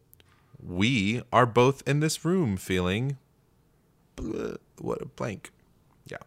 [0.63, 3.17] we are both in this room feeling
[4.23, 5.51] blah, what a blank.
[6.07, 6.19] Yeah.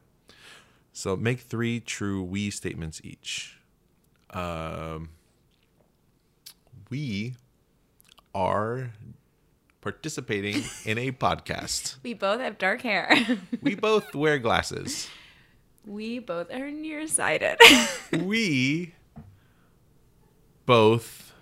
[0.93, 3.59] So make three true we statements each.
[4.31, 5.09] Um,
[6.89, 7.35] we
[8.33, 8.91] are
[9.81, 11.95] participating in a podcast.
[12.03, 13.15] We both have dark hair.
[13.61, 15.07] We both wear glasses.
[15.85, 17.57] we both are nearsighted.
[18.11, 18.93] we
[20.65, 21.33] both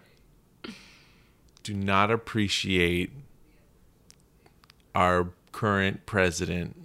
[1.63, 3.11] do not appreciate
[4.93, 6.75] our current president.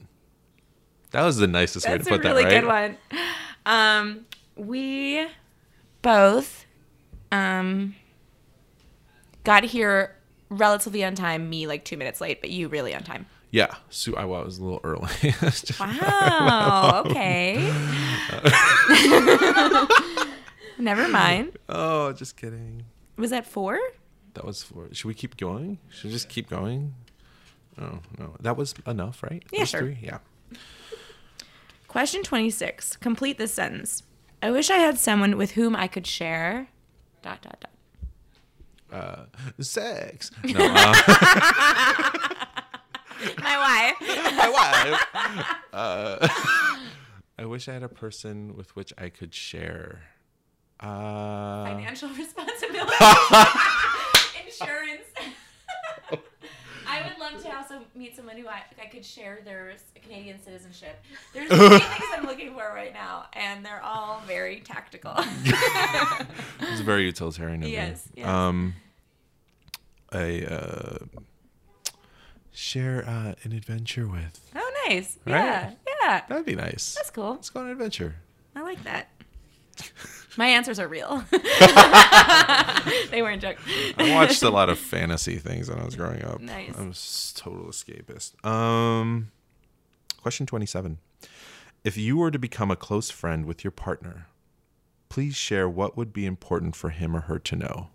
[1.10, 2.96] That was the nicest way to That's a put really that, right?
[3.10, 3.20] good one.
[3.66, 4.26] Um,
[4.56, 5.26] we
[6.02, 6.66] both
[7.32, 7.94] um,
[9.44, 10.14] got here
[10.50, 11.48] relatively on time.
[11.50, 13.26] Me like two minutes late, but you really on time.
[13.50, 15.08] Yeah, so I, was a little early.
[15.80, 17.02] Wow.
[17.06, 17.56] Okay.
[20.78, 21.56] Never mind.
[21.68, 22.84] oh, just kidding.
[23.16, 23.78] Was that four?
[24.34, 24.88] That was four.
[24.92, 25.78] Should we keep going?
[25.88, 26.94] Should we just keep going?
[27.80, 29.42] Oh no, that was enough, right?
[29.52, 29.80] Yeah, Those sure.
[29.80, 29.98] Three?
[30.02, 30.18] Yeah.
[31.86, 32.96] Question 26.
[32.96, 34.02] Complete this sentence.
[34.42, 36.68] I wish I had someone with whom I could share.
[37.22, 37.70] Dot, dot, dot.
[38.90, 39.26] Uh,
[39.62, 40.30] sex.
[40.44, 40.94] No, uh,
[43.42, 43.96] My wife.
[44.36, 45.56] My wife.
[45.72, 46.28] Uh,
[47.38, 50.02] I wish I had a person with which I could share.
[50.80, 52.92] Uh, Financial responsibility.
[54.46, 55.08] Insurance.
[56.90, 61.02] I would love to also meet someone who I, I could share their Canadian citizenship.
[61.34, 65.14] There's many things I'm looking for right now, and they're all very tactical.
[66.60, 67.62] it's very utilitarian.
[67.62, 67.68] Of.
[67.68, 68.26] Yes, yes.
[68.26, 68.74] Um,
[70.12, 70.98] I uh,
[72.52, 74.40] share uh, an adventure with.
[74.54, 75.18] oh, nice.
[75.26, 75.34] Right?
[75.34, 75.70] Yeah,
[76.02, 76.22] yeah.
[76.28, 76.94] That'd be nice.
[76.94, 77.32] That's cool.
[77.32, 78.16] Let's go on an adventure.
[78.56, 79.08] I like that.
[80.38, 81.24] My answers are real.
[83.10, 83.60] they weren't jokes.
[83.98, 86.40] I watched a lot of fantasy things when I was growing up.
[86.40, 86.78] Nice.
[86.78, 88.44] I was total escapist.
[88.46, 89.32] Um,
[90.22, 90.98] question twenty-seven:
[91.82, 94.28] If you were to become a close friend with your partner,
[95.08, 97.88] please share what would be important for him or her to know.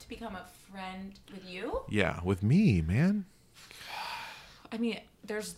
[0.00, 1.84] To become a friend with you?
[1.88, 3.24] Yeah, with me, man.
[4.70, 5.54] I mean, there's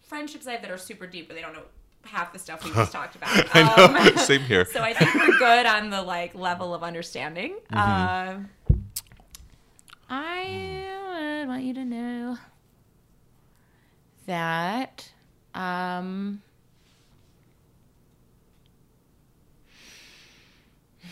[0.00, 1.64] friendships I have that are super deep, but they don't know
[2.06, 3.30] half the stuff we just talked about.
[3.54, 4.10] I know.
[4.10, 4.64] Um, Same here.
[4.64, 7.56] so I think we're good on the like level of understanding.
[7.72, 8.44] Mm-hmm.
[8.70, 8.76] Uh,
[10.08, 12.38] I would want you to know
[14.26, 15.10] that
[15.54, 16.42] um,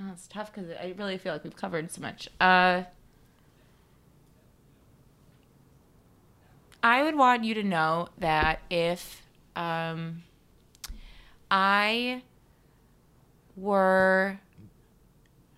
[0.00, 2.28] Oh, it's tough because I really feel like we've covered so much.
[2.40, 2.84] Uh,
[6.82, 9.22] I would want you to know that if
[9.56, 10.22] um,
[11.50, 12.22] I
[13.56, 14.40] were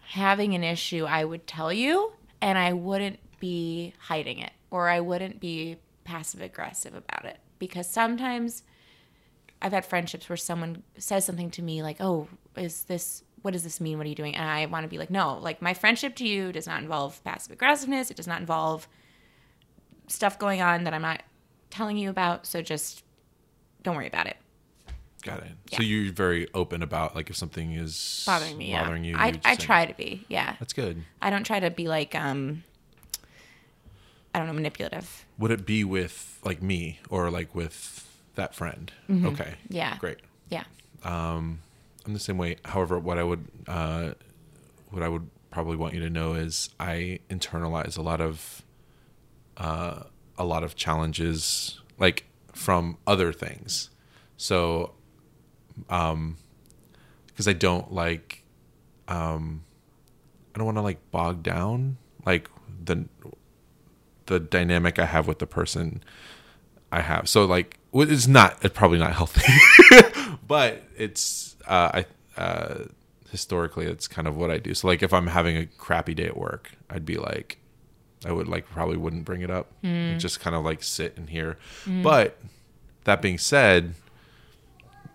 [0.02, 5.00] having an issue, I would tell you and I wouldn't be hiding it or I
[5.00, 7.38] wouldn't be passive aggressive about it.
[7.58, 8.62] Because sometimes
[9.60, 13.62] I've had friendships where someone says something to me like, "Oh, is this what does
[13.62, 13.98] this mean?
[13.98, 16.26] What are you doing?" And I want to be like, "No, like my friendship to
[16.26, 18.10] you does not involve passive aggressiveness.
[18.10, 18.88] It does not involve
[20.10, 21.22] stuff going on that I'm not
[21.70, 22.46] telling you about.
[22.46, 23.02] So just
[23.82, 24.36] don't worry about it.
[25.22, 25.52] Got it.
[25.72, 28.82] So you're very open about like if something is Bothering me, yeah.
[28.82, 29.16] bothering you.
[29.16, 30.56] I I try to be, yeah.
[30.58, 31.04] That's good.
[31.20, 32.64] I don't try to be like um
[34.34, 35.26] I don't know, manipulative.
[35.38, 38.92] Would it be with like me or like with that friend?
[39.10, 39.24] Okay.
[39.24, 39.52] Mm-hmm.
[39.74, 39.96] Yeah.
[39.98, 40.18] Great.
[40.48, 40.64] Yeah.
[41.02, 41.60] Um,
[42.06, 42.56] I'm the same way.
[42.64, 44.12] However, what I would uh,
[44.90, 48.62] what I would probably want you to know is I internalize a lot of
[49.60, 50.04] uh,
[50.38, 52.24] a lot of challenges like
[52.54, 53.90] from other things.
[54.38, 54.94] So,
[55.90, 56.38] um,
[57.26, 58.42] because I don't like,
[59.06, 59.62] um,
[60.54, 62.48] I don't want to like bog down like
[62.84, 63.06] the
[64.26, 66.02] the dynamic I have with the person
[66.90, 67.28] I have.
[67.28, 69.42] So like, it's not it's probably not healthy,
[70.46, 72.02] but it's uh,
[72.36, 72.84] I uh,
[73.30, 74.72] historically it's kind of what I do.
[74.72, 77.59] So like, if I'm having a crappy day at work, I'd be like,
[78.24, 81.28] I would like probably wouldn't bring it up, and just kind of like sit and
[81.30, 81.56] hear.
[81.86, 82.38] But
[83.04, 83.94] that being said,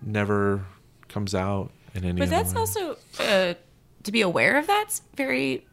[0.02, 0.65] never
[1.07, 2.19] comes out in any.
[2.19, 2.60] But that's way.
[2.60, 3.53] also uh,
[4.03, 5.65] to be aware of that's very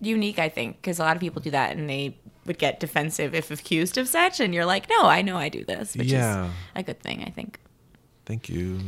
[0.00, 2.16] unique, I think, because a lot of people do that and they
[2.46, 5.64] would get defensive if accused of such, and you're like, no, I know I do
[5.64, 6.46] this, which Yeah.
[6.46, 7.58] is a good thing, I think.
[8.24, 8.80] Thank you.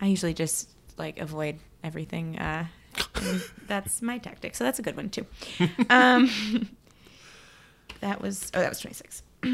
[0.00, 0.68] I usually just
[0.98, 2.38] like avoid everything.
[2.38, 2.66] Uh,
[3.66, 5.24] that's my tactic, so that's a good one too.
[5.88, 6.28] Um,
[8.02, 9.22] that was oh, that was twenty six.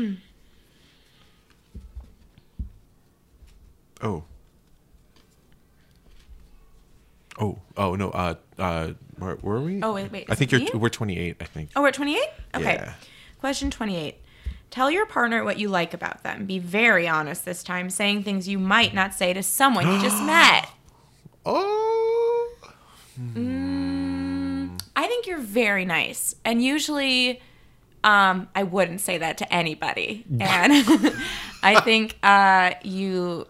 [4.00, 4.24] Oh.
[7.40, 8.10] Oh, oh no.
[8.10, 9.82] Uh, uh, where were we?
[9.82, 10.26] Oh wait, wait.
[10.28, 10.80] I think it you're.
[10.80, 11.36] We're 28.
[11.40, 11.70] I think.
[11.76, 12.20] Oh, we're 28?
[12.56, 12.74] Okay.
[12.74, 12.92] Yeah.
[13.40, 14.16] Question 28.
[14.70, 16.44] Tell your partner what you like about them.
[16.46, 20.22] Be very honest this time, saying things you might not say to someone you just
[20.24, 20.68] met.
[21.46, 22.54] Oh.
[24.96, 26.36] I think you're very nice.
[26.44, 27.40] And usually,
[28.08, 30.24] um, I wouldn't say that to anybody.
[30.40, 30.72] And
[31.62, 33.46] I think uh, you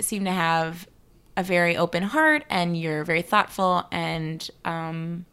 [0.00, 0.88] seem to have
[1.36, 5.26] a very open heart and you're very thoughtful, and um,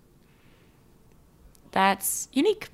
[1.72, 2.70] that's unique.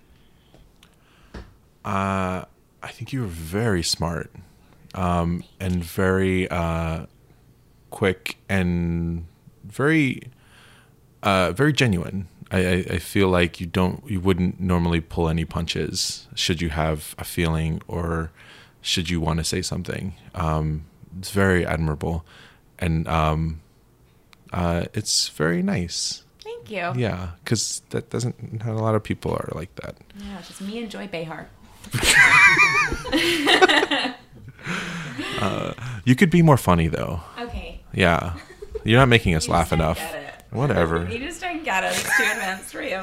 [1.86, 2.44] Uh,
[2.82, 4.32] I think you're very smart,
[4.96, 7.06] um, and very uh,
[7.92, 9.26] quick and
[9.64, 10.24] very,
[11.22, 12.28] uh, very genuine.
[12.54, 16.70] I, I, I feel like you don't, you wouldn't normally pull any punches should you
[16.70, 18.32] have a feeling or
[18.82, 20.14] should you want to say something.
[20.36, 20.86] Um,
[21.20, 22.26] it's very admirable,
[22.80, 23.62] and um,
[24.52, 26.24] uh, it's very nice.
[26.44, 26.92] Thank you.
[26.96, 28.66] Yeah, because that doesn't.
[28.66, 29.96] Not a lot of people are like that.
[30.18, 31.48] Yeah, it's just me and Joy Behar.
[36.06, 37.22] You could be more funny though.
[37.40, 37.82] Okay.
[37.94, 38.34] Yeah.
[38.84, 40.00] You're not making us You laugh enough.
[40.54, 40.76] Get it.
[40.76, 41.10] Whatever.
[41.10, 41.92] You just don't get it.
[41.92, 43.02] It's too advanced for you.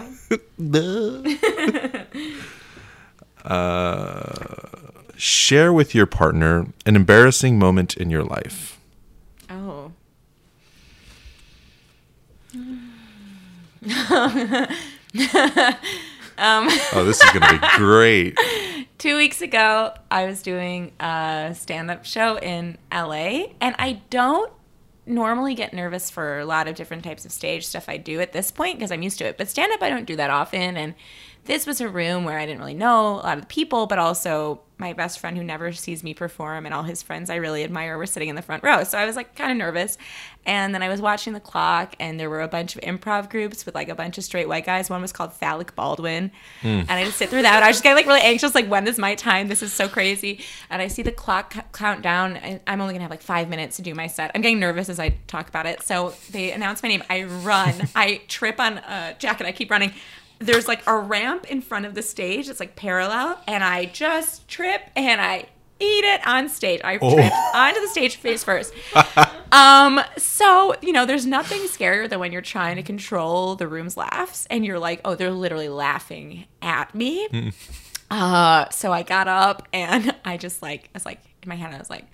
[3.44, 4.68] uh,
[5.16, 8.78] share with your partner an embarrassing moment in your life.
[9.48, 9.92] Oh.
[16.42, 18.34] Oh, this is gonna be great.
[18.98, 24.50] Two weeks ago, I was doing a stand up show in LA, and I don't
[25.10, 28.32] normally get nervous for a lot of different types of stage stuff I do at
[28.32, 29.38] this point because I'm used to it.
[29.38, 30.76] But stand up, I don't do that often.
[30.76, 30.94] And
[31.44, 33.98] this was a room where I didn't really know a lot of the people, but
[33.98, 37.62] also my best friend who never sees me perform and all his friends I really
[37.62, 38.82] admire were sitting in the front row.
[38.82, 39.98] So I was like kind of nervous.
[40.46, 43.66] And then I was watching the clock, and there were a bunch of improv groups
[43.66, 44.88] with like a bunch of straight white guys.
[44.88, 46.30] One was called Phallic Baldwin.
[46.62, 46.66] Hmm.
[46.66, 47.62] And I just sit through that.
[47.62, 49.48] I was just getting like really anxious, like, when is my time?
[49.48, 50.40] This is so crazy.
[50.70, 52.38] And I see the clock c- count down.
[52.38, 54.30] and I'm only gonna have like five minutes to do my set.
[54.34, 55.82] I'm getting nervous as I talk about it.
[55.82, 57.04] So they announce my name.
[57.10, 57.74] I run.
[57.94, 59.46] I trip on a jacket.
[59.46, 59.92] I keep running
[60.40, 64.48] there's like a ramp in front of the stage it's like parallel and i just
[64.48, 65.46] trip and i
[65.80, 66.80] eat it on stage.
[66.84, 68.72] I trip onto the stage face first.
[69.50, 73.96] Um so you know there's nothing scarier than when you're trying to control the room's
[73.96, 77.52] laughs and you're like oh they're literally laughing at me.
[78.10, 81.72] Uh so i got up and i just like i was like in my head
[81.72, 82.04] i was like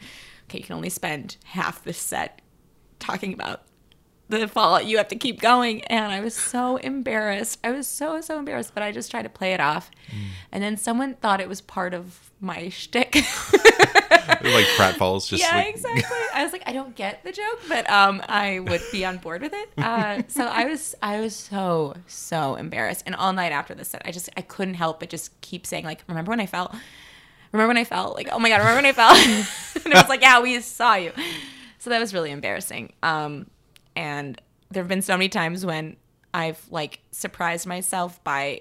[0.44, 2.40] okay you can only spend half this set
[2.98, 3.62] talking about
[4.28, 5.82] the fallout you have to keep going.
[5.84, 7.58] And i was so embarrassed.
[7.62, 9.90] I was so so embarrassed but i just tried to play it off.
[10.52, 13.14] And then someone thought it was part of my shtick.
[13.14, 13.24] like
[14.76, 16.02] pratfalls, just yeah like exactly.
[16.34, 19.42] I was like i don't get the joke but um i would be on board
[19.42, 19.68] with it.
[19.78, 23.04] Uh so i was i was so so embarrassed.
[23.06, 25.84] And all night after the set i just i couldn't help but just keep saying
[25.84, 26.74] like remember when i fell?
[27.52, 28.12] Remember when i fell?
[28.16, 29.14] Like oh my god remember when i fell?
[29.84, 31.12] And it was like yeah we saw you.
[31.78, 32.92] So that was really embarrassing.
[33.02, 33.46] Um
[33.96, 34.40] and
[34.70, 35.96] there have been so many times when
[36.34, 38.60] i've like surprised myself by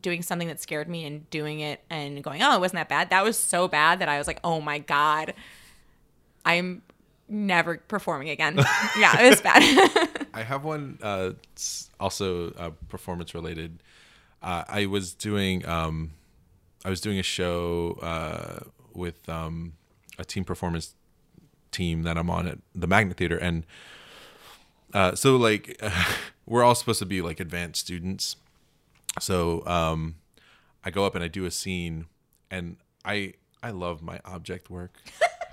[0.00, 3.10] doing something that scared me and doing it and going, oh, it wasn't that bad.
[3.10, 5.34] That was so bad that I was like, oh my God,
[6.44, 6.82] I'm
[7.28, 8.56] never performing again.
[8.98, 10.26] yeah, it was bad.
[10.34, 11.32] I have one uh,
[11.98, 13.82] also uh, performance related.
[14.42, 16.12] Uh, I was doing um,
[16.84, 18.60] I was doing a show uh,
[18.94, 19.72] with um,
[20.18, 20.94] a team performance
[21.72, 23.66] team that I'm on at the Magnet Theater, and
[24.94, 25.80] uh, so like
[26.46, 28.36] we're all supposed to be like advanced students.
[29.20, 30.16] So um,
[30.84, 32.06] I go up and I do a scene,
[32.50, 34.96] and I I love my object work.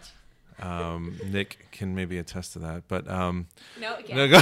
[0.62, 3.48] um, Nick can maybe attest to that, but um,
[3.80, 4.18] no, again.
[4.18, 4.40] no, go-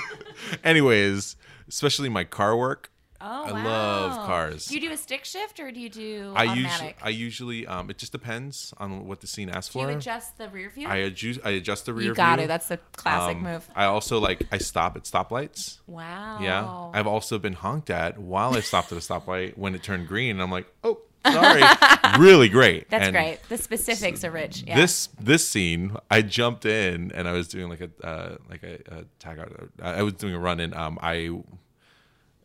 [0.64, 1.36] Anyways,
[1.68, 2.90] especially my car work.
[3.22, 3.64] Oh, I wow.
[3.64, 4.66] love cars.
[4.66, 6.96] Do you do a stick shift or do you do I usually, automatic?
[7.02, 9.84] I usually, um, it just depends on what the scene asks for.
[9.84, 10.88] do you adjust the rear view?
[10.88, 12.44] I adjust, I adjust the rear you got view.
[12.44, 12.48] to.
[12.48, 13.68] That's the classic Um, move.
[13.76, 15.78] I also like I stop at stoplights.
[15.86, 16.38] Wow.
[16.42, 20.08] Yeah, I've also been honked at while I stopped at a stoplight when it turned
[20.08, 20.30] green.
[20.32, 21.62] And I'm like, oh, sorry.
[22.18, 22.88] really great.
[22.88, 23.38] That's And great.
[23.50, 24.64] The specifics are rich.
[24.66, 24.76] Yeah.
[24.76, 28.78] This this scene, I jumped in and I was doing like a uh, like a,
[28.90, 29.52] a tag out.
[29.82, 31.30] I I was doing a run and um I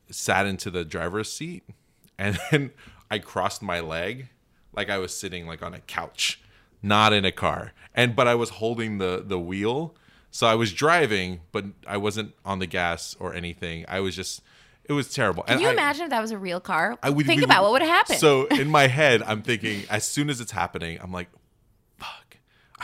[0.09, 1.63] sat into the driver's seat
[2.17, 2.71] and then
[3.11, 4.29] I crossed my leg
[4.73, 6.41] like I was sitting like on a couch,
[6.81, 7.73] not in a car.
[7.93, 9.95] And but I was holding the the wheel.
[10.31, 13.85] So I was driving, but I wasn't on the gas or anything.
[13.87, 14.41] I was just
[14.83, 15.43] it was terrible.
[15.43, 16.97] Can you imagine if that was a real car?
[17.01, 18.19] I would Think we about would- what would have happened.
[18.19, 21.29] So in my head, I'm thinking as soon as it's happening, I'm like,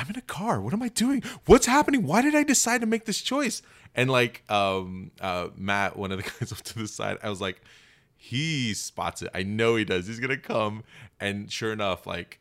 [0.02, 0.60] I'm in a car.
[0.60, 1.22] What am I doing?
[1.46, 2.08] What's happening?
[2.08, 3.62] Why did I decide to make this choice?
[3.94, 7.40] And like um uh Matt, one of the guys up to the side, I was
[7.40, 7.62] like,
[8.18, 9.30] he spots it.
[9.34, 10.08] I know he does.
[10.08, 10.84] He's gonna come.
[11.20, 12.40] And sure enough, like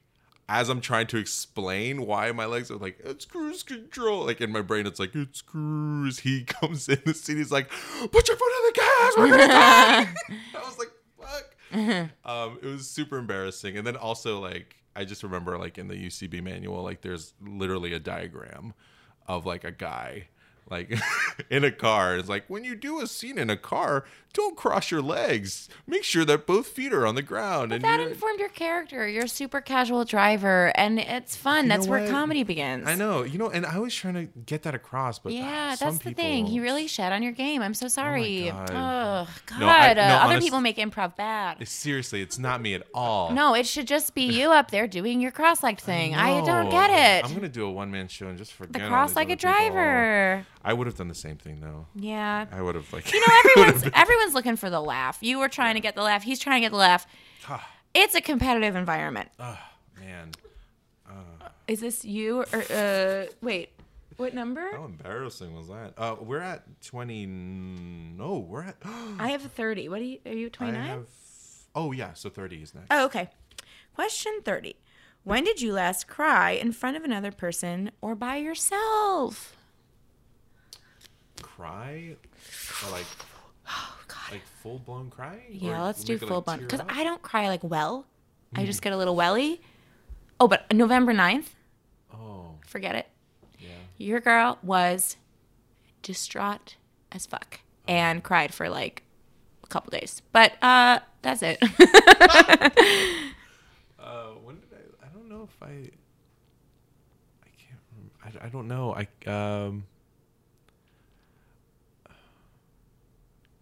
[0.49, 4.25] as I'm trying to explain why my legs are like, it's cruise control.
[4.27, 6.19] Like in my brain, it's like, it's cruise.
[6.21, 7.37] He comes in the seat.
[7.37, 9.13] He's like, put your foot on the gas.
[9.17, 10.15] We're to die.
[10.57, 12.11] I was like, fuck.
[12.25, 13.79] um, it was super embarrassing.
[13.79, 17.93] And then also, like, I just remember, like, in the UCB manual, like, there's literally
[17.93, 18.75] a diagram
[19.27, 20.29] of, like, a guy.
[20.71, 20.97] Like
[21.51, 24.91] in a car, it's like when you do a scene in a car, don't cross
[24.91, 25.69] your legs.
[25.87, 27.73] Make sure that both feet are on the ground.
[27.73, 29.07] and that informed your character.
[29.09, 31.65] You're a super casual driver, and it's fun.
[31.65, 32.87] You that's where comedy begins.
[32.87, 35.77] I know, you know, and I was trying to get that across, but Yeah, ah,
[35.79, 36.47] that's the thing.
[36.47, 37.61] He really shed on your game.
[37.63, 38.51] I'm so sorry.
[38.51, 38.71] God.
[38.71, 40.03] Oh God, No, I- uh, other
[40.35, 41.67] honest- people make improv bad.
[41.69, 43.31] Seriously, it's not me at all.
[43.33, 46.15] No, it should just be you up there doing your cross-legged thing.
[46.15, 47.25] I don't get it.
[47.25, 49.39] I'm gonna do a one man show and just forget the all these other cross-legged
[49.39, 50.47] driver.
[50.63, 51.87] I would have done the same thing though.
[51.95, 52.47] Yeah.
[52.53, 53.13] I would have like.
[53.13, 53.27] You know,
[53.57, 53.91] everyone's
[54.21, 55.19] everyone's looking for the laugh.
[55.21, 56.23] You were trying to get the laugh.
[56.23, 57.07] He's trying to get the laugh.
[57.95, 59.31] It's a competitive environment.
[59.39, 59.59] oh
[59.99, 60.31] man,
[61.09, 63.71] Uh, Is this you or uh, wait?
[64.17, 64.69] What number?
[64.73, 65.95] How embarrassing was that?
[65.97, 67.25] Uh, we're at twenty.
[67.27, 68.77] No, we're at.
[69.19, 69.89] I have 30.
[69.89, 70.19] What are you?
[70.27, 70.85] Are you 29?
[70.87, 71.07] have.
[71.75, 72.89] Oh yeah, so thirty is next.
[72.91, 73.31] Oh, okay.
[73.95, 74.77] Question 30.
[75.25, 79.57] When did you last cry in front of another person or by yourself?
[81.43, 82.17] Cry,
[82.87, 83.07] or like
[83.67, 84.00] God.
[84.31, 85.41] Like full blown cry.
[85.51, 86.59] Yeah, Or let's do like, full blown.
[86.61, 86.81] Because?
[86.89, 88.07] I don't cry like well.
[88.55, 88.67] I Mm.
[88.67, 89.61] just get a little welly.
[90.39, 91.49] Oh, but November 9th,
[92.13, 93.07] Oh forget it.
[93.59, 93.69] yeah.
[93.99, 95.17] Your girl was
[96.03, 96.77] distraught
[97.13, 97.93] as fuck Oh.
[97.93, 99.03] and cried for like
[99.63, 100.23] a couple days.
[100.33, 101.59] But uh that's it.
[103.99, 105.07] Uh, when did I?
[105.07, 105.67] I don't know if I.
[107.45, 107.79] I can't.
[107.95, 108.41] Remember.
[108.43, 108.95] I, I don't know.
[108.95, 109.85] I um.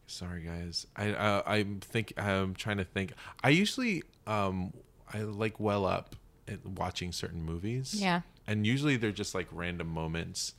[0.09, 0.87] Sorry, guys.
[0.97, 3.13] I uh, I'm think I'm trying to think.
[3.45, 4.73] I usually um
[5.13, 6.17] I like well up
[6.49, 7.95] at watching certain movies.
[7.95, 8.23] Yeah.
[8.47, 10.55] And usually they're just like random moments.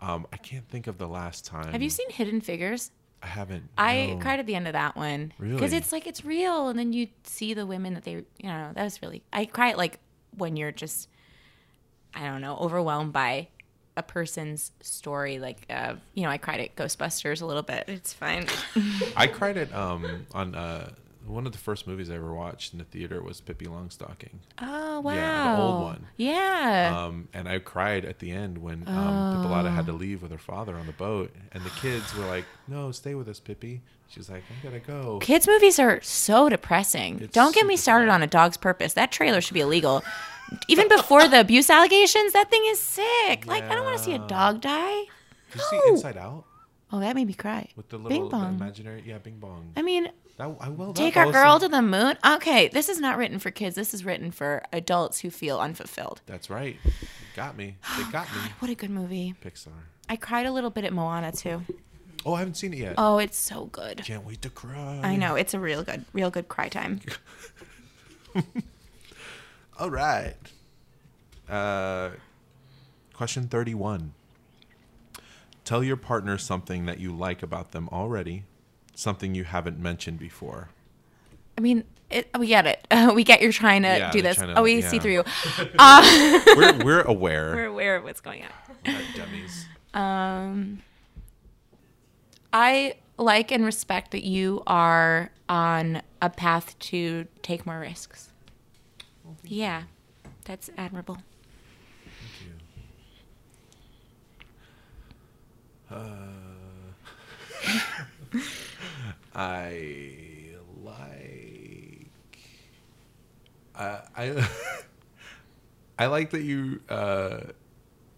[0.00, 1.70] Um, I can't think of the last time.
[1.70, 2.90] Have you seen Hidden Figures?
[3.22, 3.68] I haven't.
[3.78, 4.18] I no.
[4.18, 5.76] cried at the end of that one because Really?
[5.76, 8.82] it's like it's real, and then you see the women that they, you know, that
[8.82, 9.22] was really.
[9.32, 10.00] I cry at like
[10.36, 11.08] when you're just,
[12.14, 13.46] I don't know, overwhelmed by
[13.96, 15.38] a person's story.
[15.38, 17.84] Like, uh, you know, I cried at Ghostbusters a little bit.
[17.88, 18.46] It's fine.
[19.16, 20.90] I cried at um on uh
[21.26, 24.34] one of the first movies I ever watched in the theater was Pippi Longstocking.
[24.60, 26.06] oh wow, Yeah, the old one.
[26.16, 27.04] Yeah.
[27.06, 30.38] Um, and I cried at the end when um, Pippilotta had to leave with her
[30.38, 34.20] father on the boat, and the kids were like, "No, stay with us, Pippi." She
[34.20, 37.20] was like, "I gotta go." Kids movies are so depressing.
[37.20, 38.92] It's Don't get me started on a dog's purpose.
[38.94, 40.02] That trailer should be illegal.
[40.68, 43.46] Even before the abuse allegations, that thing is sick.
[43.46, 45.04] Like I don't want to see a dog die.
[45.52, 46.44] Did you see Inside Out
[46.94, 47.68] Oh, that made me cry.
[47.74, 48.54] with the Bing little the bong.
[48.56, 49.02] imaginary?
[49.06, 49.72] Yeah, Bing Bong.
[49.78, 52.16] I mean, That I will take our girl to the moon.
[52.26, 53.76] Okay, this is not written for kids.
[53.76, 56.22] This is written for adults who feel unfulfilled.
[56.26, 56.76] That's right.
[57.36, 57.76] Got me.
[57.96, 58.50] They got me.
[58.58, 59.34] What a good movie.
[59.44, 59.68] Pixar.
[60.08, 61.62] I cried a little bit at Moana too.
[62.24, 62.94] Oh, I haven't seen it yet.
[62.98, 64.02] Oh, it's so good.
[64.04, 65.00] Can't wait to cry.
[65.02, 67.00] I know it's a real good, real good cry time.
[69.78, 70.34] All right.
[71.48, 72.10] Uh,
[73.12, 74.12] question 31.
[75.64, 78.44] Tell your partner something that you like about them already,
[78.94, 80.68] something you haven't mentioned before.
[81.58, 82.86] I mean, it, we get it.
[83.14, 84.36] we get you're trying to Yeah, do this.
[84.36, 84.88] to- oh, we yeah.
[84.88, 85.24] see through you.
[86.56, 87.54] We're, we're aware.
[87.54, 88.94] We're aware of what's going on.
[89.16, 89.66] Dummies.
[89.94, 90.82] Um,
[92.52, 98.30] I like and respect that you are on a path to take more risks.
[99.44, 99.82] Yeah,
[100.44, 101.18] that's admirable.
[105.90, 106.06] Uh,
[109.34, 112.08] I like.
[113.74, 114.48] Uh, I
[115.98, 116.80] I like that you.
[116.88, 117.40] Uh,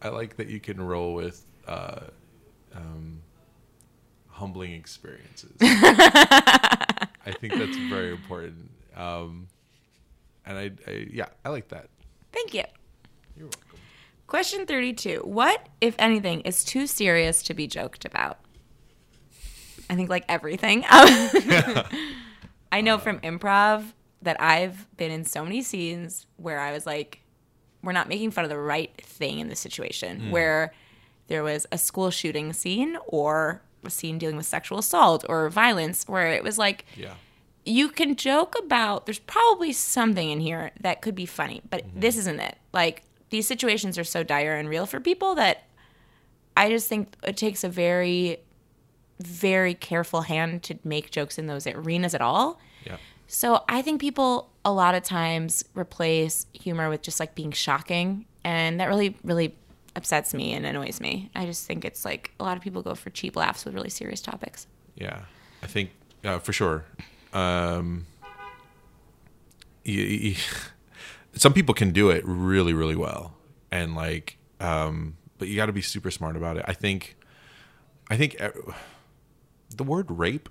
[0.03, 2.01] I like that you can roll with uh,
[2.75, 3.23] um,
[4.29, 5.53] humbling experiences.
[5.61, 8.71] I think that's very important.
[8.97, 9.49] Um,
[10.45, 11.89] and I, I, yeah, I like that.
[12.33, 12.65] Thank you.
[13.37, 13.79] You're welcome.
[14.27, 15.21] Question 32.
[15.25, 18.39] What, if anything, is too serious to be joked about?
[19.89, 20.85] I think like everything.
[20.89, 23.85] I know from improv
[24.23, 27.21] that I've been in so many scenes where I was like,
[27.83, 30.31] we're not making fun of the right thing in the situation, hmm.
[30.31, 30.73] where
[31.29, 36.09] there was a school shooting scene or a scene dealing with sexual assault or violence,
[36.09, 37.15] where it was like, Yeah.
[37.65, 42.01] you can joke about there's probably something in here that could be funny but mm-hmm.
[42.01, 45.63] this isn't it like these situations are so dire and real for people that
[46.59, 48.39] i just think it takes a very
[49.21, 52.97] very careful hand to make jokes in those arenas at all Yeah.
[53.27, 58.27] so i think people a lot of times replace humor with just like being shocking
[58.45, 59.55] and that really really
[59.97, 62.95] upsets me and annoys me i just think it's like a lot of people go
[62.95, 64.67] for cheap laughs with really serious topics
[64.97, 65.21] Yeah,
[65.63, 65.91] I think
[66.25, 66.85] uh, for sure.
[67.33, 68.07] Um,
[71.35, 73.35] some people can do it really, really well,
[73.71, 76.65] and like, um, but you got to be super smart about it.
[76.67, 77.17] I think,
[78.09, 78.51] I think uh,
[79.77, 80.49] the word rape,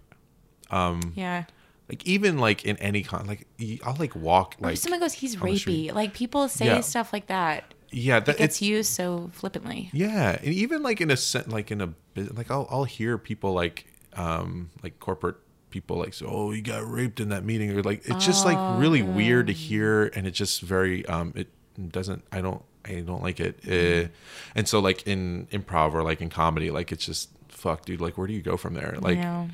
[0.70, 1.44] Um, yeah
[1.90, 3.46] like even like in any con, like
[3.86, 5.90] I'll like walk like if someone goes, he's on the street.
[5.92, 5.94] rapey.
[5.94, 6.80] Like people say Yeah.
[6.82, 7.74] stuff like that.
[7.92, 9.90] yeah, that gets it's used so flippantly.
[9.92, 13.52] Yeah, and even like in a sen- like in a like I'll I'll hear people
[13.54, 13.86] like
[14.16, 15.36] um like corporate
[15.72, 18.58] people like so oh you got raped in that meeting or like it's just like
[18.80, 21.48] really weird to hear and it's just very um it
[21.92, 24.08] doesn't I don't I don't like it uh,
[24.56, 27.30] and so like in improv or like in comedy like it's just
[27.64, 29.50] fuck dude like where do you go from there like know?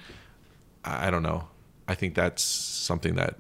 [0.84, 1.42] I I don't know
[1.88, 3.34] I think that's something that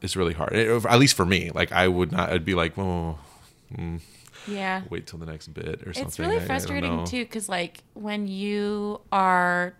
[0.00, 2.72] is really hard Eh, at least for me like I would not I'd be like
[2.78, 3.18] oh
[3.76, 4.00] mm.
[4.46, 4.82] Yeah.
[4.90, 6.04] wait till the next bit or something.
[6.06, 7.06] It's really I- I frustrating know.
[7.06, 9.74] too, because like when you are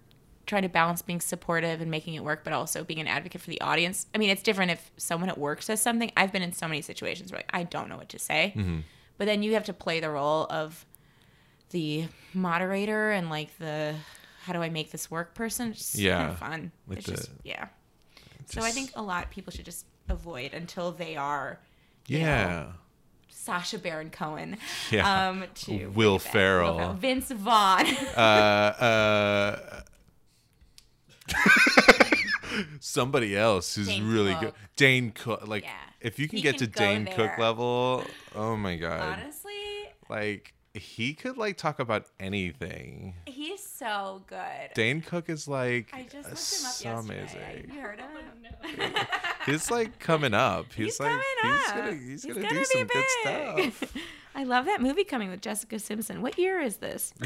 [0.47, 3.51] trying to balance being supportive and making it work, but also being an advocate for
[3.51, 4.06] the audience.
[4.14, 6.10] I mean, it's different if someone at work says something.
[6.16, 8.78] I've been in so many situations where like, I don't know what to say, Mm-hmm.
[9.18, 10.86] but then you have to play the role of
[11.74, 13.94] the moderator and like the
[14.44, 15.70] how do I make this work person.
[15.72, 16.72] It's just kind Yeah, of fun.
[16.88, 17.68] like it's just the- yeah.
[18.46, 21.59] So I think a lot of people should just avoid until they are
[22.06, 22.66] you know, Yeah.
[23.28, 24.56] Sacha Baron Cohen.
[24.90, 25.28] Yeah.
[25.28, 26.32] Um, to Will bring it.
[26.32, 26.92] Ferrell.
[26.94, 27.86] Vince Vaughn.
[28.16, 29.80] uh, uh,
[32.80, 34.40] somebody else who's Dane really Cook.
[34.40, 34.52] good.
[34.76, 35.46] Dane Cook.
[35.48, 35.72] Like, Yeah.
[36.01, 39.18] if you can He get can to Dane Cook level, oh my god!
[39.20, 39.52] Honestly,
[40.09, 43.14] Like, he could like talk about anything.
[43.26, 44.70] he's so good.
[44.74, 47.60] Dane Cook is like I just looked him up so yesterday.
[47.62, 47.70] amazing.
[47.74, 48.06] You heard of
[48.80, 48.94] him?
[49.46, 50.72] He's like coming up.
[50.72, 51.76] He's, He's like coming he's up.
[51.76, 53.05] gonna he's, He's gonna, gonna do be some good
[53.56, 53.72] big.
[53.74, 53.96] stuff.
[54.34, 56.22] I love that movie coming with Jessica Simpson.
[56.22, 57.12] What year is this?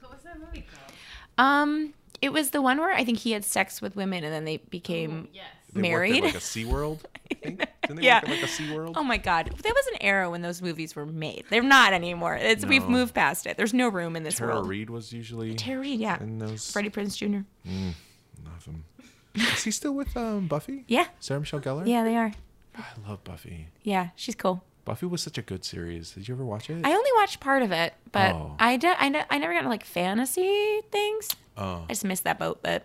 [0.00, 0.92] What was that movie called?
[1.38, 4.44] Um, it was the one where I think he had sex with women and then
[4.44, 5.28] they became.
[5.32, 5.44] Yes.
[5.74, 6.22] They Married?
[6.22, 7.00] like a SeaWorld.
[7.30, 7.66] I think.
[7.82, 8.20] Didn't they Yeah.
[8.24, 8.92] like a SeaWorld?
[8.96, 11.44] Oh my god, that was an era when those movies were made.
[11.48, 12.36] They're not anymore.
[12.36, 13.56] It's we've moved past it.
[13.56, 14.68] There's no room in this Tara world.
[14.68, 16.18] Reid was usually Tara Reid, yeah.
[16.20, 16.70] those.
[16.70, 17.44] Freddie Prinze Jr.
[18.44, 18.84] Love him.
[19.34, 20.84] Is he still with um, Buffy?
[20.88, 21.86] Yeah, Sarah Michelle Gellar?
[21.86, 22.32] yeah, they are.
[22.76, 23.68] I love Buffy.
[23.82, 24.62] Yeah, she's cool.
[24.84, 26.10] Buffy was such a good series.
[26.12, 26.84] Did you ever watch it?
[26.84, 28.56] I only watched part of it, but Oh.
[28.58, 31.28] I, de- I, ne- I never got into like fantasy things.
[31.56, 32.84] oh, I just missed that boat, but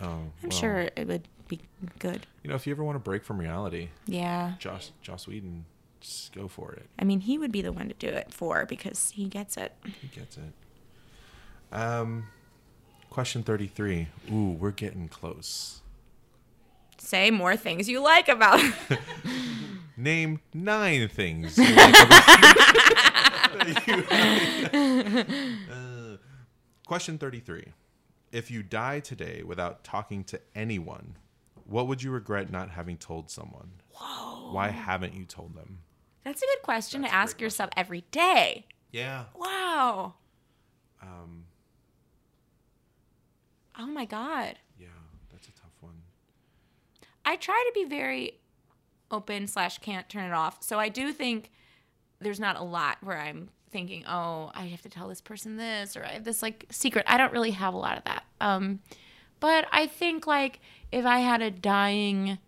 [0.00, 0.06] oh.
[0.06, 1.60] I'm well, sure it would be
[1.98, 2.26] good.
[2.42, 4.54] You know, if you ever want to break from reality, Yeah.
[4.58, 5.64] Joss Joss Whedon,
[6.00, 6.86] just go for it.
[6.98, 9.72] I mean, he would be the one to do it for because he gets it.
[10.00, 10.52] He gets it.
[11.74, 12.26] Um,
[13.10, 14.08] question thirty-three.
[14.32, 15.80] Ooh, we're getting close.
[16.98, 18.60] Say more things you like about.
[19.96, 21.56] Name nine things.
[21.58, 24.04] You like about- You-
[25.70, 26.16] Uh,
[26.86, 27.72] question 33.
[28.32, 31.16] If you die today without talking to anyone,
[31.68, 33.72] what would you regret not having told someone?
[33.92, 34.52] Whoa.
[34.52, 35.78] Why haven't you told them?
[36.24, 38.66] That's a good question That's to ask yourself every day.
[38.90, 39.24] Yeah.
[39.36, 40.14] Wow.
[41.02, 41.44] Um,
[43.78, 44.58] Oh my God.
[44.78, 44.88] yeah,
[45.30, 45.94] that's a tough one.
[47.24, 48.40] I try to be very
[49.10, 50.62] open slash can't turn it off.
[50.62, 51.50] So I do think
[52.20, 55.96] there's not a lot where I'm thinking, oh, I have to tell this person this
[55.96, 57.04] or I have this like secret.
[57.06, 58.24] I don't really have a lot of that.
[58.40, 58.80] Um,
[59.40, 60.60] but I think like
[60.92, 62.38] if I had a dying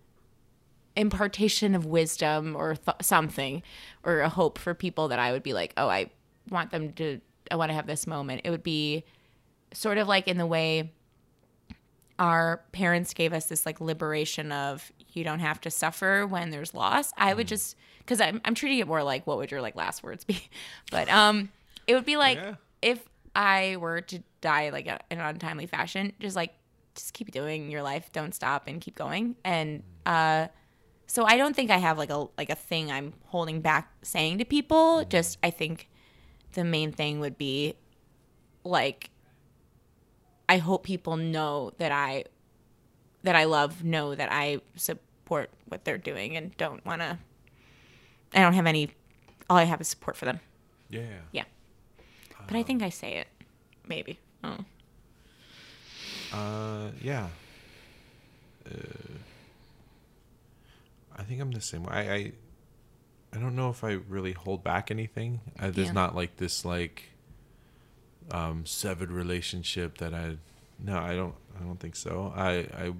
[0.97, 3.63] impartation of wisdom or th- something
[4.05, 6.11] or a hope for people that I would be like, oh, I
[6.51, 8.43] want them to, I want to have this moment.
[8.45, 9.05] It would be
[9.73, 10.93] sort of like in the way
[12.19, 16.75] our parents gave us this like liberation of you don't have to suffer when there's
[16.75, 17.13] loss.
[17.17, 20.03] I would just because I'm I'm treating it more like what would your like last
[20.03, 20.43] words be,
[20.91, 21.51] but um,
[21.87, 22.55] it would be like Yeah.
[22.83, 26.53] if I were to die like a, in an untimely fashion, just like
[27.01, 29.37] just keep doing your life, don't stop and keep going.
[29.45, 30.49] And uh,
[31.07, 34.39] so I don't think I have like a like a thing I'm holding back saying
[34.39, 35.05] to people.
[35.05, 35.89] Just I think
[36.53, 37.75] the main thing would be
[38.65, 39.11] like
[40.49, 42.25] I hope people know that I
[43.23, 47.19] that I love know that I support what they're doing and don't want to
[48.35, 48.91] I don't have any
[49.49, 50.41] all I have is support for them.
[50.91, 51.21] Yeah.
[51.33, 51.45] Yeah.
[52.47, 53.29] But I think I say it.
[53.87, 54.19] Maybe.
[54.43, 54.59] Oh.
[56.33, 57.29] Uh, yeah.
[58.67, 58.73] Uh,
[61.17, 61.93] I think I'm the same way.
[61.93, 62.33] I, I,
[63.35, 65.41] I don't know if I really hold back anything.
[65.59, 65.93] Uh, there's Yeah.
[65.95, 67.05] not like this like
[68.31, 70.37] um, severed relationship that I.
[70.79, 71.35] No, I don't.
[71.61, 72.33] I don't think so.
[72.35, 72.93] I, I,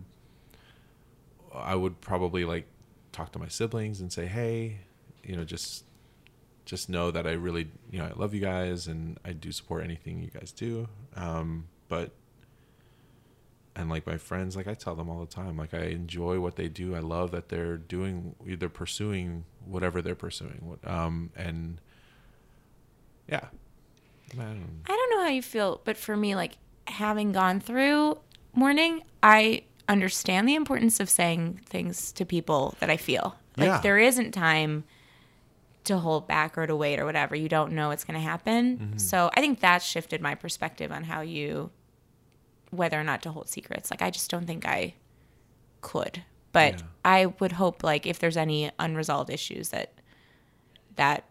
[1.55, 2.67] I would probably like
[3.13, 4.79] talk to my siblings and say, hey,
[5.25, 5.85] you know, just,
[6.67, 9.83] just know that I really, you know, I love you guys and I do support
[9.83, 10.89] anything you guys do.
[11.17, 12.11] Um, but
[13.81, 16.57] and like my friends like i tell them all the time like i enjoy what
[16.57, 21.81] they do i love that they're doing either pursuing whatever they're pursuing What- um and
[23.29, 23.47] yeah
[24.33, 28.17] I don't, I don't know how you feel, but for me, like having gone through
[28.55, 33.35] mourning, I understand the importance of saying things to people that I feel.
[33.57, 33.81] Like Yeah.
[33.81, 34.85] there isn't time
[35.83, 37.35] to hold back or to wait or whatever.
[37.35, 38.79] You don't know what's going to happen.
[38.79, 38.99] Mm-hmm.
[38.99, 41.71] So I think that shifted my perspective on how you,
[42.71, 43.91] whether or not to hold secrets.
[43.91, 44.95] Like I just don't think I
[45.81, 46.23] could.
[46.53, 46.87] But Yeah.
[47.05, 49.93] I would hope, like, if there's any unresolved issues that
[50.97, 51.25] that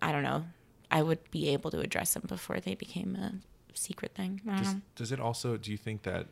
[0.00, 0.46] I don't know,
[0.90, 3.34] I would be able to address them before they became a
[3.74, 4.40] secret thing.
[4.46, 6.26] Does, does it also do you think that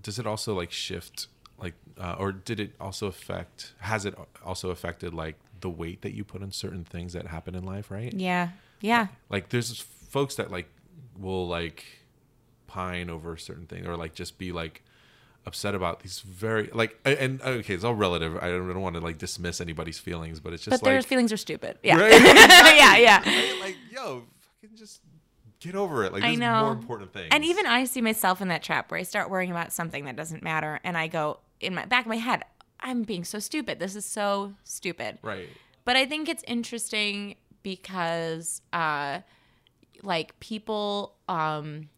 [0.00, 4.14] does it also like shift like uh, or did it also affect has it
[4.44, 7.90] also affected like the weight that you put on certain things that happen in life,
[7.90, 8.12] right?
[8.14, 8.50] Yeah.
[8.80, 9.08] Yeah.
[9.28, 10.68] Like there's folks that like
[11.18, 11.84] will like
[12.68, 14.84] pine over a certain thing or like just be like
[15.46, 18.36] upset about these very like and, okay, it's all relative.
[18.36, 21.02] I don't, I don't want to like dismiss anybody's feelings, but it's just But their
[21.02, 21.78] feelings are stupid.
[21.82, 21.98] Yeah.
[21.98, 22.12] Right?
[22.76, 23.22] yeah, yeah.
[23.26, 23.56] Right?
[23.60, 24.24] like yo,
[24.60, 25.00] fucking just
[25.58, 26.12] get over it.
[26.12, 26.62] Like I there's know.
[26.62, 27.28] more important things.
[27.32, 30.14] And even I see myself in that trap where I start worrying about something that
[30.14, 32.44] doesn't matter and I go in my back of my head,
[32.78, 33.80] I'm being so stupid.
[33.80, 35.18] This is so stupid.
[35.22, 35.48] right.
[35.84, 39.20] But I think it's interesting because uh
[40.02, 41.88] like people um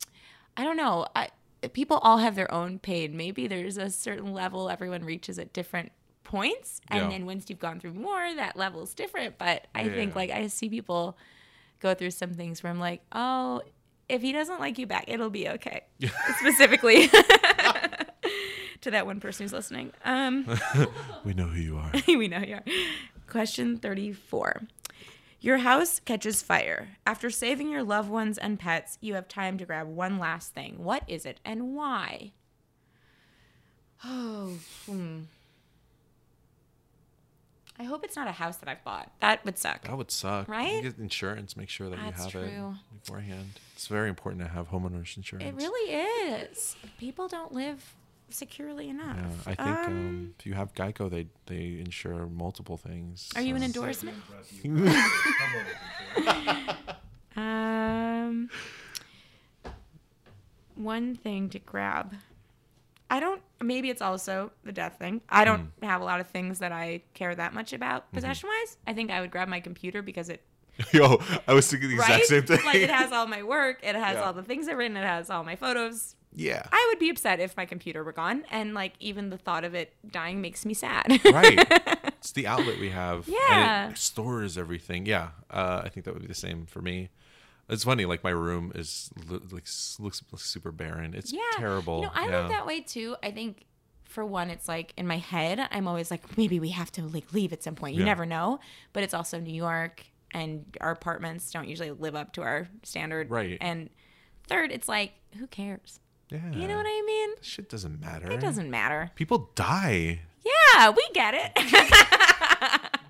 [0.61, 1.29] I don't know, I,
[1.73, 3.17] people all have their own pain.
[3.17, 5.91] Maybe there's a certain level everyone reaches at different
[6.23, 7.09] points and Yeah.
[7.09, 9.95] then once you've gone through more that level's different, but I Yeah.
[9.95, 11.17] think like I see people
[11.81, 13.63] go through some things where I'm like, "Oh,
[14.09, 15.81] if he doesn't like you back, it'll be okay."
[16.41, 17.09] Specifically
[18.83, 19.93] to that one person who's listening.
[20.05, 20.47] Um
[21.25, 21.93] We know who you are.
[22.07, 22.65] we know you are.
[23.29, 24.63] Question 34.
[25.41, 26.89] Your house catches fire.
[27.07, 30.85] After saving your loved ones and pets, you have time to grab one last thing.
[30.85, 32.33] What is it and why?
[34.03, 34.55] Oh,
[34.87, 35.19] hmm.
[37.79, 39.11] I hope it's not a house that I've bought.
[39.21, 39.83] That would suck.
[39.83, 40.49] That would suck.
[40.49, 40.77] Right?
[40.77, 42.77] You get insurance, make sure that That's you have true.
[42.93, 43.61] it beforehand.
[43.75, 45.47] It's very important to have homeowners insurance.
[45.47, 46.77] It really is.
[46.99, 47.95] People don't live
[48.35, 49.17] securely enough.
[49.19, 53.29] Yeah, I think um, if you have Geico, they they insure multiple things.
[53.37, 54.17] Are you an endorsement?
[57.37, 58.51] Um,
[60.75, 62.15] one thing to grab.
[63.09, 63.41] I don't.
[63.63, 65.21] Maybe it's also the death thing.
[65.29, 65.85] I don't Hmm.
[65.85, 68.77] have a lot of things that I care that much about possession wise.
[68.87, 70.43] I think I would grab my computer because it
[70.93, 72.25] Yo, I was thinking the exact right.
[72.25, 72.65] same thing.
[72.65, 73.81] like it has all my work.
[73.83, 74.23] It has Yeah.
[74.23, 74.97] all the things I've written.
[74.97, 76.15] It has all my photos.
[76.35, 76.63] Yeah.
[76.73, 79.75] I would be upset if my computer were gone, and like even the thought of
[79.75, 81.21] it dying makes me sad.
[81.25, 81.97] right.
[82.21, 83.27] It's the outlet we have.
[83.27, 83.85] Yeah.
[83.85, 85.07] And it stores everything.
[85.07, 85.29] Yeah.
[85.51, 87.09] Uh, I think that would be the same for me.
[87.67, 88.05] It's funny.
[88.05, 91.15] Like my room is like looks, looks super barren.
[91.15, 91.41] It's yeah.
[91.57, 92.01] terrible.
[92.01, 92.41] You know, I yeah.
[92.41, 93.17] live that way too.
[93.23, 93.65] I think
[94.05, 97.33] for one, it's like in my head, I'm always like, maybe we have to like
[97.33, 97.95] leave at some point.
[97.95, 98.07] You Yeah.
[98.07, 98.61] never know.
[98.93, 103.31] But it's also New York, and our apartments don't usually live up to our standard.
[103.31, 103.57] Right.
[103.63, 103.89] And
[104.47, 106.01] third, it's like, who cares?
[106.31, 106.51] Yeah.
[106.53, 107.31] You know what I mean?
[107.41, 108.31] Shit doesn't matter.
[108.31, 109.11] It doesn't matter.
[109.15, 110.21] People die.
[110.45, 112.87] Yeah, we get it.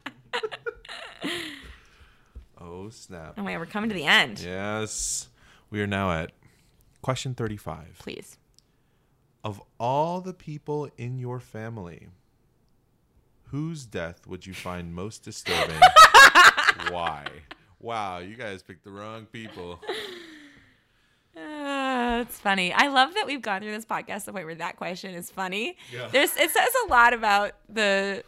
[2.62, 3.34] Oh snap.
[3.38, 4.40] oh my, we're coming to the end.
[4.40, 5.28] Yes.
[5.70, 6.32] We are now at
[7.02, 7.96] question 35.
[7.98, 8.36] Please.
[9.42, 12.08] Of all the people in your family,
[13.44, 15.80] whose death would you find most disturbing?
[16.90, 17.26] Why?
[17.78, 19.80] Wow, you guys picked the wrong people.
[22.20, 22.72] It's funny.
[22.72, 25.30] I love that we've gone through this podcast to the point where that question is
[25.30, 25.76] funny.
[25.92, 26.08] Yeah.
[26.08, 28.22] There's it says a lot about the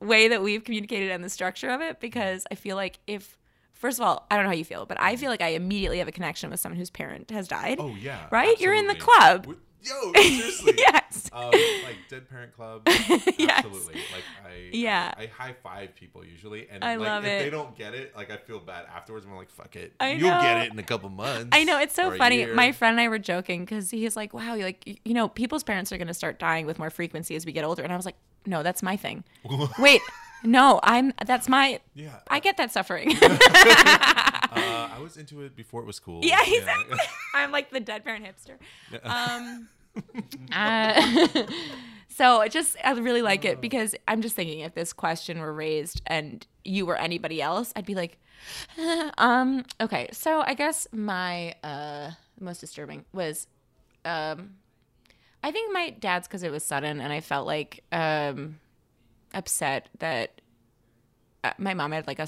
[0.00, 3.36] way that we've communicated and the structure of it because I feel like if
[3.72, 5.98] first of all, I don't know how you feel, but I feel like I immediately
[5.98, 7.78] have a connection with someone whose parent has died.
[7.80, 8.26] Oh yeah.
[8.30, 8.60] Right?
[8.60, 9.54] You're in the absolutely.
[9.54, 9.56] club.
[9.82, 10.74] Yo, seriously.
[10.76, 11.30] yes.
[11.32, 12.82] Um, like Dead Parent Club.
[12.86, 13.94] Absolutely.
[13.94, 15.14] Like I Yeah.
[15.16, 17.44] I, high five people usually and I like love if it.
[17.44, 19.24] they don't get it, like I feel bad afterwards.
[19.26, 19.92] I'm like, fuck it.
[20.00, 20.40] I You'll know.
[20.42, 21.50] get it in a couple months.
[21.52, 22.46] I know it's so funny.
[22.46, 25.62] My friend and I were joking because he's like, "Wow, you like you know, people's
[25.64, 27.96] parents are going to start dying with more frequency as we get older." And I
[27.96, 29.22] was like, "No, that's my thing."
[29.78, 30.00] Wait,
[30.42, 31.80] no, I'm that's my.
[31.94, 32.16] Yeah.
[32.28, 33.14] I get that suffering.
[34.98, 36.24] I was into it before it was cool.
[36.24, 36.98] Yeah, exactly.
[37.34, 38.58] I'm like the dead parent hipster.
[39.04, 39.68] Um,
[40.52, 41.44] uh,
[42.08, 45.52] so it just I really like it because I'm just thinking if this question were
[45.52, 48.18] raised and you were anybody else, I'd be like,
[49.18, 50.08] um, okay.
[50.12, 52.10] So I guess my uh,
[52.40, 53.46] most disturbing was,
[54.04, 54.54] um,
[55.44, 58.58] I think my dad's because it was sudden and I felt like um,
[59.32, 60.40] upset that
[61.44, 62.26] uh, my mom had like a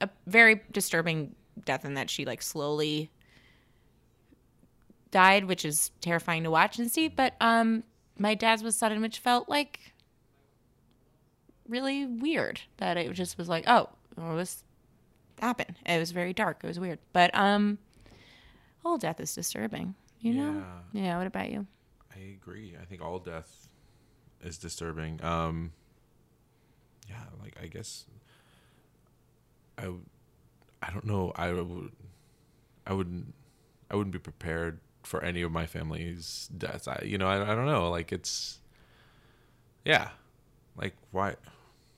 [0.00, 1.34] a very disturbing
[1.64, 3.10] death and that she like slowly
[5.10, 7.08] died, which is terrifying to watch and see.
[7.08, 7.84] But um,
[8.18, 9.92] my dad's was sudden, which felt like
[11.68, 12.60] really weird.
[12.78, 14.64] That it just was like, oh, well, this
[15.40, 15.76] happened.
[15.86, 16.60] It was very dark.
[16.62, 16.98] It was weird.
[17.12, 17.78] But um,
[18.84, 19.94] all death is disturbing.
[20.20, 20.64] You know?
[20.92, 21.02] Yeah.
[21.02, 21.18] Yeah.
[21.18, 21.66] What about you?
[22.14, 22.74] I agree.
[22.80, 23.68] I think all death
[24.42, 25.22] is disturbing.
[25.24, 25.72] Um,
[27.08, 28.04] yeah, like I guess
[29.78, 29.88] I,
[30.82, 31.32] I don't know.
[31.36, 31.92] I would,
[32.86, 33.34] I wouldn't,
[33.90, 36.86] I wouldn't be prepared for any of my family's deaths.
[36.88, 37.90] I, you know, I, I don't know.
[37.90, 38.60] Like it's,
[39.84, 40.10] yeah,
[40.76, 41.36] like why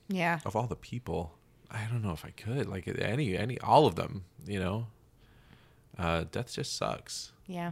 [0.09, 0.39] Yeah.
[0.45, 1.33] of all the people,
[1.71, 4.25] I don't know if I could like any any all of them.
[4.45, 4.87] You know,
[5.97, 7.31] uh, death just sucks.
[7.47, 7.71] Yeah.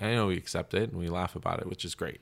[0.00, 2.20] I know we accept it and we laugh about it, which is great.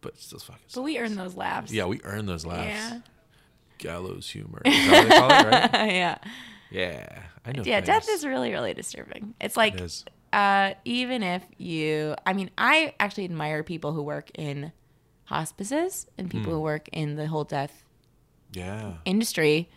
[0.00, 1.72] But still fucking But we earn those laughs.
[1.72, 2.66] Yeah, we earn those laughs.
[2.68, 2.98] Yeah.
[3.78, 4.60] gallows humor.
[4.64, 5.92] Is that what they call it, right?
[5.94, 6.18] yeah.
[6.70, 7.62] Yeah, I know.
[7.64, 9.34] Yeah, death is really, really disturbing.
[9.40, 14.30] It's like, It uh, even if you, I mean, I actually admire people who work
[14.34, 14.72] in
[15.24, 16.56] hospices and people Hmm.
[16.58, 17.84] who work in the whole death
[18.52, 19.70] Yeah, industry,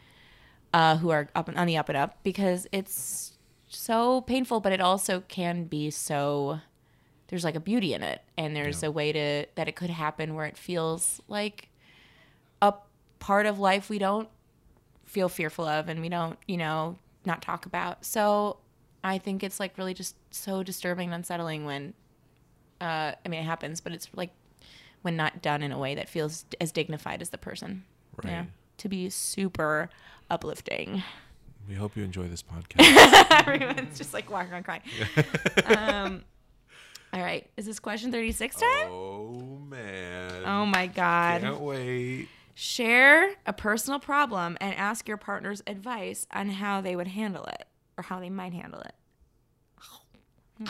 [0.73, 3.37] uh, who are up and on the up and up because it's
[3.67, 6.59] so painful, but it also can be so.
[7.27, 8.89] There's like a beauty in it, and there's Yeah.
[8.89, 11.69] a way to that it could happen where it feels like
[12.61, 12.73] a
[13.19, 14.29] part of life we don't
[15.07, 18.05] feel fearful of and we don't, you know, not talk about.
[18.05, 18.57] So
[19.03, 21.93] I think it's like really just so disturbing and unsettling when,
[22.79, 24.31] uh, I mean, it happens, but it's like
[25.01, 27.83] when not done in a way that feels as dignified as the person.
[28.23, 28.31] Right.
[28.31, 28.45] Yeah.
[28.79, 29.89] To be super
[30.29, 31.01] uplifting.
[31.67, 33.47] we hope you enjoy this podcast.
[33.47, 34.81] Everyone's just like walking around crying.
[35.65, 36.23] um,
[37.13, 37.49] all right.
[37.55, 38.89] Is this question 36 time?
[38.89, 40.43] oh man!
[40.45, 41.41] Oh my God.
[41.41, 42.27] Can't wait.
[42.59, 47.65] Share a personal problem and ask your partner's advice on how they would handle it
[47.99, 48.95] or how they might handle it.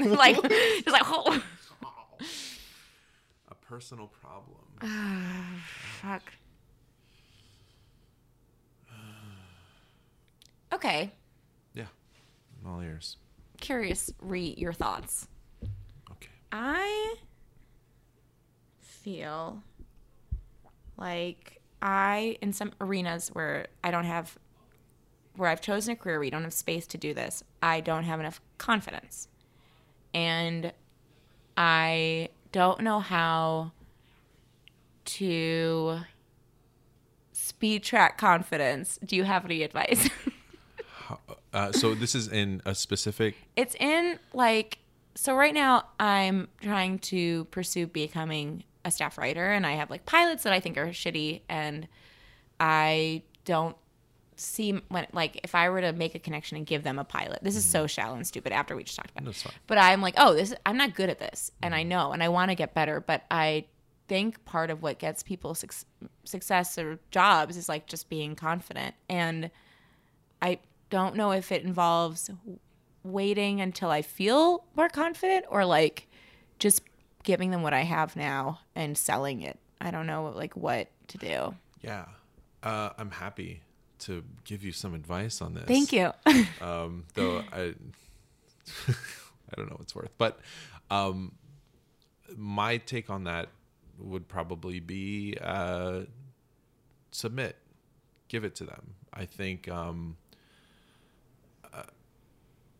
[0.00, 1.40] like, just like, oh,
[3.48, 4.58] A personal problem.
[6.02, 6.32] fuck.
[10.72, 11.12] Okay.
[11.74, 11.84] yeah,
[12.64, 13.18] I'm all ears.
[13.60, 15.28] Curious, re your thoughts.
[16.10, 16.30] Okay.
[16.50, 17.14] I
[18.80, 19.62] feel
[21.00, 24.38] like I, in some arenas where I don't have,
[25.36, 28.04] where I've chosen a career where you don't have space to do this, I don't
[28.04, 29.26] have enough confidence.
[30.12, 30.72] And
[31.56, 33.72] I don't know how
[35.06, 36.00] to
[37.32, 38.98] speed track confidence.
[39.04, 40.08] Do you have any advice?
[41.52, 43.34] Uh, so this is in a specific.
[43.56, 44.78] it's in like
[45.16, 50.04] so right now i'm trying to pursue becoming a staff writer and i have like
[50.06, 51.86] pilots that i think are shitty and
[52.58, 53.76] i don't
[54.36, 57.38] see when like if i were to make a connection and give them a pilot
[57.42, 57.86] this is so mm-hmm.
[57.88, 59.46] shallow and stupid after we just talked about it.
[59.66, 61.90] But i'm like oh this i'm not good at this and i mm-hmm.
[61.90, 63.66] know and i want to get better but i
[64.08, 65.86] think part of what gets people suc-
[66.24, 69.50] success or jobs is like just being confident and
[70.42, 70.58] I
[70.88, 72.30] don't know if it involves
[73.02, 76.08] waiting until I feel more confident or like
[76.58, 76.82] just
[77.22, 79.58] giving them what I have now and selling it.
[79.80, 81.54] I don't know like what to do.
[81.82, 82.04] Yeah,
[82.62, 83.62] uh, I'm happy
[84.00, 85.64] to give you some advice on this.
[85.64, 86.12] Thank you.
[86.60, 87.74] Um, though I,
[88.88, 90.40] I don't know what's worth, but
[90.90, 91.32] um,
[92.36, 93.48] my take on that
[93.98, 96.00] would probably be uh,
[97.10, 97.56] submit,
[98.28, 98.94] give it to them.
[99.12, 100.16] I think um,
[101.72, 101.82] uh,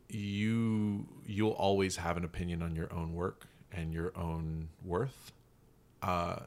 [0.09, 5.33] you you'll always have an opinion on your own work and your own worth.
[6.03, 6.41] Uh,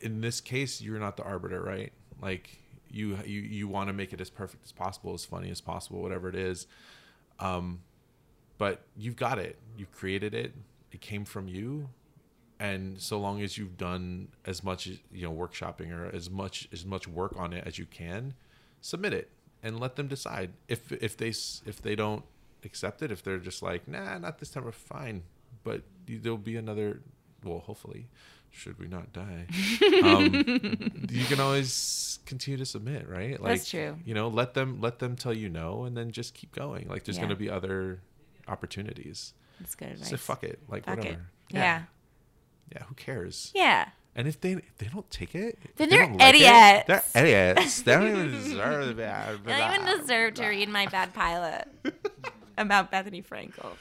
[0.00, 1.92] in this case, you're not the arbiter, right?
[2.20, 2.58] Like
[2.90, 6.02] you you you want to make it as perfect as possible, as funny as possible,
[6.02, 6.66] whatever it is.
[7.40, 7.80] Um,
[8.58, 9.58] but you've got it.
[9.76, 10.54] You created it.
[10.92, 11.88] It came from you,
[12.60, 16.84] and so long as you've done as much you know workshopping or as much as
[16.84, 18.34] much work on it as you can,
[18.80, 19.30] submit it
[19.64, 22.22] and let them decide if if they if they don't
[22.64, 25.22] accept it if they're just like nah not this time we're fine
[25.64, 27.00] but there'll be another
[27.42, 28.06] well hopefully
[28.50, 29.46] should we not die
[30.04, 30.32] um,
[31.10, 33.96] you can always continue to submit right like That's true.
[34.04, 37.04] you know let them let them tell you no and then just keep going like
[37.04, 37.22] there's Yeah.
[37.22, 38.00] going to be other
[38.46, 40.08] opportunities That's good advice.
[40.10, 41.54] so fuck it like Fuck whatever it.
[41.54, 41.82] Yeah.
[42.72, 43.88] yeah who cares Yeah.
[44.14, 47.12] and if they if they don't take it, Then they they're don't like it, idiots.
[47.12, 47.82] they're idiots.
[47.82, 49.32] they don't even deserve that.
[49.32, 51.66] You don't even deserve to read my bad pilot
[52.56, 53.72] about Bethenny Frankel.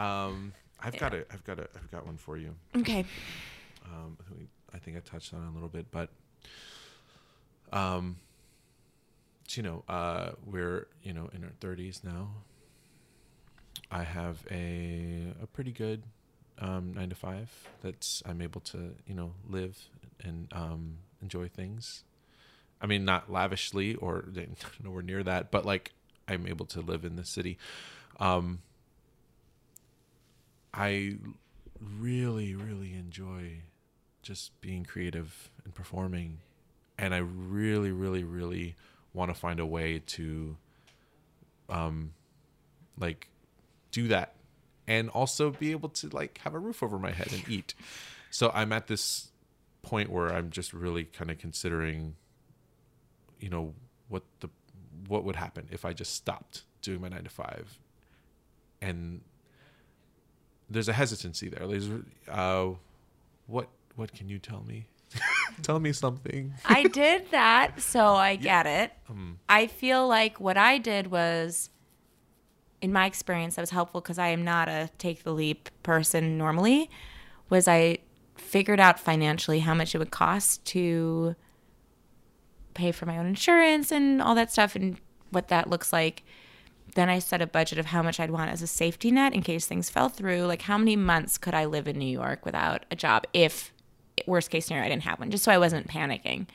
[0.00, 0.52] Um,
[0.82, 2.54] I've got a, I've got a, I've got one for you.
[2.76, 3.04] Okay.
[3.84, 6.08] Um, I think- I think I touched on it a little bit, but
[7.72, 8.16] um,
[9.50, 12.30] you know, uh, we're you know in our thirties now.
[13.90, 16.02] I have a a pretty good
[16.58, 17.50] um, nine to five
[17.82, 19.78] that's I'm able to you know live
[20.22, 22.04] and um, enjoy things.
[22.80, 24.24] I mean, not lavishly or
[24.82, 25.92] nowhere near that, but like
[26.26, 27.58] I'm able to live in the city.
[28.18, 28.60] Um,
[30.74, 31.16] I
[31.98, 33.62] really, really enjoy
[34.22, 36.38] just being creative and performing.
[36.98, 38.76] And I really, really, really
[39.12, 40.56] want to find a way to,
[41.68, 42.12] um,
[42.98, 43.28] like,
[43.90, 44.34] do that,
[44.86, 47.74] and also be able to like have a roof over my head and eat.
[48.30, 49.30] So I'm at this
[49.82, 52.16] point where I'm just really kind of considering,
[53.38, 53.74] you know,
[54.08, 54.48] what the
[55.08, 57.78] what would happen if I just stopped doing my nine to five,
[58.80, 59.20] and
[60.72, 61.66] there's a hesitancy there.
[61.66, 61.88] There's
[62.28, 62.70] uh,
[63.46, 64.86] what what can you tell me?
[65.62, 66.54] Tell me something.
[66.64, 68.92] I did that, so I get it.
[69.10, 71.68] Um, I feel like what I did was,
[72.80, 76.38] in my experience, that was helpful because I am not a take the leap person
[76.38, 76.88] normally.
[77.50, 77.98] Was I
[78.36, 81.36] figured out financially how much it would cost to
[82.74, 84.98] pay for my own insurance and all that stuff and
[85.30, 86.24] what that looks like.
[86.94, 89.42] Then I set a budget of how much I'd want as a safety net in
[89.42, 90.44] case things fell through.
[90.44, 93.72] Like, how many months could I live in New York without a job if,
[94.26, 96.46] worst case scenario, I didn't have one, just so I wasn't panicking.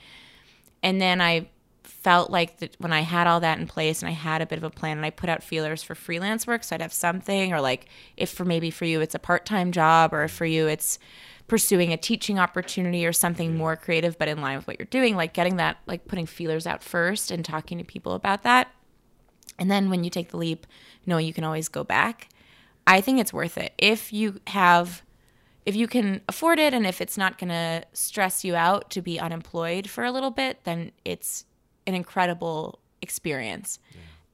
[0.83, 1.49] And then I
[1.83, 4.57] felt like that when I had all that in place and I had a bit
[4.57, 7.51] of a plan and I put out feelers for freelance work, so I'd have something,
[7.51, 10.45] or like if for maybe for you it's a part time job, or if for
[10.45, 10.99] you it's
[11.47, 15.15] pursuing a teaching opportunity or something more creative but in line with what you're doing,
[15.15, 18.67] like getting that, like putting feelers out first and talking to people about that.
[19.59, 20.67] And then when you take the leap,
[21.05, 22.29] knowing you can always go back,
[22.85, 23.73] I think it's worth it.
[23.77, 25.01] If you have,
[25.65, 29.01] if you can afford it and if it's not going to stress you out to
[29.01, 31.45] be unemployed for a little bit, then it's
[31.85, 33.79] an incredible experience.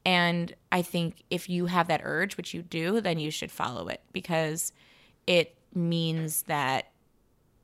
[0.06, 3.88] And I think if you have that urge, which you do, then you should follow
[3.88, 4.74] it because
[5.26, 6.92] it means that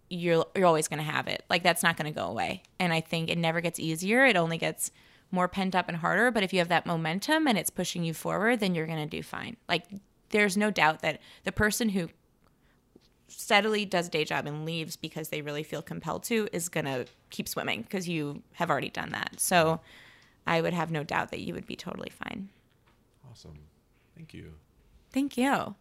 [0.10, 1.44] you're you're always going to have it.
[1.50, 2.64] Like that's not going to go away.
[2.80, 4.26] And I think it never gets easier.
[4.26, 4.92] It only gets
[5.32, 8.14] more pent up and harder, but if you have that momentum and it's pushing you
[8.14, 9.58] forward, then you're going to do fine.
[9.68, 9.86] Like
[10.30, 12.10] there's no doubt that the person who
[13.28, 16.86] steadily does a day job and leaves because they really feel compelled to is going
[16.86, 19.40] to keep swimming because you have already done that.
[19.40, 19.82] So
[20.48, 22.50] I would have no doubt that you would be totally fine.
[23.30, 23.60] Awesome.
[24.16, 24.54] Thank you.
[25.12, 25.76] Thank you.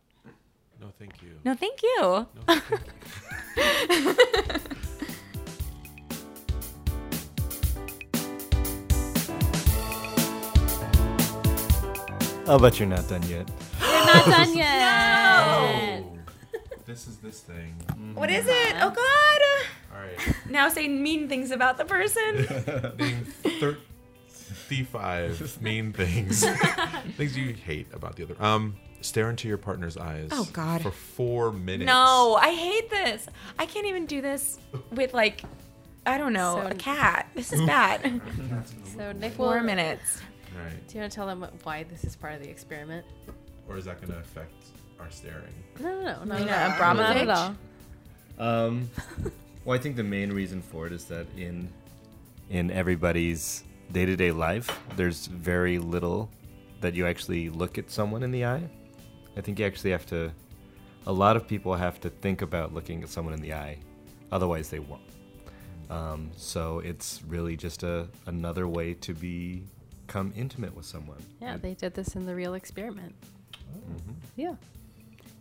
[0.81, 1.41] No, thank you.
[1.45, 2.27] No, thank you.
[2.37, 2.70] No, thank
[4.57, 4.69] you.
[12.51, 13.47] Oh, bet you're not done yet.
[13.81, 16.01] You're not done yet.
[16.01, 16.19] no.
[16.87, 17.75] this is this thing.
[18.15, 18.77] What is it?
[18.81, 19.41] Oh God!
[19.95, 20.19] All right.
[20.49, 22.47] Now say mean things about the person.
[22.99, 26.43] Name 35 mean things.
[27.16, 28.43] things you hate about the other.
[28.43, 30.29] Um, stare into your partner's eyes.
[30.33, 30.83] Oh, God.
[30.83, 31.87] For four minutes.
[31.87, 33.27] No, I hate this.
[33.59, 34.59] I can't even do this
[34.93, 35.43] with like,
[36.07, 37.29] I don't know, So- a cat.
[37.35, 38.20] This is bad.
[38.97, 39.62] So Nick Four will.
[39.65, 40.20] minutes.
[40.57, 40.89] Right.
[40.89, 43.05] Do you want to tell them why this is part of the experiment?
[43.69, 44.55] Or is that going to affect
[44.99, 45.55] our staring?
[45.81, 46.95] No, no, no, not Nina at all.
[46.95, 47.57] Not at all.
[48.39, 48.91] Um,
[49.65, 51.69] well, I think the main reason for it is that in
[52.51, 56.31] in everybody's day to day life, there's very little
[56.81, 58.69] that you actually look at someone in the eye.
[59.37, 60.33] I think you actually have to.
[61.07, 63.79] A lot of people have to think about looking at someone in the eye,
[64.31, 65.03] otherwise they won't.
[65.91, 69.15] Um, so it's really just a another way to
[70.09, 71.23] become intimate with someone.
[71.41, 73.15] Yeah, they did this in the real experiment.
[74.37, 74.55] Yeah.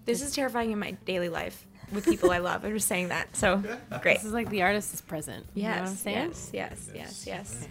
[0.05, 2.65] This is terrifying in my daily life with people I love.
[2.65, 3.33] I'm just saying that.
[3.35, 3.63] So
[4.01, 4.17] great.
[4.17, 5.45] This is like the artist is present.
[5.53, 6.27] You know what I'm Yes, saying?
[6.27, 7.67] yes, yes, yes, yes.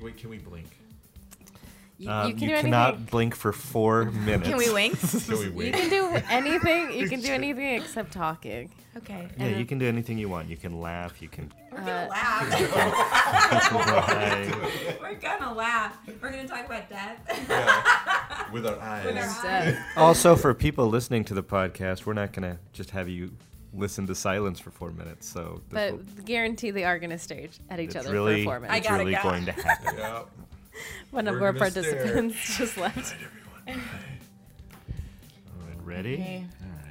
[0.00, 0.66] Wait, can we blink?
[1.98, 3.06] You, Um, you can you do cannot anything.
[3.10, 4.48] blink for four minutes.
[4.48, 4.98] Can we wink?
[5.26, 6.92] Can we You can do anything.
[6.98, 8.70] You can do anything except talking.
[8.96, 9.28] Okay.
[9.38, 10.48] Yeah, you can do anything you want.
[10.48, 11.22] You can laugh.
[11.22, 12.60] You can We're Uh, gonna laugh.
[15.00, 15.96] We're gonna laugh.
[16.20, 18.50] We're gonna talk about death.
[18.52, 19.14] With our eyes.
[19.42, 19.78] Death.
[19.96, 23.30] Also, for people listening to the podcast, we're not gonna just have you
[23.74, 25.26] listen to silence for four minutes.
[25.28, 28.44] So this will, But guarantee they are going to stare at each it's other really,
[28.44, 28.86] for four it's minutes.
[28.86, 29.22] gotta really go.
[29.22, 29.94] going to happen.
[29.98, 30.22] Yeah.
[31.10, 31.82] One of We're our gonna stare.
[31.84, 33.14] participants just left.
[35.84, 36.14] Ready?
[36.14, 36.46] Okay.
[36.62, 36.81] All right.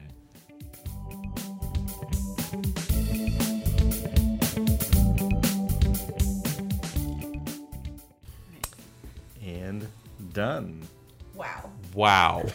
[9.71, 9.87] And
[10.33, 10.85] done.
[11.33, 11.69] Wow.
[11.93, 12.45] Wow.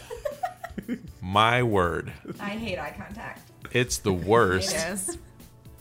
[1.21, 2.13] My word.
[2.39, 3.49] I hate eye contact.
[3.71, 4.71] It's the worst.
[4.75, 5.17] It is.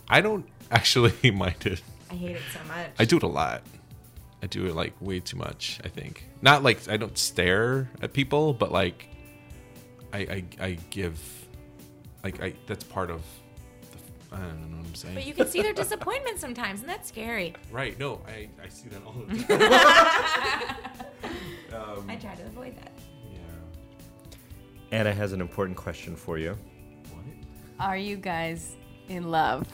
[0.08, 1.82] I don't actually mind it.
[2.10, 2.88] I hate it so much.
[2.98, 3.62] I do it a lot.
[4.42, 6.26] I do it like way too much, I think.
[6.40, 9.06] Not like I don't stare at people, but like
[10.14, 11.20] I I, I give
[12.24, 13.22] like I that's part of
[14.30, 15.14] the, I don't know what I'm saying.
[15.14, 17.54] But you can see their disappointment sometimes, and that's scary.
[17.70, 21.06] right, no, I, I see that all the time.
[21.77, 22.93] Um, I try to avoid that.
[23.32, 23.39] yeah.
[24.93, 26.57] Anna has an important question for you.
[27.12, 27.24] What?
[27.81, 28.77] Are you guys
[29.09, 29.66] in love?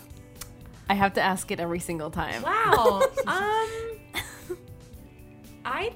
[0.89, 2.43] I have to ask it every single time.
[2.43, 3.03] Wow.
[3.27, 4.59] um,
[5.65, 5.93] I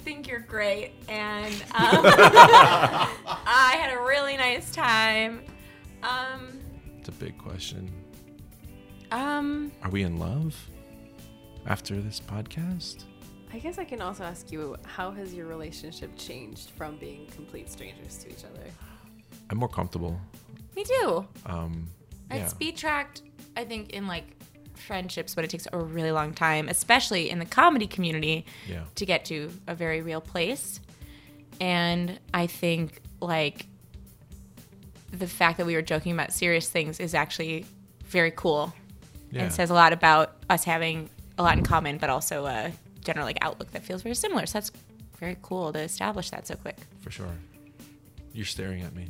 [0.00, 1.62] think you're great, and um,
[2.04, 5.42] I had a really nice time.
[6.02, 6.60] Um,
[6.98, 7.90] It's a big question.
[9.10, 10.54] um, Are we in love
[11.66, 13.04] after this podcast?
[13.56, 17.70] I guess I can also ask you, how has your relationship changed from being complete
[17.70, 18.60] strangers to each other?
[19.48, 20.20] I'm more comfortable.
[20.76, 21.26] me too.
[21.46, 21.88] Um,
[22.30, 22.46] I'd yeah.
[22.48, 23.22] speed tracked.
[23.56, 24.24] I think in like
[24.74, 28.82] friendships, but it takes a really long time, especially in the comedy community, Yeah.
[28.96, 30.78] to get to a very real place.
[31.58, 33.64] And I think like
[35.12, 37.64] the fact that we were joking about serious things is actually
[38.04, 38.74] very cool
[39.30, 39.44] Yeah.
[39.44, 41.08] and says a lot about us having
[41.38, 42.70] a lot in common, but also a
[43.06, 44.44] general like outlook that feels very similar.
[44.46, 44.72] So that's
[45.18, 46.76] very cool to establish that so quick.
[47.00, 47.28] For sure.
[48.32, 49.08] You're staring at me.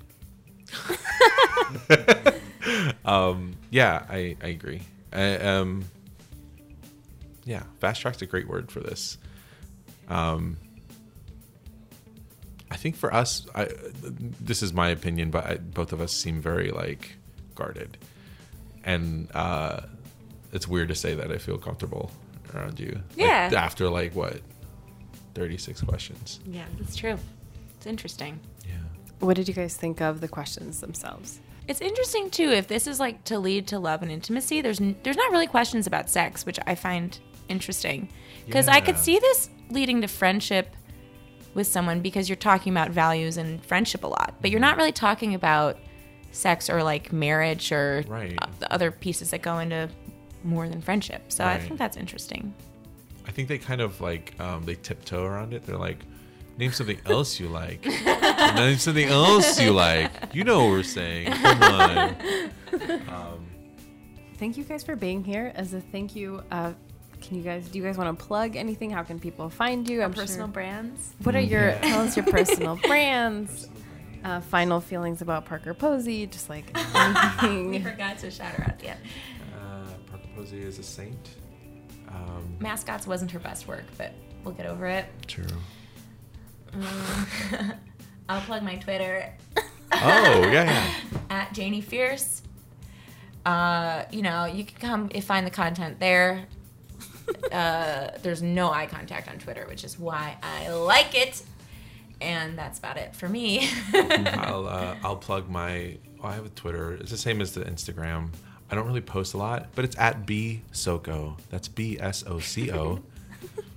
[3.05, 4.83] um, yeah, I, I agree.
[5.13, 5.85] I, um,
[7.45, 9.19] yeah, fast track's a great word for this.
[10.09, 10.59] Um,
[12.71, 13.69] I think for us, I,
[14.41, 17.17] this is my opinion, but I, both of us seem very like
[17.55, 17.97] guarded,
[18.85, 19.83] and uh,
[20.53, 22.11] it's weird to say that I feel comfortable
[22.57, 22.93] around you.
[23.17, 23.51] Like, Yeah.
[23.57, 24.41] after like what,
[25.35, 26.41] thirty six questions.
[26.47, 27.19] Yeah, that's true.
[27.77, 28.41] It's interesting.
[28.67, 28.75] Yeah.
[29.21, 31.41] What did you guys think of the questions themselves?
[31.69, 34.61] It's interesting too if this is like to lead to love and intimacy.
[34.61, 37.19] There's n- there's not really questions about sex, which I find
[37.49, 38.09] interesting
[38.47, 40.75] because I could see this leading to friendship
[41.55, 44.79] with someone because you're talking about values and friendship a lot, but you're not mm-hmm.
[44.81, 45.79] really talking about
[46.31, 48.39] sex or like marriage or Right.
[48.61, 49.89] the other pieces that go into
[50.47, 51.31] more than friendship.
[51.33, 52.55] So I think that's interesting.
[53.27, 55.67] I think they kind of like um, they tiptoe around it.
[55.67, 55.99] They're like,
[56.59, 57.85] name something else you like.
[58.55, 60.11] name something else you like.
[60.33, 61.33] You know what we're saying.
[61.33, 62.17] Come on.
[64.39, 65.53] Thank you guys for being here.
[65.55, 66.73] As a thank you, uh,
[67.23, 68.91] can you guys do you guys want to plug anything?
[68.91, 70.03] How can people find you?
[70.03, 71.15] I'm Personal sure- brands.
[71.23, 73.69] What are your tell us your personal brands?
[74.25, 76.67] Uh, final feelings about Parker Posey, just like
[77.43, 79.01] We forgot to shout her out at the end.
[80.37, 81.31] Posey is a saint.
[82.09, 84.13] Um, Mascots wasn't her best work, but
[84.45, 85.07] we'll get over it.
[85.27, 85.47] true.
[88.29, 89.33] I'll plug my Twitter
[89.93, 90.95] Oh yeah, yeah.
[91.31, 92.43] at Janie Fierce.
[93.45, 96.47] Uh, you know, you can come and find the content there.
[97.51, 101.43] Uh, there's no eye contact on Twitter, which is why I like it.
[102.21, 103.69] And that's about it for me.
[103.95, 105.99] I'll uh, I'll plug my.
[106.23, 106.95] Oh, I have a Twitter.
[106.95, 108.31] It's the same as the Instagram.
[108.71, 111.39] I don't really post a lot, but it's at b soco.
[111.51, 113.01] That's b s o c o.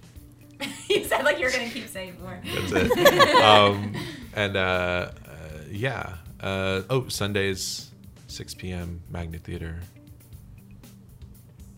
[0.90, 2.40] you said like you're gonna keep saying more.
[2.44, 3.36] That's it.
[3.44, 3.94] um,
[4.36, 5.12] and uh, uh,
[5.70, 6.16] yeah.
[6.40, 7.92] Uh, oh, Sundays,
[8.28, 9.02] 6 p.m.
[9.10, 9.80] Magnet Theater.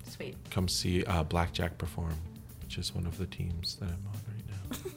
[0.08, 0.38] Sweet.
[0.52, 2.14] Come see uh, Blackjack perform,
[2.64, 4.46] which is one of the teams that I'm on right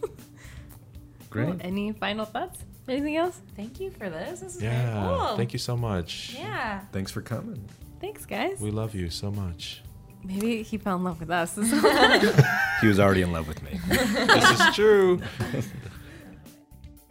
[0.03, 0.09] now.
[1.31, 1.47] Great.
[1.47, 1.57] Cool.
[1.61, 2.61] Any final thoughts?
[2.87, 3.41] Anything else?
[3.57, 4.41] Thank you for this.
[4.41, 4.93] This is Yeah.
[5.07, 5.37] very cool.
[5.37, 6.35] Thank you so much.
[6.39, 6.81] Yeah.
[6.93, 7.67] Thanks for coming.
[8.05, 8.61] Thanks, guys.
[8.61, 9.83] We love you so much.
[10.23, 11.57] Maybe he fell in love with us.
[12.83, 13.81] He was already in love with me.
[13.89, 15.23] this is true.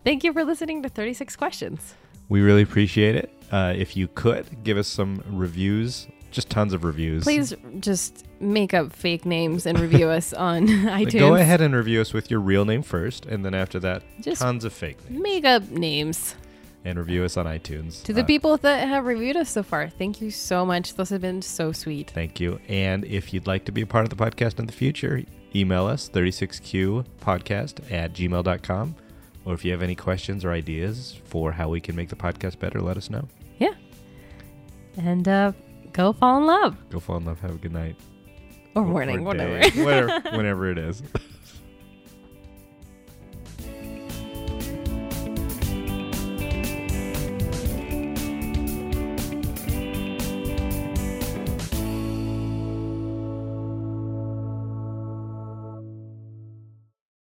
[0.03, 1.95] Thank you for listening to 36 Questions.
[2.29, 3.33] We really appreciate it.
[3.51, 7.23] Uh, if you could give us some reviews, just tons of reviews.
[7.23, 11.19] Please just make up fake names and review us on Like, iTunes.
[11.19, 14.43] Go ahead and review us with your real name first, and then after that, Just-
[14.43, 15.23] tons of fake names.
[15.23, 16.35] Make up names.
[16.85, 18.03] And review us on iTunes.
[18.03, 20.95] To the Uh, people that have reviewed us so far, thank you so much.
[20.95, 22.11] Those have been so sweet.
[22.11, 22.59] Thank you.
[22.67, 25.23] And if you'd like to be a part of the podcast in the future,
[25.55, 28.95] email us 36qpodcast at gmail.com.
[29.45, 32.59] Or if you have any questions or ideas for how we can make the podcast
[32.59, 33.27] better, let us know.
[33.59, 33.73] Yeah.
[34.97, 35.51] And uh,
[35.93, 36.77] go fall in love.
[36.89, 37.39] Go fall in love.
[37.41, 37.95] Have a good night.
[38.75, 39.59] Or morning, whatever.
[39.59, 41.03] day, whatever, whenever it is.